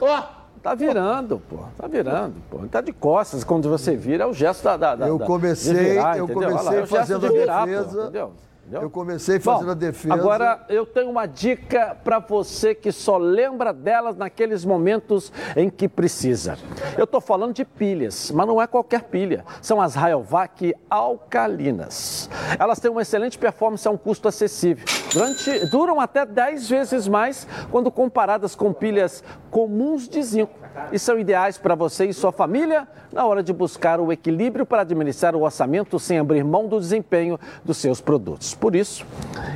Ó, 0.00 0.22
Tá 0.64 0.74
virando, 0.74 1.42
pô. 1.50 1.58
Tá 1.76 1.86
virando, 1.86 2.36
pô. 2.50 2.58
Tá 2.70 2.80
de 2.80 2.90
costas. 2.90 3.44
Quando 3.44 3.68
você 3.68 3.94
vira, 3.94 4.24
é 4.24 4.26
o 4.26 4.32
gesto 4.32 4.62
da. 4.64 4.94
da- 4.96 5.06
Eu 5.06 5.18
comecei- 5.18 5.74
virar, 5.74 6.16
eu? 6.16 6.24
Olha 6.24 6.48
lá, 6.48 6.58
comecei 6.62 6.78
é 6.78 6.86
fazendo 6.86 7.20
de 7.20 7.26
a 7.26 7.30
virar, 7.38 7.60
pô, 7.60 7.66
defesa. 7.66 8.02
entendeu? 8.04 8.32
Entendeu? 8.64 8.82
Eu 8.82 8.90
comecei 8.90 9.38
fazendo 9.38 9.66
Bom, 9.66 9.72
a 9.72 9.74
defesa. 9.74 10.14
Agora, 10.14 10.64
eu 10.70 10.86
tenho 10.86 11.10
uma 11.10 11.26
dica 11.26 11.94
para 12.02 12.18
você 12.18 12.74
que 12.74 12.90
só 12.90 13.18
lembra 13.18 13.74
delas 13.74 14.16
naqueles 14.16 14.64
momentos 14.64 15.30
em 15.54 15.68
que 15.68 15.86
precisa. 15.86 16.56
Eu 16.96 17.04
estou 17.04 17.20
falando 17.20 17.52
de 17.52 17.62
pilhas, 17.62 18.30
mas 18.30 18.46
não 18.46 18.60
é 18.60 18.66
qualquer 18.66 19.02
pilha. 19.02 19.44
São 19.60 19.82
as 19.82 19.94
Rayovac 19.94 20.74
alcalinas. 20.88 22.30
Elas 22.58 22.80
têm 22.80 22.90
uma 22.90 23.02
excelente 23.02 23.36
performance 23.36 23.86
a 23.86 23.90
um 23.90 23.98
custo 23.98 24.28
acessível. 24.28 24.86
Durante, 25.12 25.66
duram 25.66 26.00
até 26.00 26.24
10 26.24 26.68
vezes 26.68 27.06
mais 27.06 27.46
quando 27.70 27.90
comparadas 27.90 28.54
com 28.54 28.72
pilhas 28.72 29.22
comuns 29.50 30.08
de 30.08 30.22
zinco. 30.22 30.63
E 30.92 30.98
são 30.98 31.18
ideais 31.18 31.58
para 31.58 31.74
você 31.74 32.06
e 32.06 32.12
sua 32.12 32.32
família 32.32 32.86
na 33.12 33.24
hora 33.24 33.42
de 33.42 33.52
buscar 33.52 34.00
o 34.00 34.12
equilíbrio 34.12 34.66
para 34.66 34.82
administrar 34.82 35.36
o 35.36 35.42
orçamento 35.42 35.98
sem 35.98 36.18
abrir 36.18 36.44
mão 36.44 36.66
do 36.66 36.80
desempenho 36.80 37.38
dos 37.64 37.76
seus 37.76 38.00
produtos. 38.00 38.54
Por 38.54 38.74
isso, 38.74 39.06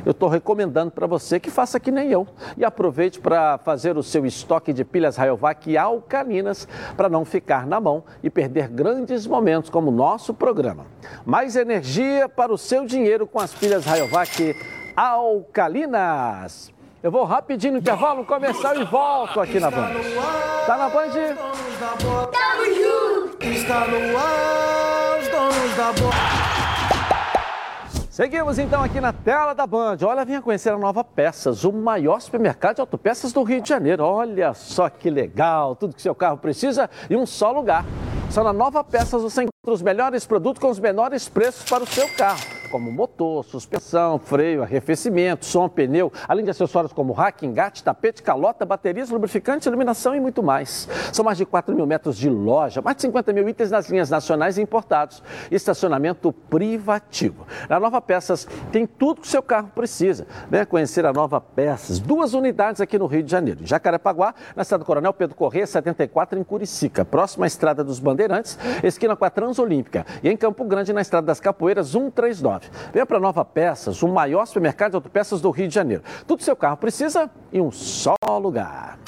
eu 0.05 0.11
estou 0.11 0.29
recomendando 0.29 0.91
para 0.91 1.07
você 1.07 1.39
que 1.39 1.51
faça 1.51 1.79
que 1.79 1.91
nem 1.91 2.11
eu 2.11 2.27
e 2.57 2.63
aproveite 2.63 3.19
para 3.19 3.57
fazer 3.57 3.97
o 3.97 4.03
seu 4.03 4.25
estoque 4.25 4.71
de 4.71 4.85
pilhas 4.85 5.17
Rayovac 5.17 5.77
alcalinas 5.77 6.67
para 6.95 7.09
não 7.09 7.25
ficar 7.25 7.67
na 7.67 7.79
mão 7.79 8.03
e 8.23 8.29
perder 8.29 8.69
grandes 8.69 9.27
momentos 9.27 9.69
como 9.69 9.89
o 9.89 9.93
nosso 9.93 10.33
programa. 10.33 10.85
Mais 11.25 11.55
energia 11.55 12.29
para 12.29 12.53
o 12.53 12.57
seu 12.57 12.85
dinheiro 12.85 13.27
com 13.27 13.39
as 13.39 13.53
pilhas 13.53 13.85
Rayovac 13.85 14.55
alcalinas. 14.95 16.78
Eu 17.01 17.09
vou 17.09 17.23
rapidinho 17.23 17.73
no 17.73 17.79
intervalo 17.79 18.25
comercial 18.25 18.75
e 18.75 18.83
volto 18.83 19.39
aqui 19.39 19.57
na 19.57 19.71
Band. 19.71 19.93
Tá 20.65 20.77
na 20.77 20.89
Band? 20.89 21.07
Está 23.39 23.87
no 23.87 24.17
ar, 24.17 25.19
os 25.21 25.27
donos 25.29 25.77
da. 25.77 25.93
Seguimos 28.09 28.59
então 28.59 28.83
aqui 28.83 28.99
na 28.99 29.13
tela 29.13 29.53
da 29.53 29.65
Band. 29.65 29.99
Olha, 30.03 30.25
venha 30.25 30.41
conhecer 30.41 30.73
a 30.73 30.77
Nova 30.77 31.01
Peças, 31.05 31.63
o 31.63 31.71
maior 31.71 32.19
supermercado 32.19 32.75
de 32.75 32.81
autopeças 32.81 33.31
do 33.31 33.43
Rio 33.43 33.61
de 33.61 33.69
Janeiro. 33.69 34.03
Olha 34.03 34.53
só 34.53 34.89
que 34.89 35.09
legal, 35.09 35.77
tudo 35.77 35.95
que 35.95 36.01
seu 36.01 36.13
carro 36.13 36.37
precisa 36.37 36.89
em 37.09 37.15
um 37.15 37.25
só 37.25 37.53
lugar. 37.53 37.85
Só 38.29 38.43
na 38.43 38.53
Nova 38.53 38.83
Peças 38.83 39.23
você 39.23 39.41
encontra 39.41 39.73
os 39.73 39.81
melhores 39.81 40.23
produtos 40.23 40.61
com 40.61 40.69
os 40.69 40.79
menores 40.79 41.27
preços 41.27 41.67
para 41.67 41.83
o 41.83 41.87
seu 41.87 42.07
carro, 42.09 42.39
como 42.71 42.91
motor, 42.91 43.43
suspensão, 43.43 44.19
freio, 44.19 44.61
arrefecimento, 44.61 45.45
som, 45.45 45.67
pneu, 45.67 46.13
além 46.27 46.45
de 46.45 46.51
acessórios 46.51 46.93
como 46.93 47.11
rack, 47.11 47.43
engate, 47.43 47.83
tapete, 47.83 48.21
calota, 48.21 48.67
baterias, 48.67 49.09
lubrificantes, 49.09 49.65
iluminação 49.65 50.15
e 50.15 50.19
muito 50.19 50.43
mais. 50.43 50.87
São 51.11 51.25
mais 51.25 51.39
de 51.39 51.45
4 51.45 51.75
mil 51.75 51.87
metros 51.87 52.15
de 52.15 52.29
loja, 52.29 52.83
mais 52.83 52.97
de 52.97 53.01
50 53.01 53.33
mil 53.33 53.49
itens 53.49 53.71
nas 53.71 53.89
linhas 53.89 54.11
nacionais 54.11 54.59
e 54.59 54.61
importados, 54.61 55.23
e 55.49 55.55
estacionamento 55.55 56.31
privativo. 56.31 57.47
Na 57.67 57.79
Nova 57.79 57.99
Peças 57.99 58.47
tem 58.71 58.85
tudo 58.85 59.21
que 59.21 59.27
o 59.27 59.31
seu 59.31 59.41
carro 59.41 59.71
precisa. 59.73 60.27
Venha 60.51 60.67
conhecer 60.67 61.03
a 61.03 61.11
Nova 61.11 61.41
Peças, 61.41 61.97
duas 61.97 62.35
unidades 62.35 62.79
aqui 62.79 62.99
no 62.99 63.07
Rio 63.07 63.23
de 63.23 63.31
Janeiro. 63.31 63.63
Em 63.63 63.65
Jacarepaguá, 63.65 64.35
na 64.55 64.61
estrada 64.61 64.85
Coronel 64.85 65.13
Pedro 65.13 65.35
Corrêa, 65.35 65.65
74, 65.65 66.39
em 66.39 66.43
Curicica, 66.43 67.03
próxima 67.03 67.45
à 67.45 67.47
estrada 67.47 67.83
dos 67.83 67.99
Bandeirantes, 67.99 68.18
esquina 68.83 69.15
com 69.15 69.25
a 69.25 69.29
Transolímpica. 69.29 70.05
E 70.23 70.29
em 70.29 70.35
Campo 70.37 70.63
Grande, 70.65 70.91
na 70.91 71.01
estrada 71.01 71.27
das 71.27 71.39
Capoeiras, 71.39 71.87
139. 71.89 72.69
Venha 72.91 73.05
para 73.05 73.19
Nova 73.19 73.45
Peças, 73.45 74.01
o 74.01 74.07
maior 74.07 74.45
supermercado 74.45 74.91
de 74.91 74.95
autopeças 74.97 75.41
do 75.41 75.49
Rio 75.49 75.67
de 75.67 75.75
Janeiro. 75.75 76.03
Tudo 76.27 76.43
seu 76.43 76.55
carro 76.55 76.77
precisa 76.77 77.29
em 77.53 77.61
um 77.61 77.71
só 77.71 78.15
lugar. 78.41 78.99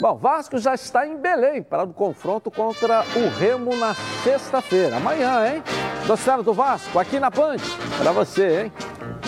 Bom, 0.00 0.16
Vasco 0.16 0.58
já 0.58 0.74
está 0.74 1.06
em 1.06 1.16
Belém 1.16 1.62
para 1.62 1.84
o 1.84 1.92
confronto 1.92 2.50
contra 2.50 3.04
o 3.16 3.38
Remo 3.38 3.76
na 3.76 3.94
sexta-feira. 3.94 4.96
Amanhã, 4.96 5.46
hein? 5.46 5.62
Noticiário 6.06 6.42
do 6.42 6.52
Vasco, 6.52 6.98
aqui 6.98 7.20
na 7.20 7.30
Band. 7.30 7.56
Para 7.96 8.12
você, 8.12 8.64
hein? 8.64 8.72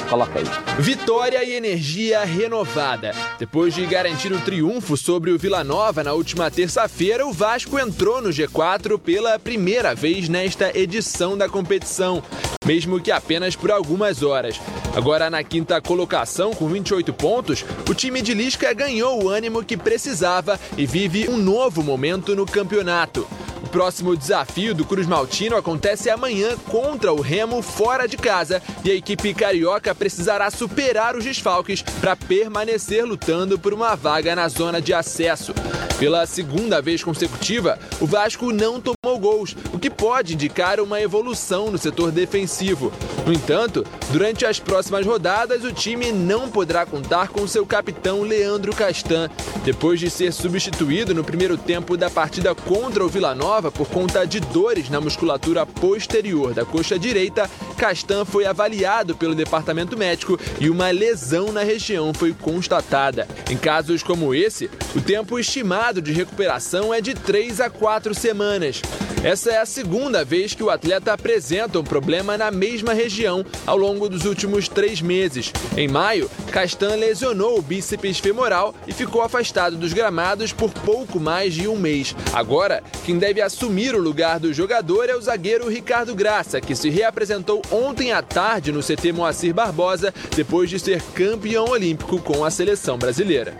Coloca 0.08 0.38
aí. 0.38 0.44
Vitória 0.78 1.42
e 1.42 1.54
energia 1.54 2.24
renovada. 2.24 3.12
Depois 3.38 3.74
de 3.74 3.84
garantir 3.86 4.32
o 4.32 4.40
triunfo 4.40 4.96
sobre 4.96 5.30
o 5.32 5.38
Vila 5.38 5.64
Nova 5.64 6.04
na 6.04 6.12
última 6.12 6.50
terça-feira, 6.50 7.26
o 7.26 7.32
Vasco 7.32 7.78
entrou 7.78 8.22
no 8.22 8.30
G4 8.30 8.98
pela 8.98 9.38
primeira 9.38 9.94
vez 9.94 10.28
nesta 10.28 10.76
edição 10.78 11.36
da 11.36 11.48
competição, 11.48 12.22
mesmo 12.64 13.00
que 13.00 13.10
apenas 13.10 13.56
por 13.56 13.70
algumas 13.70 14.22
horas. 14.22 14.60
Agora 14.94 15.28
na 15.28 15.42
quinta 15.42 15.80
colocação, 15.80 16.52
com 16.52 16.68
28 16.68 17.12
pontos, 17.12 17.64
o 17.88 17.94
time 17.94 18.22
de 18.22 18.32
Lisca 18.32 18.72
ganhou 18.72 19.24
o 19.24 19.28
ânimo 19.28 19.64
que 19.64 19.76
precisava 19.76 20.58
e 20.76 20.86
vive 20.86 21.28
um 21.28 21.36
novo 21.36 21.82
momento 21.82 22.36
no 22.36 22.46
campeonato. 22.46 23.26
O 23.62 23.68
próximo 23.68 24.16
desafio 24.16 24.74
do 24.74 24.84
Cruz 24.84 25.06
Maltino 25.06 25.56
acontece 25.56 26.08
amanhã 26.10 26.56
contra 26.70 27.12
o 27.12 27.20
Remo 27.20 27.62
fora 27.62 28.06
de 28.06 28.16
casa 28.16 28.62
e 28.84 28.90
a 28.90 28.94
equipe 28.94 29.34
carioca 29.34 29.94
precisará 29.94 30.50
superar 30.50 31.16
os 31.16 31.24
desfalques 31.24 31.82
para 32.00 32.16
permanecer 32.16 33.04
lutando 33.04 33.58
por 33.58 33.72
uma 33.72 33.94
vaga 33.94 34.36
na 34.36 34.48
zona 34.48 34.80
de 34.80 34.92
acesso. 34.92 35.52
Pela 35.98 36.26
segunda 36.26 36.82
vez 36.82 37.02
consecutiva, 37.02 37.78
o 38.00 38.06
Vasco 38.06 38.52
não 38.52 38.78
tomou 38.78 39.18
gols, 39.18 39.56
o 39.72 39.78
que 39.78 39.88
pode 39.88 40.34
indicar 40.34 40.78
uma 40.78 41.00
evolução 41.00 41.70
no 41.70 41.78
setor 41.78 42.12
defensivo. 42.12 42.92
No 43.26 43.32
entanto, 43.32 43.82
durante 44.12 44.44
as 44.44 44.60
próximas 44.60 45.06
rodadas, 45.06 45.64
o 45.64 45.72
time 45.72 46.12
não 46.12 46.50
poderá 46.50 46.84
contar 46.84 47.28
com 47.28 47.48
seu 47.48 47.64
capitão 47.64 48.20
Leandro 48.20 48.76
Castan. 48.76 49.30
Depois 49.64 49.98
de 49.98 50.10
ser 50.10 50.32
substituído 50.32 51.14
no 51.14 51.24
primeiro 51.24 51.56
tempo 51.56 51.96
da 51.96 52.10
partida 52.10 52.54
contra 52.54 53.02
o 53.02 53.08
Vila 53.08 53.34
Nova 53.34 53.55
por 53.62 53.88
conta 53.88 54.26
de 54.26 54.38
dores 54.38 54.90
na 54.90 55.00
musculatura 55.00 55.64
posterior 55.64 56.52
da 56.52 56.64
coxa 56.64 56.98
direita, 56.98 57.50
Castan 57.76 58.24
foi 58.24 58.44
avaliado 58.44 59.16
pelo 59.16 59.34
departamento 59.34 59.96
médico 59.96 60.38
e 60.60 60.68
uma 60.68 60.90
lesão 60.90 61.52
na 61.52 61.62
região 61.62 62.12
foi 62.12 62.32
constatada. 62.32 63.26
Em 63.50 63.56
casos 63.56 64.02
como 64.02 64.34
esse, 64.34 64.70
o 64.94 65.00
tempo 65.00 65.38
estimado 65.38 66.02
de 66.02 66.12
recuperação 66.12 66.92
é 66.92 67.00
de 67.00 67.14
3 67.14 67.60
a 67.60 67.70
4 67.70 68.14
semanas. 68.14 68.82
Essa 69.24 69.50
é 69.50 69.58
a 69.58 69.66
segunda 69.66 70.24
vez 70.24 70.54
que 70.54 70.62
o 70.62 70.70
atleta 70.70 71.12
apresenta 71.12 71.80
um 71.80 71.84
problema 71.84 72.38
na 72.38 72.50
mesma 72.50 72.92
região 72.92 73.44
ao 73.66 73.76
longo 73.76 74.08
dos 74.08 74.24
últimos 74.24 74.68
três 74.68 75.00
meses. 75.00 75.52
Em 75.76 75.88
maio, 75.88 76.30
Castan 76.52 76.94
lesionou 76.94 77.58
o 77.58 77.62
bíceps 77.62 78.18
femoral 78.20 78.74
e 78.86 78.92
ficou 78.92 79.22
afastado 79.22 79.76
dos 79.76 79.92
gramados 79.92 80.52
por 80.52 80.70
pouco 80.72 81.18
mais 81.18 81.54
de 81.54 81.66
um 81.66 81.76
mês. 81.76 82.14
Agora, 82.32 82.84
quem 83.04 83.18
deve 83.18 83.35
assumir 83.40 83.94
o 83.94 84.00
lugar 84.00 84.40
do 84.40 84.52
jogador 84.52 85.08
é 85.08 85.14
o 85.14 85.20
zagueiro 85.20 85.68
Ricardo 85.68 86.14
Graça, 86.14 86.60
que 86.60 86.74
se 86.74 86.90
reapresentou 86.90 87.62
ontem 87.70 88.12
à 88.12 88.22
tarde 88.22 88.72
no 88.72 88.82
CT 88.82 89.12
Moacir 89.12 89.54
Barbosa, 89.54 90.12
depois 90.34 90.70
de 90.70 90.78
ser 90.78 91.02
campeão 91.14 91.66
olímpico 91.66 92.20
com 92.20 92.44
a 92.44 92.50
seleção 92.50 92.98
brasileira. 92.98 93.54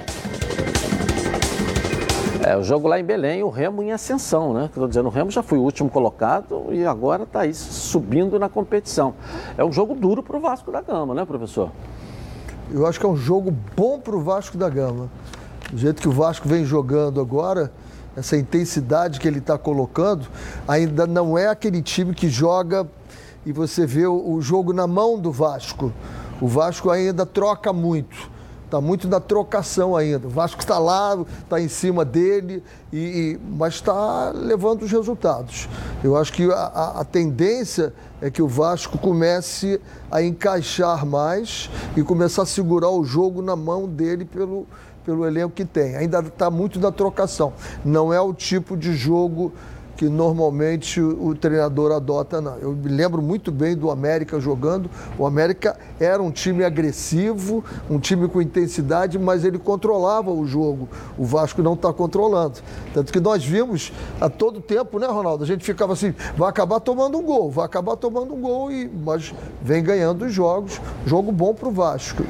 É, 2.46 2.56
o 2.56 2.62
jogo 2.62 2.86
lá 2.86 3.00
em 3.00 3.04
Belém, 3.04 3.42
o 3.42 3.48
Remo 3.48 3.82
em 3.82 3.90
ascensão, 3.90 4.54
né? 4.54 4.66
Estou 4.66 4.86
dizendo, 4.86 5.06
o 5.06 5.10
Remo 5.10 5.32
já 5.32 5.42
foi 5.42 5.58
o 5.58 5.62
último 5.62 5.90
colocado 5.90 6.66
e 6.70 6.86
agora 6.86 7.24
está 7.24 7.40
aí 7.40 7.52
subindo 7.52 8.38
na 8.38 8.48
competição. 8.48 9.14
É 9.58 9.64
um 9.64 9.72
jogo 9.72 9.96
duro 9.96 10.22
para 10.22 10.36
o 10.36 10.40
Vasco 10.40 10.70
da 10.70 10.80
Gama, 10.80 11.12
né, 11.12 11.24
professor? 11.24 11.72
Eu 12.70 12.86
acho 12.86 13.00
que 13.00 13.06
é 13.06 13.08
um 13.08 13.16
jogo 13.16 13.52
bom 13.76 13.98
para 13.98 14.14
o 14.14 14.20
Vasco 14.20 14.56
da 14.56 14.68
Gama. 14.68 15.10
Do 15.72 15.78
jeito 15.78 16.00
que 16.00 16.08
o 16.08 16.12
Vasco 16.12 16.48
vem 16.48 16.64
jogando 16.64 17.20
agora, 17.20 17.72
essa 18.16 18.36
intensidade 18.36 19.20
que 19.20 19.28
ele 19.28 19.38
está 19.38 19.58
colocando, 19.58 20.26
ainda 20.66 21.06
não 21.06 21.36
é 21.36 21.48
aquele 21.48 21.82
time 21.82 22.14
que 22.14 22.28
joga 22.28 22.88
e 23.44 23.52
você 23.52 23.86
vê 23.86 24.06
o, 24.06 24.40
jogo 24.40 24.72
na 24.72 24.86
mão 24.86 25.18
do 25.20 25.30
Vasco. 25.30 25.92
O 26.40 26.48
Vasco 26.48 26.90
ainda 26.90 27.24
troca 27.24 27.72
muito. 27.72 28.34
Está 28.64 28.80
muito 28.80 29.06
na 29.06 29.20
trocação 29.20 29.94
ainda. 29.94 30.26
O 30.26 30.30
Vasco 30.30 30.60
está 30.60 30.76
lá, 30.76 31.16
está 31.44 31.60
em 31.60 31.68
cima 31.68 32.04
dele, 32.04 32.64
e, 32.92 32.98
e 32.98 33.40
mas 33.56 33.74
está 33.74 34.32
levando 34.34 34.82
os 34.82 34.90
resultados. 34.90 35.68
Eu 36.02 36.16
acho 36.16 36.32
que 36.32 36.50
a, 36.50 36.94
a, 36.98 37.04
tendência 37.04 37.94
é 38.20 38.28
que 38.28 38.42
o 38.42 38.48
Vasco 38.48 38.98
comece 38.98 39.80
a 40.10 40.20
encaixar 40.20 41.06
mais 41.06 41.70
e 41.96 42.02
começar 42.02 42.42
a 42.42 42.46
segurar 42.46 42.90
o 42.90 43.04
jogo 43.04 43.40
na 43.40 43.54
mão 43.54 43.86
dele 43.86 44.24
pelo, 44.24 44.66
pelo 45.06 45.24
elenco 45.24 45.54
que 45.54 45.64
tem. 45.64 45.94
Ainda 45.94 46.18
está 46.18 46.50
muito 46.50 46.80
na 46.80 46.90
trocação. 46.90 47.52
Não 47.84 48.12
é 48.12 48.20
o 48.20 48.34
tipo 48.34 48.76
de 48.76 48.92
jogo 48.94 49.52
que 49.96 50.08
normalmente 50.08 51.00
o, 51.00 51.34
treinador 51.34 51.90
adota, 51.92 52.40
não. 52.40 52.56
Eu 52.58 52.72
me 52.72 52.88
lembro 52.88 53.22
muito 53.22 53.50
bem 53.50 53.74
do 53.74 53.90
América 53.90 54.38
jogando. 54.38 54.90
O 55.18 55.26
América 55.26 55.76
era 55.98 56.22
um 56.22 56.30
time 56.30 56.64
agressivo, 56.64 57.64
um 57.88 57.98
time 57.98 58.28
com 58.28 58.42
intensidade, 58.42 59.18
mas 59.18 59.44
ele 59.44 59.58
controlava 59.58 60.30
o 60.30 60.46
jogo. 60.46 60.88
O 61.16 61.24
Vasco 61.24 61.62
não 61.62 61.72
está 61.72 61.92
controlando. 61.92 62.58
Tanto 62.92 63.12
que 63.12 63.20
nós 63.20 63.44
vimos 63.44 63.92
a 64.20 64.28
todo 64.28 64.60
tempo, 64.60 64.98
né, 64.98 65.06
Ronaldo? 65.06 65.44
A 65.44 65.46
gente 65.46 65.64
ficava 65.64 65.94
assim, 65.94 66.14
vai 66.36 66.50
acabar 66.50 66.78
tomando 66.80 67.18
um 67.18 67.22
gol, 67.22 67.50
vai 67.50 67.64
acabar 67.64 67.96
tomando 67.96 68.34
um 68.34 68.40
gol, 68.40 68.70
e, 68.70 68.88
mas 68.88 69.34
vem 69.62 69.82
ganhando 69.82 70.26
os 70.26 70.32
jogos. 70.32 70.80
Jogo 71.06 71.32
bom 71.32 71.54
para 71.54 71.68
o 71.68 71.72
Vasco. 71.72 72.22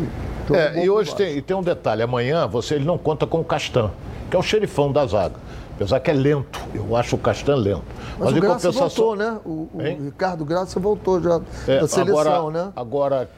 É, 0.55 0.85
e 0.85 0.89
hoje 0.89 1.15
tem, 1.17 1.43
tem 1.43 1.57
um 1.57 1.63
detalhe: 1.63 2.03
amanhã 2.03 2.47
você 2.47 2.77
ele 2.77 2.85
não 2.85 2.97
conta 2.97 3.27
com 3.27 3.41
o 3.41 3.45
Castan, 3.45 3.91
que 4.31 4.37
é 4.37 4.39
o 4.39 4.43
xerifão 4.43 4.93
da 4.93 5.05
zaga. 5.05 5.46
Apesar 5.77 6.01
que 6.01 6.11
é 6.11 6.15
lento, 6.15 6.59
eu 6.75 6.97
acho 6.97 7.17
o 7.17 7.19
Castan 7.19 7.55
lento. 7.57 7.83
Mas, 8.19 8.31
Mas 8.31 8.37
o 8.37 8.41
Graça 8.41 8.69
compensação... 8.69 9.07
voltou, 9.07 9.17
né? 9.17 9.39
O, 9.45 9.69
o 9.75 10.05
Ricardo 10.05 10.45
Graça 10.45 10.81
voltou 10.81 11.23
já 11.23 11.41
é, 11.69 11.81
da 11.81 11.87
seleção, 11.87 12.19
agora, 12.19 12.51
né? 12.51 12.73
Agora 12.75 13.31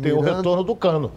tem 0.00 0.12
Miranda... 0.12 0.32
o 0.32 0.36
retorno 0.36 0.62
do 0.62 0.76
Cano, 0.76 1.10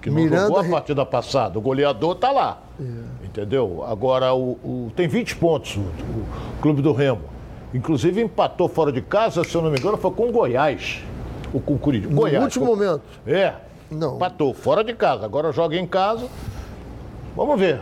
que 0.00 0.08
não 0.08 0.16
Miranda... 0.16 0.46
jogou 0.46 0.60
a 0.60 0.64
partida 0.64 1.04
passada. 1.04 1.58
O 1.58 1.60
goleador 1.60 2.14
está 2.14 2.30
lá, 2.30 2.62
é. 2.80 2.84
entendeu? 3.26 3.84
Agora 3.84 4.32
o, 4.32 4.52
o, 4.62 4.92
tem 4.94 5.08
20 5.08 5.34
pontos 5.34 5.76
o, 5.76 5.80
o 5.80 6.26
Clube 6.62 6.80
do 6.80 6.92
Remo. 6.92 7.22
Inclusive 7.74 8.22
empatou 8.22 8.68
fora 8.68 8.92
de 8.92 9.02
casa, 9.02 9.42
se 9.42 9.52
eu 9.52 9.62
não 9.62 9.70
me 9.70 9.78
engano, 9.78 9.96
foi 9.96 10.12
com 10.12 10.28
o 10.28 10.32
Goiás. 10.32 11.02
O 11.52 11.58
com 11.58 11.74
o 11.74 11.78
Curitiba. 11.78 12.14
No 12.14 12.20
Goiás. 12.20 12.44
último 12.44 12.66
momento. 12.66 13.02
É. 13.26 13.54
Não. 13.90 14.14
Empatou 14.14 14.54
fora 14.54 14.84
de 14.84 14.94
casa. 14.94 15.24
Agora 15.24 15.50
joga 15.50 15.76
em 15.76 15.86
casa. 15.86 16.28
Vamos 17.36 17.58
ver. 17.58 17.80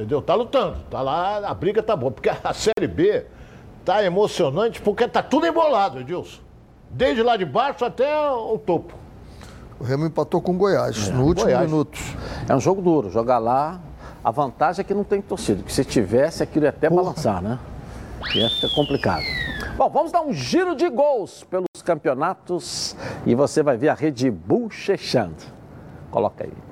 Entendeu? 0.00 0.22
Tá 0.22 0.34
lutando. 0.34 0.78
Tá 0.90 1.02
lá, 1.02 1.46
a 1.46 1.52
briga 1.52 1.82
tá 1.82 1.94
boa. 1.94 2.10
Porque 2.10 2.30
a 2.30 2.54
Série 2.54 2.86
B 2.86 3.26
tá 3.84 4.02
emocionante 4.02 4.80
porque 4.80 5.06
tá 5.06 5.22
tudo 5.22 5.46
embolado, 5.46 6.00
Edilson. 6.00 6.40
Desde 6.90 7.22
lá 7.22 7.36
de 7.36 7.44
baixo 7.44 7.84
até 7.84 8.30
o 8.30 8.56
topo. 8.56 8.94
O 9.78 9.84
Remo 9.84 10.06
empatou 10.06 10.40
com 10.40 10.52
o 10.52 10.56
Goiás 10.56 11.08
é, 11.08 11.12
no 11.12 11.24
último 11.24 11.44
Goiás. 11.44 11.70
minuto. 11.70 11.98
É 12.48 12.56
um 12.56 12.60
jogo 12.60 12.80
duro. 12.80 13.10
Jogar 13.10 13.38
lá, 13.38 13.78
a 14.24 14.30
vantagem 14.30 14.80
é 14.80 14.84
que 14.84 14.94
não 14.94 15.04
tem 15.04 15.20
torcida. 15.20 15.62
Que 15.62 15.72
se 15.72 15.84
tivesse, 15.84 16.42
aquilo 16.42 16.64
ia 16.64 16.70
até 16.70 16.88
Porra. 16.88 17.02
balançar, 17.02 17.42
né? 17.42 17.58
Ia 18.34 18.48
ficar 18.48 18.74
complicado. 18.74 19.22
Bom, 19.76 19.90
vamos 19.90 20.12
dar 20.12 20.22
um 20.22 20.32
giro 20.32 20.74
de 20.74 20.88
gols 20.88 21.44
pelos 21.44 21.82
campeonatos 21.84 22.96
e 23.26 23.34
você 23.34 23.62
vai 23.62 23.76
ver 23.76 23.90
a 23.90 23.94
Rede 23.94 24.30
Bull 24.30 24.70
chechando. 24.70 25.36
Coloca 26.10 26.44
aí. 26.44 26.69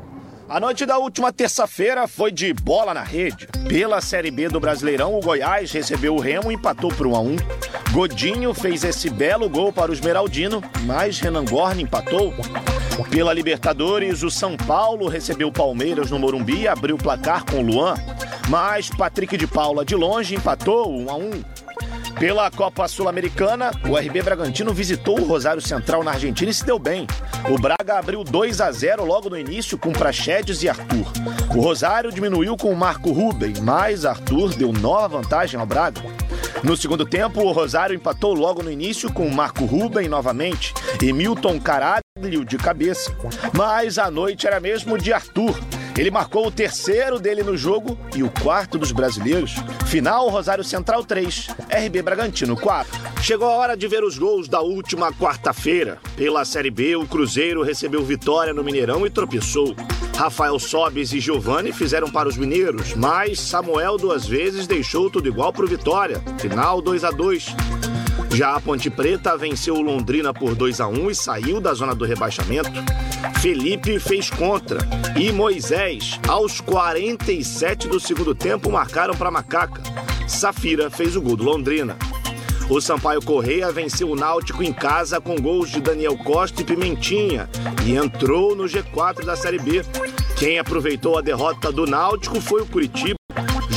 A 0.48 0.58
noite 0.58 0.86
da 0.86 0.96
última 0.96 1.30
terça-feira 1.30 2.08
foi 2.08 2.32
de 2.32 2.54
bola 2.54 2.94
na 2.94 3.02
rede. 3.02 3.46
Pela 3.68 4.00
Série 4.00 4.30
B 4.30 4.48
do 4.48 4.58
Brasileirão, 4.58 5.14
o 5.14 5.20
Goiás 5.20 5.70
recebeu 5.70 6.14
o 6.14 6.20
Remo 6.20 6.50
e 6.50 6.54
empatou 6.54 6.90
por 6.90 7.06
1 7.06 7.14
a 7.14 7.20
1. 7.20 7.36
Godinho 7.92 8.54
fez 8.54 8.82
esse 8.82 9.10
belo 9.10 9.46
gol 9.46 9.70
para 9.74 9.90
o 9.90 9.94
Esmeraldino, 9.94 10.62
mas 10.84 11.20
Renan 11.20 11.44
Gorne 11.44 11.82
empatou. 11.82 12.32
Pela 13.10 13.34
Libertadores, 13.34 14.22
o 14.22 14.30
São 14.30 14.56
Paulo 14.56 15.06
recebeu 15.06 15.48
o 15.48 15.52
Palmeiras 15.52 16.10
no 16.10 16.18
Morumbi 16.18 16.62
e 16.62 16.68
abriu 16.68 16.96
o 16.96 17.02
placar 17.02 17.44
com 17.44 17.58
o 17.58 17.62
Luan. 17.62 17.94
Mas 18.48 18.88
Patrick 18.88 19.36
de 19.36 19.46
Paula 19.46 19.84
de 19.84 19.94
longe 19.94 20.34
empatou 20.34 20.90
1 20.90 21.10
a 21.10 21.14
1. 21.14 21.30
Pela 22.18 22.50
Copa 22.50 22.88
Sul-Americana, 22.88 23.70
o 23.88 23.96
RB 23.96 24.22
Bragantino 24.22 24.74
visitou 24.74 25.20
o 25.20 25.24
Rosário 25.24 25.62
Central 25.62 26.02
na 26.02 26.10
Argentina 26.10 26.50
e 26.50 26.54
se 26.54 26.64
deu 26.64 26.76
bem. 26.76 27.06
O 27.48 27.56
Braga 27.56 27.96
abriu 27.96 28.24
2 28.24 28.60
a 28.60 28.72
0 28.72 29.04
logo 29.04 29.30
no 29.30 29.38
início 29.38 29.78
com 29.78 29.92
Prachedes 29.92 30.64
e 30.64 30.68
Arthur. 30.68 31.06
O 31.54 31.60
Rosário 31.60 32.10
diminuiu 32.10 32.56
com 32.56 32.72
o 32.72 32.76
Marco 32.76 33.12
Ruben, 33.12 33.54
mas 33.62 34.04
Arthur 34.04 34.52
deu 34.56 34.72
nova 34.72 35.06
vantagem 35.06 35.60
ao 35.60 35.66
Braga. 35.66 36.02
No 36.64 36.76
segundo 36.76 37.06
tempo, 37.06 37.40
o 37.40 37.52
Rosário 37.52 37.94
empatou 37.94 38.34
logo 38.34 38.64
no 38.64 38.72
início 38.72 39.12
com 39.12 39.30
Marco 39.30 39.64
Ruben 39.64 40.08
novamente 40.08 40.74
e 41.00 41.12
Milton 41.12 41.60
Caraglio 41.60 42.44
de 42.44 42.58
cabeça. 42.58 43.14
Mas 43.56 43.96
a 43.96 44.10
noite 44.10 44.44
era 44.44 44.58
mesmo 44.58 44.98
de 44.98 45.12
Arthur. 45.12 45.56
Ele 45.98 46.12
marcou 46.12 46.46
o 46.46 46.50
terceiro 46.50 47.18
dele 47.18 47.42
no 47.42 47.56
jogo 47.56 47.98
e 48.14 48.22
o 48.22 48.30
quarto 48.30 48.78
dos 48.78 48.92
brasileiros. 48.92 49.56
Final 49.86 50.28
Rosário 50.28 50.62
Central 50.62 51.02
3, 51.02 51.48
RB 51.68 52.02
Bragantino 52.02 52.56
4. 52.56 53.20
Chegou 53.20 53.48
a 53.48 53.56
hora 53.56 53.76
de 53.76 53.88
ver 53.88 54.04
os 54.04 54.16
gols 54.16 54.48
da 54.48 54.60
última 54.60 55.12
quarta-feira. 55.12 55.98
Pela 56.14 56.44
Série 56.44 56.70
B, 56.70 56.94
o 56.94 57.04
Cruzeiro 57.04 57.64
recebeu 57.64 58.04
vitória 58.04 58.54
no 58.54 58.62
Mineirão 58.62 59.04
e 59.04 59.10
tropeçou. 59.10 59.74
Rafael 60.16 60.56
Sobes 60.60 61.12
e 61.12 61.18
Giovani 61.18 61.72
fizeram 61.72 62.08
para 62.08 62.28
os 62.28 62.36
mineiros, 62.36 62.94
mas 62.94 63.40
Samuel 63.40 63.96
duas 63.96 64.24
vezes 64.24 64.68
deixou 64.68 65.10
tudo 65.10 65.26
igual 65.26 65.52
para 65.52 65.64
o 65.64 65.68
Vitória. 65.68 66.22
Final 66.38 66.80
2 66.80 67.02
a 67.02 67.10
2. 67.10 67.56
Já 68.30 68.54
a 68.54 68.60
Ponte 68.60 68.88
Preta 68.90 69.36
venceu 69.36 69.74
o 69.74 69.80
Londrina 69.80 70.32
por 70.32 70.54
2 70.54 70.80
a 70.80 70.86
1 70.86 71.10
e 71.10 71.14
saiu 71.14 71.60
da 71.60 71.74
zona 71.74 71.94
do 71.94 72.04
rebaixamento. 72.04 72.70
Felipe 73.40 73.98
fez 73.98 74.30
contra 74.30 74.78
e 75.18 75.32
Moisés, 75.32 76.20
aos 76.28 76.60
47 76.60 77.88
do 77.88 77.98
segundo 77.98 78.34
tempo, 78.34 78.70
marcaram 78.70 79.14
para 79.14 79.30
Macaca. 79.30 79.82
Safira 80.28 80.90
fez 80.90 81.16
o 81.16 81.22
gol 81.22 81.36
do 81.36 81.44
Londrina. 81.44 81.96
O 82.70 82.80
Sampaio 82.82 83.22
Correia 83.22 83.72
venceu 83.72 84.10
o 84.10 84.14
Náutico 84.14 84.62
em 84.62 84.72
casa 84.72 85.20
com 85.20 85.36
gols 85.36 85.70
de 85.70 85.80
Daniel 85.80 86.16
Costa 86.18 86.60
e 86.60 86.64
Pimentinha 86.64 87.48
e 87.86 87.96
entrou 87.96 88.54
no 88.54 88.64
G4 88.64 89.24
da 89.24 89.34
Série 89.34 89.58
B. 89.58 89.82
Quem 90.36 90.58
aproveitou 90.58 91.16
a 91.16 91.22
derrota 91.22 91.72
do 91.72 91.86
Náutico 91.86 92.40
foi 92.40 92.60
o 92.60 92.66
Curitiba. 92.66 93.17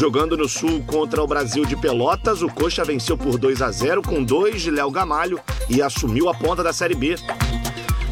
Jogando 0.01 0.35
no 0.35 0.49
Sul 0.49 0.83
contra 0.87 1.21
o 1.21 1.27
Brasil 1.27 1.63
de 1.63 1.75
Pelotas, 1.75 2.41
o 2.41 2.49
Coxa 2.49 2.83
venceu 2.83 3.15
por 3.15 3.37
2 3.37 3.61
a 3.61 3.69
0 3.69 4.01
com 4.01 4.23
dois 4.23 4.59
de 4.59 4.71
Léo 4.71 4.89
Gamalho 4.89 5.39
e 5.69 5.79
assumiu 5.79 6.27
a 6.27 6.33
ponta 6.33 6.63
da 6.63 6.73
Série 6.73 6.95
B. 6.95 7.13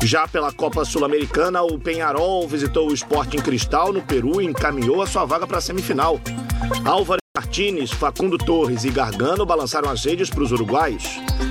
Já 0.03 0.27
pela 0.27 0.53
Copa 0.53 0.85
Sul-Americana, 0.85 1.63
o 1.63 1.79
Penharol 1.79 2.47
visitou 2.47 2.89
o 2.89 2.93
Sporting 2.93 3.39
Cristal 3.39 3.91
no 3.91 4.03
Peru 4.03 4.39
e 4.39 4.45
encaminhou 4.45 5.01
a 5.01 5.07
sua 5.07 5.25
vaga 5.25 5.47
para 5.47 5.57
a 5.57 5.61
semifinal. 5.61 6.21
Álvaro 6.85 7.18
Martínez, 7.38 7.91
Facundo 7.91 8.39
Torres 8.39 8.84
e 8.84 8.89
Gargano 8.89 9.45
balançaram 9.45 9.89
as 9.89 10.03
redes 10.03 10.32
para 10.32 10.41
os 10.41 10.51
uruguaios. 10.51 11.03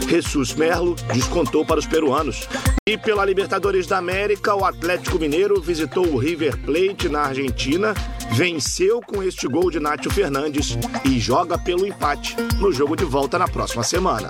Jesus 0.09 0.53
Merlo 0.53 0.97
descontou 1.12 1.64
para 1.64 1.79
os 1.79 1.87
peruanos. 1.87 2.49
E 2.87 2.99
pela 2.99 3.24
Libertadores 3.24 3.87
da 3.87 3.97
América, 3.97 4.57
o 4.57 4.64
Atlético 4.64 5.20
Mineiro 5.20 5.61
visitou 5.61 6.05
o 6.05 6.18
River 6.18 6.59
Plate 6.59 7.09
na 7.09 7.20
Argentina, 7.20 7.95
venceu 8.33 9.01
com 9.01 9.22
este 9.22 9.47
gol 9.47 9.70
de 9.70 9.79
Nátio 9.79 10.11
Fernandes 10.11 10.76
e 11.05 11.20
joga 11.20 11.57
pelo 11.57 11.87
empate 11.87 12.35
no 12.59 12.72
jogo 12.72 12.97
de 12.97 13.05
volta 13.05 13.39
na 13.39 13.47
próxima 13.47 13.85
semana. 13.85 14.29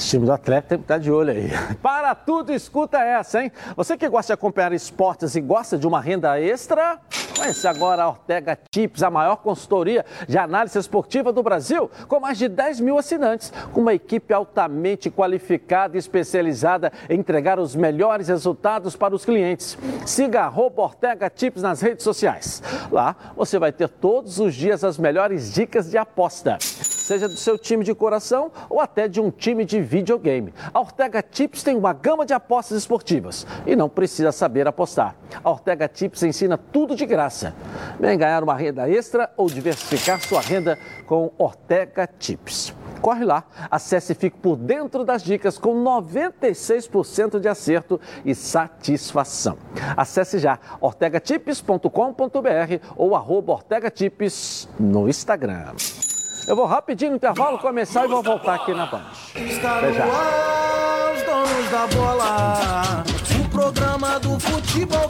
Esse 0.00 0.08
time 0.08 0.24
do 0.24 0.32
Atlético 0.32 0.68
tem 0.70 0.78
que 0.78 0.84
estar 0.84 0.96
de 0.96 1.12
olho 1.12 1.30
aí. 1.30 1.50
Para 1.82 2.14
tudo, 2.14 2.54
escuta 2.54 2.96
essa, 3.00 3.42
hein? 3.42 3.52
Você 3.76 3.98
que 3.98 4.08
gosta 4.08 4.28
de 4.28 4.32
acompanhar 4.32 4.72
esportes 4.72 5.36
e 5.36 5.42
gosta 5.42 5.76
de 5.76 5.86
uma 5.86 6.00
renda 6.00 6.40
extra, 6.40 6.98
conhece 7.36 7.68
agora 7.68 8.04
a 8.04 8.08
Ortega 8.08 8.58
Tips, 8.72 9.02
a 9.02 9.10
maior 9.10 9.36
consultoria 9.36 10.02
de 10.26 10.38
análise 10.38 10.78
esportiva 10.78 11.34
do 11.34 11.42
Brasil, 11.42 11.90
com 12.08 12.18
mais 12.18 12.38
de 12.38 12.48
10 12.48 12.80
mil 12.80 12.96
assinantes, 12.96 13.52
com 13.74 13.82
uma 13.82 13.92
equipe 13.92 14.32
altamente 14.32 15.10
qualificada 15.10 15.96
e 15.96 15.98
especializada 15.98 16.90
em 17.06 17.18
entregar 17.18 17.58
os 17.58 17.76
melhores 17.76 18.28
resultados 18.28 18.96
para 18.96 19.14
os 19.14 19.26
clientes. 19.26 19.76
Siga 20.06 20.44
a 20.46 20.50
Ortega 20.50 21.28
Tips 21.28 21.60
nas 21.60 21.82
redes 21.82 22.04
sociais. 22.04 22.62
Lá 22.90 23.14
você 23.36 23.58
vai 23.58 23.70
ter 23.70 23.90
todos 23.90 24.40
os 24.40 24.54
dias 24.54 24.82
as 24.82 24.96
melhores 24.96 25.52
dicas 25.52 25.90
de 25.90 25.98
aposta 25.98 26.56
seja 27.10 27.28
do 27.28 27.36
seu 27.36 27.58
time 27.58 27.84
de 27.84 27.92
coração 27.92 28.52
ou 28.68 28.78
até 28.78 29.08
de 29.08 29.20
um 29.20 29.32
time 29.32 29.64
de 29.64 29.80
videogame. 29.90 30.54
A 30.72 30.78
Ortega 30.78 31.20
Tips 31.20 31.64
tem 31.64 31.76
uma 31.76 31.92
gama 31.92 32.24
de 32.24 32.32
apostas 32.32 32.78
esportivas 32.78 33.44
e 33.66 33.74
não 33.74 33.88
precisa 33.88 34.30
saber 34.30 34.68
apostar. 34.68 35.16
A 35.42 35.50
Ortega 35.50 35.88
Tips 35.88 36.22
ensina 36.22 36.56
tudo 36.56 36.94
de 36.94 37.04
graça. 37.04 37.52
Vem 37.98 38.16
ganhar 38.16 38.44
uma 38.44 38.54
renda 38.54 38.88
extra 38.88 39.32
ou 39.36 39.48
diversificar 39.48 40.20
sua 40.20 40.40
renda 40.40 40.78
com 41.06 41.32
Ortega 41.36 42.06
Tips. 42.06 42.72
Corre 43.00 43.24
lá, 43.24 43.44
acesse 43.68 44.12
e 44.12 44.14
fique 44.14 44.38
por 44.38 44.56
dentro 44.56 45.04
das 45.04 45.24
dicas 45.24 45.58
com 45.58 45.74
96% 45.82 47.40
de 47.40 47.48
acerto 47.48 48.00
e 48.24 48.32
satisfação. 48.34 49.58
Acesse 49.96 50.38
já 50.38 50.58
ortegatips.com.br 50.80 51.88
ou 52.96 53.16
arroba 53.16 53.54
ortegatips 53.54 54.68
no 54.78 55.08
Instagram. 55.08 55.74
Eu 56.46 56.54
vou 56.54 56.66
rapidinho 56.66 57.12
no 57.12 57.16
intervalo 57.16 57.58
começar 57.58 58.04
e 58.04 58.08
vou 58.08 58.22
voltar 58.22 58.54
aqui 58.54 58.72
na 58.74 58.86
Band. 58.86 59.19
Até 59.34 59.92
já. 59.92 60.06
Os 61.14 61.22
donos 61.22 61.70
da 61.70 61.86
bola, 61.86 63.04
o 63.38 63.48
programa 63.48 64.18
do 64.18 64.40
futebol. 64.40 65.08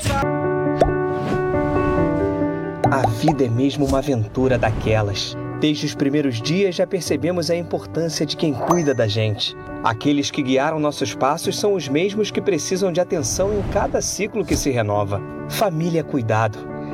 A 2.90 3.06
vida 3.08 3.44
é 3.44 3.48
mesmo 3.48 3.86
uma 3.86 3.98
aventura 3.98 4.58
daquelas. 4.58 5.36
Desde 5.58 5.86
os 5.86 5.94
primeiros 5.94 6.40
dias 6.40 6.74
já 6.74 6.86
percebemos 6.86 7.50
a 7.50 7.56
importância 7.56 8.26
de 8.26 8.36
quem 8.36 8.52
cuida 8.52 8.94
da 8.94 9.06
gente. 9.06 9.56
Aqueles 9.82 10.30
que 10.30 10.42
guiaram 10.42 10.78
nossos 10.78 11.14
passos 11.14 11.58
são 11.58 11.72
os 11.72 11.88
mesmos 11.88 12.30
que 12.30 12.42
precisam 12.42 12.92
de 12.92 13.00
atenção 13.00 13.54
em 13.54 13.62
cada 13.72 14.02
ciclo 14.02 14.44
que 14.44 14.56
se 14.56 14.70
renova. 14.70 15.20
Família 15.48 16.04
Cuidado 16.04 16.69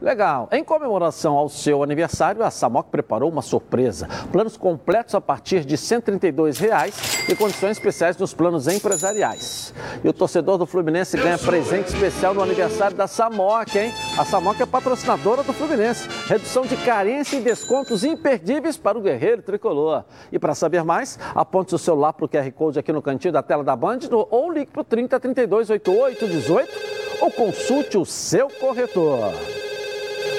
Legal. 0.00 0.48
Em 0.50 0.64
comemoração 0.64 1.36
ao 1.36 1.50
seu 1.50 1.82
aniversário, 1.82 2.42
a 2.42 2.50
Samok 2.50 2.88
preparou 2.88 3.30
uma 3.30 3.42
surpresa. 3.42 4.08
Planos 4.32 4.56
completos 4.56 5.14
a 5.14 5.20
partir 5.20 5.62
de 5.62 5.76
132 5.76 6.58
reais 6.58 7.28
e 7.28 7.36
condições 7.36 7.72
especiais 7.72 8.16
nos 8.16 8.32
planos 8.32 8.66
empresariais. 8.66 9.74
E 10.02 10.08
o 10.08 10.12
torcedor 10.12 10.56
do 10.56 10.64
Fluminense 10.64 11.18
ganha 11.18 11.36
presente 11.36 11.88
especial 11.88 12.32
no 12.32 12.42
aniversário 12.42 12.96
da 12.96 13.06
Samok, 13.06 13.78
hein? 13.78 13.92
A 14.18 14.24
Samok 14.24 14.62
é 14.62 14.64
patrocinadora 14.64 15.42
do 15.42 15.52
Fluminense. 15.52 16.08
Redução 16.26 16.62
de 16.62 16.78
carência 16.78 17.36
e 17.36 17.42
descontos 17.42 18.02
imperdíveis 18.02 18.78
para 18.78 18.96
o 18.96 19.02
guerreiro 19.02 19.42
tricolor. 19.42 20.04
E 20.32 20.38
para 20.38 20.54
saber 20.54 20.82
mais, 20.82 21.18
aponte 21.34 21.74
o 21.74 21.78
celular 21.78 22.14
para 22.14 22.24
o 22.24 22.28
QR 22.28 22.50
Code 22.52 22.78
aqui 22.78 22.90
no 22.90 23.02
cantinho 23.02 23.34
da 23.34 23.42
tela 23.42 23.62
da 23.62 23.76
Band 23.76 23.98
ou 24.30 24.50
ligue 24.50 24.70
para 24.70 24.80
o 24.80 24.84
30 24.84 25.20
32 25.20 25.68
88 25.68 26.26
18 26.26 26.72
ou 27.20 27.30
consulte 27.30 27.98
o 27.98 28.06
seu 28.06 28.48
corretor. 28.48 29.34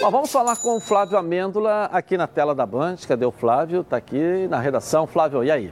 Bom, 0.02 0.10
vamos 0.10 0.32
falar 0.32 0.56
com 0.56 0.78
o 0.78 0.80
Flávio 0.80 1.18
Amêndola 1.18 1.90
aqui 1.92 2.18
na 2.18 2.28
tela 2.28 2.54
da 2.56 2.66
Band. 2.66 2.96
Cadê 3.08 3.26
o 3.26 3.32
Flávio? 3.32 3.82
Está 3.82 3.98
aqui 3.98 4.48
na 4.50 4.60
redação. 4.60 5.06
Flávio, 5.06 5.44
e 5.44 5.52
aí? 5.52 5.72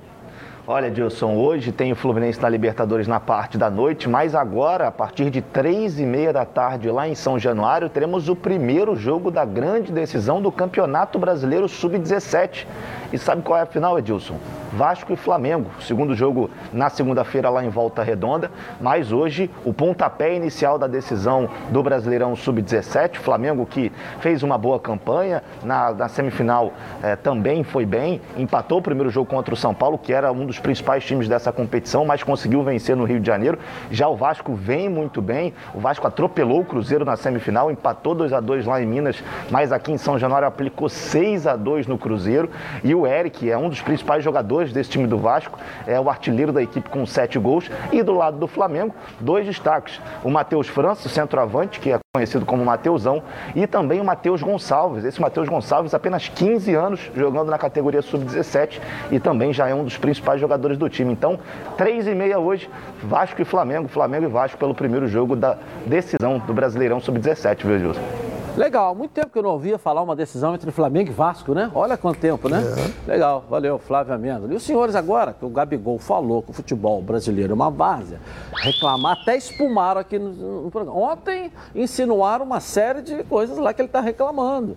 Olha, 0.68 0.92
Dilson, 0.92 1.36
hoje 1.36 1.72
tem 1.72 1.92
o 1.92 1.96
Fluminense 1.96 2.40
na 2.40 2.48
Libertadores 2.48 3.08
na 3.08 3.20
parte 3.20 3.58
da 3.58 3.72
noite, 3.72 4.08
mas 4.08 4.36
agora, 4.36 4.88
a 4.88 4.92
partir 4.92 5.32
de 5.32 5.42
três 5.42 6.00
e 6.00 6.06
meia 6.06 6.32
da 6.32 6.46
tarde, 6.46 6.92
lá 6.92 7.08
em 7.08 7.16
São 7.16 7.40
Januário, 7.40 7.90
teremos 7.90 8.30
o 8.30 8.36
primeiro 8.36 8.96
jogo 8.96 9.32
da 9.32 9.44
grande 9.44 9.92
decisão 9.92 10.40
do 10.40 10.52
Campeonato 10.52 11.18
Brasileiro 11.18 11.68
Sub-17. 11.68 12.68
E 13.12 13.18
sabe 13.18 13.42
qual 13.42 13.58
é 13.58 13.64
a 13.64 13.66
final, 13.66 13.98
Edilson? 13.98 14.38
Vasco 14.74 15.14
e 15.14 15.16
Flamengo. 15.16 15.70
Segundo 15.82 16.16
jogo 16.16 16.50
na 16.72 16.90
segunda-feira 16.90 17.50
lá 17.50 17.64
em 17.64 17.70
Volta 17.70 18.04
Redonda, 18.04 18.52
mas 18.80 19.12
hoje 19.12 19.50
o 19.66 19.74
pontapé 19.74 20.36
inicial 20.36 20.78
da 20.78 20.88
decisão 20.88 21.50
do 21.70 21.82
Brasileirão 21.82 22.36
Sub-17. 22.36 23.18
Flamengo 23.18 23.66
que 23.66 23.92
fez 24.20 24.44
uma 24.44 24.58
boa 24.58 24.80
campanha 24.80 25.44
na, 25.64 25.92
na 25.92 26.08
semifinal 26.08 26.74
eh, 27.02 27.16
também 27.16 27.64
foi 27.64 27.86
bem, 27.86 28.22
empatou 28.38 28.80
o 28.80 28.82
primeiro 28.82 29.10
jogo 29.10 29.30
contra 29.30 29.54
o 29.54 29.58
São 29.58 29.74
Paulo, 29.74 29.98
que 29.98 30.14
era 30.14 30.32
um 30.32 30.46
dos 30.46 30.60
principais 30.60 31.04
times 31.04 31.28
dessa 31.28 31.52
competição, 31.52 32.06
mas 32.06 32.24
conseguiu 32.24 32.64
vencer 32.64 32.96
no 32.96 33.06
Rio 33.06 33.20
de 33.20 33.28
Janeiro. 33.28 33.58
Já 33.90 34.08
o 34.08 34.16
Vasco 34.16 34.54
vem 34.54 34.90
muito 34.90 35.22
bem. 35.22 35.54
O 35.74 35.80
Vasco 35.80 36.06
atropelou 36.06 36.62
o 36.62 36.66
Cruzeiro 36.66 37.06
na 37.06 37.16
semifinal, 37.16 37.72
empatou 37.72 38.14
2 38.14 38.34
a 38.34 38.40
2 38.40 38.66
lá 38.66 38.82
em 38.82 38.86
Minas, 38.86 39.24
mas 39.50 39.72
aqui 39.72 39.92
em 39.92 39.98
São 39.98 40.20
Januário 40.20 40.48
aplicou 40.48 40.90
6 40.90 41.48
a 41.48 41.56
2 41.56 41.88
no 41.88 41.98
Cruzeiro. 41.98 42.50
E 42.84 42.94
o 42.94 43.08
Eric 43.08 43.50
é 43.50 43.58
um 43.58 43.70
dos 43.70 43.82
principais 43.82 44.24
jogadores 44.24 44.59
desse 44.68 44.90
time 44.90 45.08
do 45.08 45.18
Vasco, 45.18 45.58
é 45.88 46.00
o 46.00 46.10
artilheiro 46.10 46.52
da 46.52 46.62
equipe 46.62 46.90
com 46.90 47.06
sete 47.06 47.40
gols. 47.40 47.70
E 47.92 48.04
do 48.04 48.14
lado 48.14 48.38
do 48.38 48.48
Flamengo, 48.48 48.94
dois 49.20 49.46
destaques: 49.46 50.00
o 50.24 50.30
Matheus 50.30 50.68
França, 50.68 51.08
o 51.08 51.10
centroavante, 51.10 51.80
que 51.80 51.92
é 51.92 52.00
conhecido 52.14 52.46
como 52.46 52.66
Mateusão, 52.66 53.24
e 53.56 53.66
também 53.66 54.02
o 54.02 54.04
Matheus 54.04 54.42
Gonçalves. 54.42 55.06
Esse 55.06 55.22
Matheus 55.22 55.48
Gonçalves, 55.48 55.94
apenas 55.94 56.28
15 56.28 56.74
anos 56.74 57.12
jogando 57.16 57.50
na 57.50 57.58
categoria 57.58 58.02
sub-17 58.02 58.80
e 59.12 59.20
também 59.20 59.54
já 59.54 59.68
é 59.68 59.74
um 59.74 59.84
dos 59.84 59.98
principais 59.98 60.42
jogadores 60.42 60.78
do 60.78 60.90
time. 60.90 61.14
Então, 61.14 61.40
três 61.78 62.08
e 62.08 62.16
meia 62.16 62.40
hoje, 62.40 62.70
Vasco 63.04 63.42
e 63.42 63.46
Flamengo, 63.46 63.88
Flamengo 63.88 64.26
e 64.26 64.30
Vasco 64.30 64.58
pelo 64.58 64.74
primeiro 64.74 65.08
jogo 65.08 65.36
da 65.36 65.58
decisão 65.86 66.40
do 66.40 66.54
Brasileirão 66.54 67.00
sub-17, 67.00 67.66
viu, 67.66 67.80
Gilson? 67.80 68.29
Legal, 68.60 68.94
muito 68.94 69.12
tempo 69.12 69.30
que 69.30 69.40
eu 69.40 69.44
não 69.44 69.52
ouvia 69.52 69.78
falar 69.78 70.02
uma 70.02 70.18
decisão 70.18 70.54
entre 70.54 70.70
Flamengo 70.70 71.10
e 71.10 71.14
Vasco, 71.14 71.54
né? 71.54 71.72
Olha 71.74 71.96
quanto 71.96 72.20
tempo, 72.20 72.50
né? 72.50 72.62
É. 73.08 73.10
Legal, 73.10 73.46
valeu, 73.50 73.80
Flávio 73.80 74.14
Amendo. 74.14 74.52
E 74.52 74.56
os 74.58 74.64
senhores 74.64 74.96
agora, 74.96 75.32
que 75.32 75.46
o 75.46 75.50
Gabigol 75.50 75.98
falou 75.98 76.44
que 76.44 76.52
o 76.52 76.54
futebol 76.54 77.02
brasileiro 77.02 77.54
é 77.54 77.56
uma 77.56 77.72
várzea, 77.72 78.20
reclamar, 78.52 79.18
até 79.22 79.38
espumaram 79.38 80.02
aqui 80.02 80.20
no, 80.20 80.64
no 80.64 80.70
programa. 80.70 81.00
Ontem 81.00 81.54
insinuaram 81.74 82.44
uma 82.44 82.60
série 82.60 83.02
de 83.02 83.24
coisas 83.24 83.58
lá 83.58 83.74
que 83.74 83.82
ele 83.82 83.88
está 83.88 84.02
reclamando. 84.02 84.76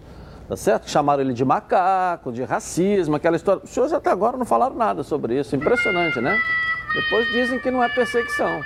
Tá 0.49 0.55
certo? 0.57 0.89
Chamaram 0.89 1.21
ele 1.21 1.33
de 1.33 1.45
macaco, 1.45 2.31
de 2.31 2.45
racismo, 2.45 3.17
aquela 3.17 3.35
história. 3.35 3.63
Os 3.65 3.71
senhores 3.71 3.93
até 3.93 4.11
agora 4.11 4.37
não 4.37 4.47
falaram 4.47 4.77
nada 4.77 5.03
sobre 5.03 5.37
isso. 5.41 5.57
Impressionante, 5.57 6.21
né? 6.21 6.39
Depois 6.95 7.27
dizem 7.33 7.59
que 7.59 7.69
não 7.69 7.83
é 7.83 7.89
perseguição. 7.89 8.63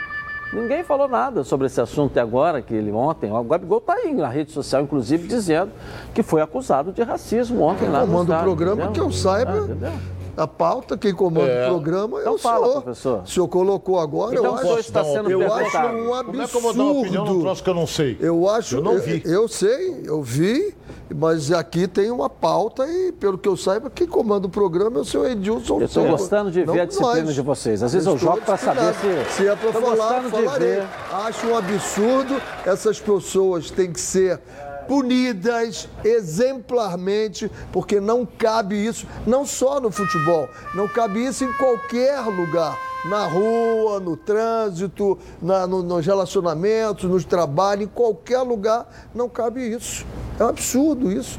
Ninguém 0.52 0.84
falou 0.84 1.08
nada 1.08 1.42
sobre 1.42 1.66
esse 1.66 1.80
assunto 1.80 2.12
até 2.12 2.20
agora, 2.20 2.62
que 2.62 2.72
ele 2.72 2.92
ontem, 2.92 3.32
o 3.32 3.42
Gabigol 3.42 3.78
está 3.78 3.94
aí 3.94 4.14
na 4.14 4.28
rede 4.28 4.52
social, 4.52 4.82
inclusive, 4.82 5.26
dizendo 5.26 5.72
que 6.14 6.22
foi 6.22 6.40
acusado 6.40 6.92
de 6.92 7.02
racismo 7.02 7.62
ontem 7.62 7.88
lá 7.88 8.06
no 8.06 8.22
estádio, 8.22 8.52
o 8.52 8.56
programa, 8.56 8.84
entendeu? 8.84 8.92
que 8.92 9.00
eu 9.00 9.10
saiba, 9.12 9.52
ah, 9.52 9.98
a 10.36 10.46
pauta, 10.46 10.98
quem 10.98 11.14
comanda 11.14 11.50
é. 11.50 11.66
o 11.66 11.70
programa 11.70 12.18
é 12.18 12.20
então 12.22 12.34
o 12.34 12.38
fala, 12.38 12.66
senhor. 12.66 12.82
Professor. 12.82 13.22
O 13.22 13.26
senhor 13.26 13.48
colocou 13.48 13.98
agora, 13.98 14.34
então, 14.34 14.44
eu 14.44 14.54
acho, 14.54 14.80
está 14.80 15.04
sendo 15.04 15.30
eu 15.30 15.52
acho 15.52 15.76
um 15.78 16.14
absurdo. 16.14 16.24
Como 16.26 16.42
é 16.42 16.46
que 16.46 16.56
eu 16.56 16.60
vou 16.60 16.74
dar 16.74 16.82
uma 16.82 17.00
opinião 17.00 17.24
num 17.24 17.40
troço 17.40 17.64
que 17.64 17.70
eu 17.70 17.74
não 17.74 17.86
sei? 17.86 18.16
Eu 18.20 18.48
acho, 18.48 18.76
eu 18.76 18.82
não 18.82 18.98
vi. 18.98 19.22
Eu, 19.24 19.32
eu 19.42 19.48
sei, 19.48 20.02
eu 20.04 20.22
vi, 20.22 20.74
mas 21.14 21.50
aqui 21.52 21.88
tem 21.88 22.10
uma 22.10 22.28
pauta 22.28 22.86
e, 22.86 23.12
pelo 23.12 23.38
que 23.38 23.48
eu 23.48 23.56
saiba, 23.56 23.88
quem 23.88 24.06
comanda 24.06 24.46
o 24.46 24.50
programa 24.50 24.98
é 24.98 25.00
o 25.00 25.04
senhor 25.04 25.30
Edilson. 25.30 25.80
Eu 25.80 25.86
estou 25.86 26.06
gostando 26.06 26.50
de 26.50 26.62
ver 26.64 26.80
a 26.80 26.84
disciplina 26.84 27.24
nós. 27.24 27.34
de 27.34 27.42
vocês. 27.42 27.82
Às 27.82 27.92
vezes 27.92 28.06
eu, 28.06 28.12
eu 28.14 28.18
jogo 28.18 28.40
para 28.42 28.56
saber 28.56 28.94
se... 28.94 29.36
Se 29.36 29.48
é 29.48 29.56
para 29.56 29.72
falar, 29.72 30.22
falarei. 30.24 30.82
Acho 31.12 31.46
um 31.46 31.56
absurdo. 31.56 32.40
Essas 32.64 33.00
pessoas 33.00 33.70
têm 33.70 33.92
que 33.92 34.00
ser 34.00 34.40
punidas 34.86 35.88
exemplarmente, 36.04 37.50
porque 37.72 38.00
não 38.00 38.26
cabe 38.26 38.74
isso, 38.74 39.06
não 39.26 39.44
só 39.44 39.80
no 39.80 39.90
futebol, 39.90 40.48
não 40.74 40.88
cabe 40.88 41.24
isso 41.24 41.44
em 41.44 41.52
qualquer 41.54 42.20
lugar 42.20 42.76
na 43.06 43.24
rua, 43.24 44.00
no 44.00 44.16
trânsito, 44.16 45.18
na, 45.40 45.66
no, 45.66 45.82
nos 45.82 46.04
relacionamentos, 46.04 47.08
nos 47.08 47.24
trabalhos, 47.24 47.84
em 47.84 47.88
qualquer 47.88 48.40
lugar, 48.40 48.88
não 49.14 49.28
cabe 49.28 49.60
isso. 49.62 50.04
É 50.38 50.44
um 50.44 50.48
absurdo 50.48 51.10
isso. 51.10 51.38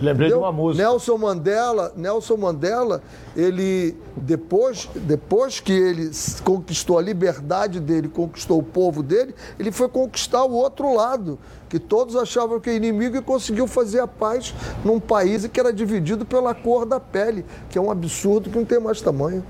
Lembrei 0.00 0.28
Entendeu? 0.28 0.38
de 0.38 0.44
uma 0.44 0.52
música. 0.52 0.82
Nelson 0.82 1.18
Mandela, 1.18 1.92
Nelson 1.96 2.36
Mandela, 2.36 3.02
ele 3.36 3.96
depois, 4.16 4.88
depois 4.94 5.60
que 5.60 5.72
ele 5.72 6.10
conquistou 6.44 6.98
a 6.98 7.02
liberdade 7.02 7.80
dele, 7.80 8.08
conquistou 8.08 8.58
o 8.58 8.62
povo 8.62 9.02
dele, 9.02 9.34
ele 9.58 9.70
foi 9.70 9.88
conquistar 9.88 10.44
o 10.44 10.52
outro 10.52 10.94
lado, 10.94 11.38
que 11.68 11.78
todos 11.78 12.16
achavam 12.16 12.58
que 12.58 12.70
é 12.70 12.74
inimigo 12.74 13.16
e 13.16 13.22
conseguiu 13.22 13.66
fazer 13.66 14.00
a 14.00 14.06
paz 14.06 14.54
num 14.84 14.98
país 14.98 15.46
que 15.46 15.60
era 15.60 15.72
dividido 15.72 16.24
pela 16.24 16.54
cor 16.54 16.84
da 16.84 16.98
pele, 16.98 17.44
que 17.68 17.78
é 17.78 17.80
um 17.80 17.90
absurdo 17.90 18.50
que 18.50 18.58
não 18.58 18.64
tem 18.64 18.80
mais 18.80 19.00
tamanho. 19.00 19.44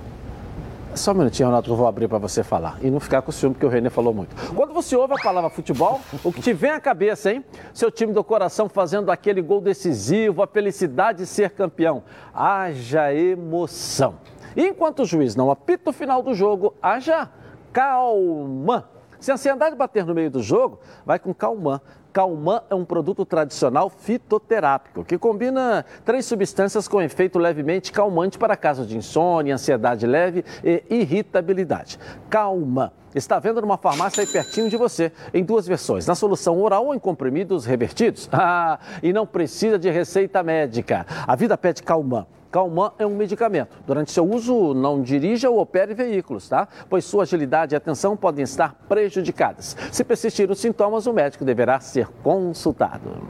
Só 0.95 1.13
um 1.13 1.15
minutinho, 1.15 1.47
Ronaldo, 1.47 1.71
eu 1.71 1.77
vou 1.77 1.87
abrir 1.87 2.09
para 2.09 2.19
você 2.19 2.43
falar. 2.43 2.79
E 2.83 2.91
não 2.91 2.99
ficar 2.99 3.23
com 3.23 3.31
o 3.31 3.33
ciúme, 3.33 3.55
porque 3.55 3.65
o 3.65 3.69
Renê 3.69 3.89
falou 3.91 4.13
muito. 4.13 4.35
Quando 4.55 4.75
você 4.75 4.97
ouve 4.97 5.15
a 5.15 5.23
palavra 5.23 5.49
futebol, 5.49 6.01
o 6.25 6.33
que 6.33 6.43
te 6.43 6.53
vem 6.53 6.73
à 6.73 6.81
cabeça, 6.81 7.33
hein? 7.33 7.45
Seu 7.73 7.91
time 7.91 8.13
do 8.13 8.25
coração 8.25 8.69
fazendo 8.69 9.11
aquele 9.11 9.41
gol 9.41 9.61
decisivo, 9.61 10.43
a 10.43 10.49
felicidade 10.49 11.19
de 11.19 11.27
ser 11.27 11.51
campeão. 11.51 12.03
Haja 12.35 13.15
emoção. 13.15 14.17
E 14.57 14.67
enquanto 14.67 15.03
o 15.03 15.05
juiz 15.05 15.37
não 15.37 15.51
apita 15.51 15.91
o 15.91 15.93
final 15.93 16.23
do 16.23 16.35
jogo, 16.35 16.75
haja 16.83 17.31
calma. 17.73 18.91
Se 19.21 19.31
a 19.31 19.35
ansiedade 19.35 19.77
bater 19.77 20.05
no 20.05 20.15
meio 20.15 20.31
do 20.31 20.43
jogo, 20.43 20.81
vai 21.07 21.19
com 21.19 21.33
calma. 21.33 21.81
Calman 22.13 22.63
é 22.69 22.75
um 22.75 22.85
produto 22.85 23.25
tradicional 23.25 23.89
fitoterápico 23.89 25.05
que 25.05 25.17
combina 25.17 25.85
três 26.05 26.27
substâncias 26.27 26.89
com 26.89 27.01
efeito 27.01 27.39
levemente 27.39 27.93
calmante 27.93 28.39
para 28.39 28.57
casos 28.57 28.87
de 28.87 28.97
insônia, 28.97 29.55
ansiedade 29.55 30.07
leve 30.07 30.45
e 30.65 30.83
irritabilidade. 30.91 31.99
Calman 32.29 32.91
está 33.15 33.39
vendo 33.39 33.61
numa 33.61 33.77
farmácia 33.77 34.23
aí 34.23 34.27
pertinho 34.27 34.69
de 34.69 34.77
você, 34.77 35.13
em 35.35 35.45
duas 35.45 35.67
versões, 35.67 36.07
na 36.07 36.15
solução 36.15 36.61
oral 36.61 36.87
ou 36.87 36.95
em 36.95 36.99
comprimidos 36.99 37.65
revertidos. 37.65 38.29
Ah, 38.43 38.79
e 39.03 39.13
não 39.13 39.27
precisa 39.27 39.79
de 39.79 39.91
receita 39.91 40.43
médica. 40.43 41.07
A 41.27 41.37
vida 41.37 41.59
pede 41.59 41.83
Calman. 41.83 42.27
Calman 42.51 42.91
é 42.99 43.07
um 43.07 43.15
medicamento. 43.15 43.79
Durante 43.87 44.11
seu 44.11 44.29
uso, 44.29 44.75
não 44.75 45.03
dirija 45.03 45.49
ou 45.49 45.61
opere 45.61 45.95
veículos, 45.95 46.49
tá? 46.49 46.67
Pois 46.89 47.05
sua 47.05 47.23
agilidade 47.23 47.75
e 47.75 47.77
atenção 47.77 48.17
podem 48.17 48.43
estar 48.43 48.75
prejudicadas. 48.89 49.77
Se 49.93 50.03
persistirem 50.03 50.51
os 50.53 50.59
sintomas, 50.59 51.07
o 51.07 51.13
médico 51.13 51.45
deverá 51.45 51.79
ser 52.01 52.09
consultado. 52.23 53.29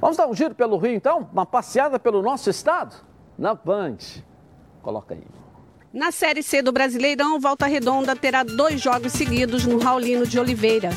Vamos 0.00 0.16
dar 0.16 0.26
um 0.26 0.34
giro 0.34 0.54
pelo 0.54 0.76
Rio, 0.76 0.94
então? 0.94 1.28
Uma 1.32 1.46
passeada 1.46 1.98
pelo 1.98 2.20
nosso 2.20 2.50
estado? 2.50 2.96
Na 3.38 3.54
Band. 3.54 3.98
Coloca 4.82 5.14
aí. 5.14 5.22
Na 5.92 6.10
Série 6.10 6.42
C 6.42 6.62
do 6.62 6.72
Brasileirão, 6.72 7.38
Volta 7.38 7.66
Redonda 7.66 8.16
terá 8.16 8.42
dois 8.42 8.80
jogos 8.80 9.12
seguidos 9.12 9.64
no 9.66 9.78
Raulino 9.78 10.26
de 10.26 10.40
Oliveira. 10.40 10.90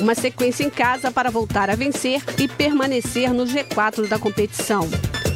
Uma 0.00 0.14
sequência 0.14 0.62
em 0.62 0.70
casa 0.70 1.10
para 1.10 1.30
voltar 1.30 1.70
a 1.70 1.74
vencer 1.74 2.22
e 2.38 2.46
permanecer 2.46 3.32
no 3.32 3.44
G4 3.44 4.06
da 4.06 4.18
competição. 4.18 4.82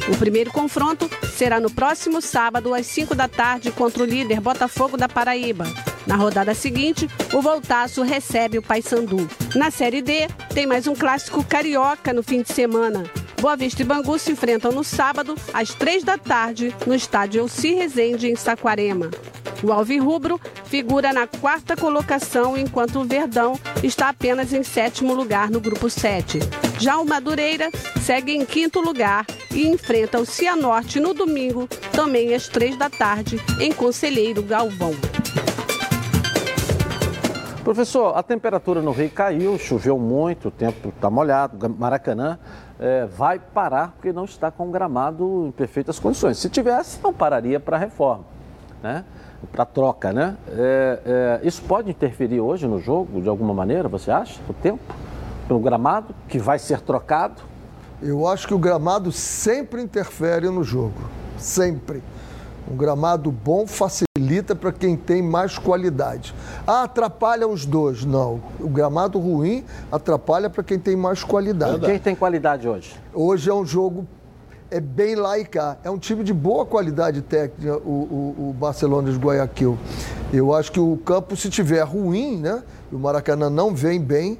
O 0.09 0.17
primeiro 0.17 0.51
confronto 0.51 1.09
será 1.35 1.59
no 1.59 1.69
próximo 1.69 2.21
sábado, 2.21 2.73
às 2.73 2.85
5 2.87 3.13
da 3.13 3.27
tarde, 3.27 3.71
contra 3.71 4.03
o 4.03 4.05
líder 4.05 4.39
Botafogo 4.39 4.95
da 4.95 5.09
Paraíba. 5.09 5.65
Na 6.05 6.15
rodada 6.15 6.53
seguinte, 6.53 7.09
o 7.33 7.41
Voltaço 7.41 8.01
recebe 8.03 8.57
o 8.57 8.61
Paysandu. 8.61 9.29
Na 9.53 9.69
Série 9.69 10.01
D, 10.01 10.27
tem 10.53 10.65
mais 10.65 10.87
um 10.87 10.95
clássico 10.95 11.43
carioca 11.43 12.13
no 12.13 12.23
fim 12.23 12.41
de 12.41 12.53
semana. 12.53 13.03
Boa 13.39 13.55
Vista 13.55 13.83
e 13.83 13.85
Bangu 13.85 14.17
se 14.17 14.31
enfrentam 14.31 14.71
no 14.71 14.83
sábado, 14.83 15.35
às 15.53 15.71
3 15.73 16.03
da 16.03 16.17
tarde, 16.17 16.75
no 16.87 16.95
estádio 16.95 17.41
Elci 17.41 17.75
Rezende, 17.75 18.27
em 18.27 18.35
Saquarema. 18.35 19.11
O 19.63 19.71
Alvirrubro 19.71 20.41
figura 20.65 21.13
na 21.13 21.27
quarta 21.27 21.75
colocação, 21.75 22.57
enquanto 22.57 22.99
o 22.99 23.05
Verdão 23.05 23.53
está 23.83 24.09
apenas 24.09 24.53
em 24.53 24.63
sétimo 24.63 25.13
lugar 25.13 25.51
no 25.51 25.59
grupo 25.59 25.87
7. 25.87 26.39
Já 26.79 26.97
o 26.97 27.05
Madureira 27.05 27.69
segue 28.01 28.35
em 28.35 28.43
quinto 28.43 28.81
lugar 28.81 29.25
e 29.51 29.67
enfrenta 29.67 30.19
o 30.19 30.25
Cianorte 30.25 30.99
no 30.99 31.13
domingo, 31.13 31.67
também 31.91 32.33
às 32.33 32.47
três 32.47 32.75
da 32.75 32.89
tarde, 32.89 33.39
em 33.59 33.71
Conselheiro 33.71 34.41
Galvão. 34.41 34.95
Professor, 37.63 38.17
a 38.17 38.23
temperatura 38.23 38.81
no 38.81 38.91
Rio 38.91 39.09
caiu, 39.09 39.59
choveu 39.59 39.99
muito, 39.99 40.47
o 40.47 40.51
tempo 40.51 40.89
está 40.89 41.09
molhado, 41.09 41.69
Maracanã 41.77 42.39
é, 42.79 43.05
vai 43.05 43.39
parar 43.39 43.93
porque 43.93 44.11
não 44.11 44.25
está 44.25 44.51
com 44.51 44.67
o 44.67 44.71
gramado 44.71 45.45
em 45.47 45.51
perfeitas 45.51 45.99
condições. 45.99 46.37
Se 46.37 46.49
tivesse, 46.49 46.99
não 47.03 47.13
pararia 47.13 47.59
para 47.59 47.77
reforma, 47.77 48.23
né? 48.81 49.03
para 49.51 49.65
troca, 49.65 50.11
né? 50.11 50.35
É, 50.49 50.99
é, 51.05 51.47
isso 51.47 51.61
pode 51.63 51.89
interferir 51.89 52.39
hoje 52.39 52.67
no 52.67 52.79
jogo 52.79 53.21
de 53.21 53.29
alguma 53.29 53.53
maneira, 53.53 53.87
você 53.87 54.11
acha? 54.11 54.39
O 54.49 54.53
tempo? 54.53 54.81
Pelo 55.47 55.59
gramado 55.59 56.13
que 56.27 56.39
vai 56.39 56.59
ser 56.59 56.81
trocado? 56.81 57.41
Eu 58.01 58.27
acho 58.27 58.47
que 58.47 58.53
o 58.53 58.59
gramado 58.59 59.11
sempre 59.11 59.81
interfere 59.81 60.49
no 60.49 60.63
jogo. 60.63 61.09
Sempre. 61.37 62.03
Um 62.69 62.75
gramado 62.75 63.31
bom 63.31 63.65
facilita 63.65 64.55
para 64.55 64.71
quem 64.71 64.97
tem 64.97 65.21
mais 65.21 65.57
qualidade. 65.57 66.35
Ah, 66.65 66.83
atrapalha 66.83 67.47
os 67.47 67.65
dois. 67.65 68.03
Não. 68.03 68.41
O 68.59 68.67
gramado 68.67 69.17
ruim 69.19 69.63
atrapalha 69.91 70.49
para 70.49 70.63
quem 70.63 70.77
tem 70.77 70.95
mais 70.95 71.23
qualidade. 71.23 71.85
Quem 71.85 71.97
tem 71.97 72.15
qualidade 72.15 72.67
hoje? 72.67 72.93
Hoje 73.13 73.49
é 73.49 73.53
um 73.53 73.65
jogo 73.65 74.05
é 74.69 74.79
bem 74.79 75.15
lá 75.15 75.39
e 75.39 75.45
cá. 75.45 75.77
É 75.83 75.89
um 75.89 75.97
time 75.97 76.23
de 76.23 76.33
boa 76.33 76.65
qualidade 76.65 77.21
técnica, 77.21 77.77
o, 77.77 77.89
o, 77.89 78.49
o, 78.49 78.53
Barcelona 78.53 79.11
de 79.11 79.17
Guayaquil. 79.17 79.77
Eu 80.33 80.53
acho 80.53 80.71
que 80.71 80.79
o 80.79 80.97
campo, 80.97 81.35
se 81.35 81.49
tiver 81.49 81.81
ruim, 81.83 82.37
né? 82.37 82.61
O 82.91 82.97
Maracanã 82.97 83.49
não 83.49 83.73
vem 83.73 83.99
bem, 84.01 84.37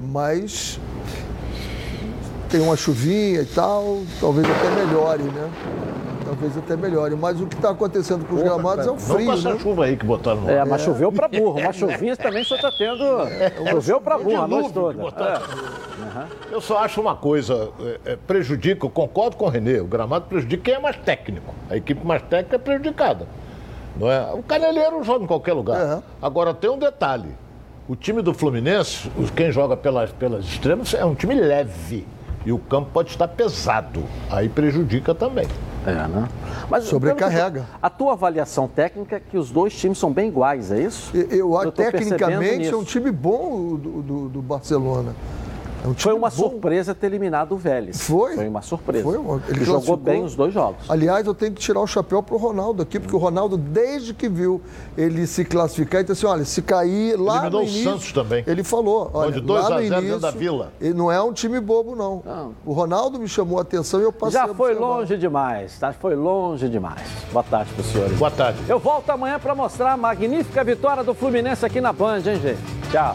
mas 0.00 0.78
tem 2.48 2.60
uma 2.60 2.76
chuvinha 2.76 3.42
e 3.42 3.46
tal, 3.46 4.02
talvez 4.20 4.46
até 4.48 4.70
melhore, 4.86 5.24
né? 5.24 5.50
Talvez 6.34 6.58
até 6.58 6.76
melhore. 6.76 7.14
Mas 7.14 7.40
o 7.40 7.46
que 7.46 7.54
está 7.54 7.70
acontecendo 7.70 8.26
com 8.26 8.34
os 8.34 8.42
gramados 8.42 8.86
é 8.86 8.90
o 8.90 8.98
frio. 8.98 9.18
Não 9.18 9.26
com 9.26 9.32
essa 9.32 9.52
né? 9.54 9.58
chuva 9.60 9.84
aí 9.84 9.96
que 9.96 10.04
botaram 10.04 10.40
no 10.40 10.50
É, 10.50 10.64
mas 10.64 10.82
choveu 10.82 11.12
para 11.12 11.28
burro. 11.28 11.60
Uma 11.60 11.72
chuvinha 11.72 12.16
também 12.16 12.44
só 12.44 12.56
está 12.56 12.70
tendo. 12.70 13.04
Choveu 13.70 14.00
para 14.00 14.18
burro 14.18 14.42
a 14.42 14.48
noite 14.48 14.72
toda. 14.72 15.02
É. 15.02 15.38
Uhum. 15.94 16.26
Eu 16.50 16.60
só 16.60 16.78
acho 16.78 17.00
uma 17.00 17.14
coisa, 17.14 17.70
é, 18.04 18.16
prejudica, 18.16 18.84
eu 18.84 18.90
concordo 18.90 19.36
com 19.36 19.44
o 19.44 19.48
Renê, 19.48 19.80
o 19.80 19.86
gramado 19.86 20.26
prejudica 20.26 20.64
quem 20.64 20.74
é 20.74 20.78
mais 20.78 20.96
técnico. 20.96 21.54
A 21.70 21.76
equipe 21.76 22.04
mais 22.04 22.22
técnica 22.22 22.56
é 22.56 22.58
prejudicada. 22.58 23.26
Não 23.96 24.10
é? 24.10 24.32
O 24.32 24.42
caneleiro 24.42 25.02
joga 25.04 25.24
em 25.24 25.26
qualquer 25.26 25.52
lugar. 25.52 25.80
Uhum. 25.80 26.02
Agora 26.20 26.52
tem 26.52 26.68
um 26.68 26.78
detalhe. 26.78 27.30
O 27.86 27.94
time 27.94 28.22
do 28.22 28.32
Fluminense, 28.32 29.10
quem 29.36 29.52
joga 29.52 29.76
pelas, 29.76 30.10
pelas 30.10 30.44
extremas, 30.46 30.94
é 30.94 31.04
um 31.04 31.14
time 31.14 31.34
leve. 31.34 32.06
E 32.44 32.52
o 32.52 32.58
campo 32.58 32.90
pode 32.92 33.10
estar 33.10 33.28
pesado. 33.28 34.04
Aí 34.30 34.48
prejudica 34.48 35.14
também. 35.14 35.46
É, 35.86 35.92
né? 35.92 36.28
Mas, 36.68 36.84
Sobrecarrega. 36.84 37.66
A 37.80 37.90
tua 37.90 38.12
avaliação 38.12 38.66
técnica 38.66 39.16
é 39.16 39.20
que 39.20 39.36
os 39.36 39.50
dois 39.50 39.74
times 39.78 39.98
são 39.98 40.12
bem 40.12 40.28
iguais, 40.28 40.72
é 40.72 40.80
isso? 40.80 41.14
Eu, 41.14 41.54
eu 41.62 41.72
tecnicamente 41.72 42.68
é 42.68 42.76
um 42.76 42.84
time 42.84 43.10
bom 43.10 43.76
do, 43.76 44.02
do, 44.02 44.28
do 44.28 44.42
Barcelona. 44.42 45.14
É 45.84 45.88
um 45.88 45.94
Foi 45.94 46.14
uma 46.14 46.30
bom. 46.30 46.34
surpresa 46.36 46.94
ter 46.94 47.08
eliminado 47.08 47.52
o 47.52 47.58
Vélez. 47.58 48.00
Foi? 48.00 48.34
Foi 48.36 48.48
uma 48.48 48.62
surpresa. 48.62 49.04
Foi, 49.04 49.16
ele, 49.18 49.42
ele 49.48 49.64
jogou 49.66 49.98
bem 49.98 50.24
os 50.24 50.34
dois 50.34 50.54
jogos. 50.54 50.90
Aliás, 50.90 51.26
eu 51.26 51.34
tenho 51.34 51.52
que 51.52 51.60
tirar 51.60 51.80
o 51.80 51.86
chapéu 51.86 52.22
pro 52.22 52.38
Ronaldo 52.38 52.82
aqui, 52.82 52.98
porque 52.98 53.14
o 53.14 53.18
Ronaldo, 53.18 53.58
desde 53.58 54.14
que 54.14 54.26
viu 54.26 54.62
ele 54.96 55.26
se 55.26 55.44
classificar, 55.44 56.00
ele 56.00 56.08
disse 56.08 56.24
assim: 56.24 56.34
olha, 56.34 56.44
se 56.46 56.62
cair 56.62 57.20
lá 57.20 57.42
Eliminou 57.42 57.60
no 57.62 57.68
início. 57.68 57.90
o 57.90 57.92
Santos 57.92 58.12
também. 58.12 58.42
Ele 58.46 58.64
falou: 58.64 59.10
olha, 59.12 59.32
de 59.32 59.40
2 59.42 59.68
lá 59.68 59.76
a 59.76 59.80
no 59.80 59.86
0 59.86 60.00
início, 60.00 60.20
da 60.20 60.30
vila. 60.30 60.72
Ele 60.80 60.94
não 60.94 61.12
é 61.12 61.22
um 61.22 61.34
time 61.34 61.60
bobo, 61.60 61.94
não. 61.94 62.22
não. 62.24 62.54
O 62.64 62.72
Ronaldo 62.72 63.18
me 63.18 63.28
chamou 63.28 63.58
a 63.58 63.62
atenção 63.62 64.00
e 64.00 64.04
eu 64.04 64.12
passei 64.12 64.40
Já 64.40 64.48
foi 64.48 64.74
longe 64.74 65.18
demais, 65.18 65.78
tá? 65.78 65.92
Foi 65.92 66.14
longe 66.14 66.66
demais. 66.66 67.02
Boa 67.30 67.44
tarde 67.44 67.70
para 67.74 67.80
os 67.82 67.86
senhores. 67.88 68.16
Boa 68.18 68.30
tarde. 68.30 68.58
Eu 68.66 68.78
volto 68.78 69.10
amanhã 69.10 69.38
para 69.38 69.54
mostrar 69.54 69.92
a 69.92 69.96
magnífica 69.98 70.64
vitória 70.64 71.04
do 71.04 71.12
Fluminense 71.12 71.64
aqui 71.66 71.78
na 71.78 71.92
Band, 71.92 72.20
hein, 72.20 72.40
gente? 72.40 72.58
Tchau. 72.90 73.14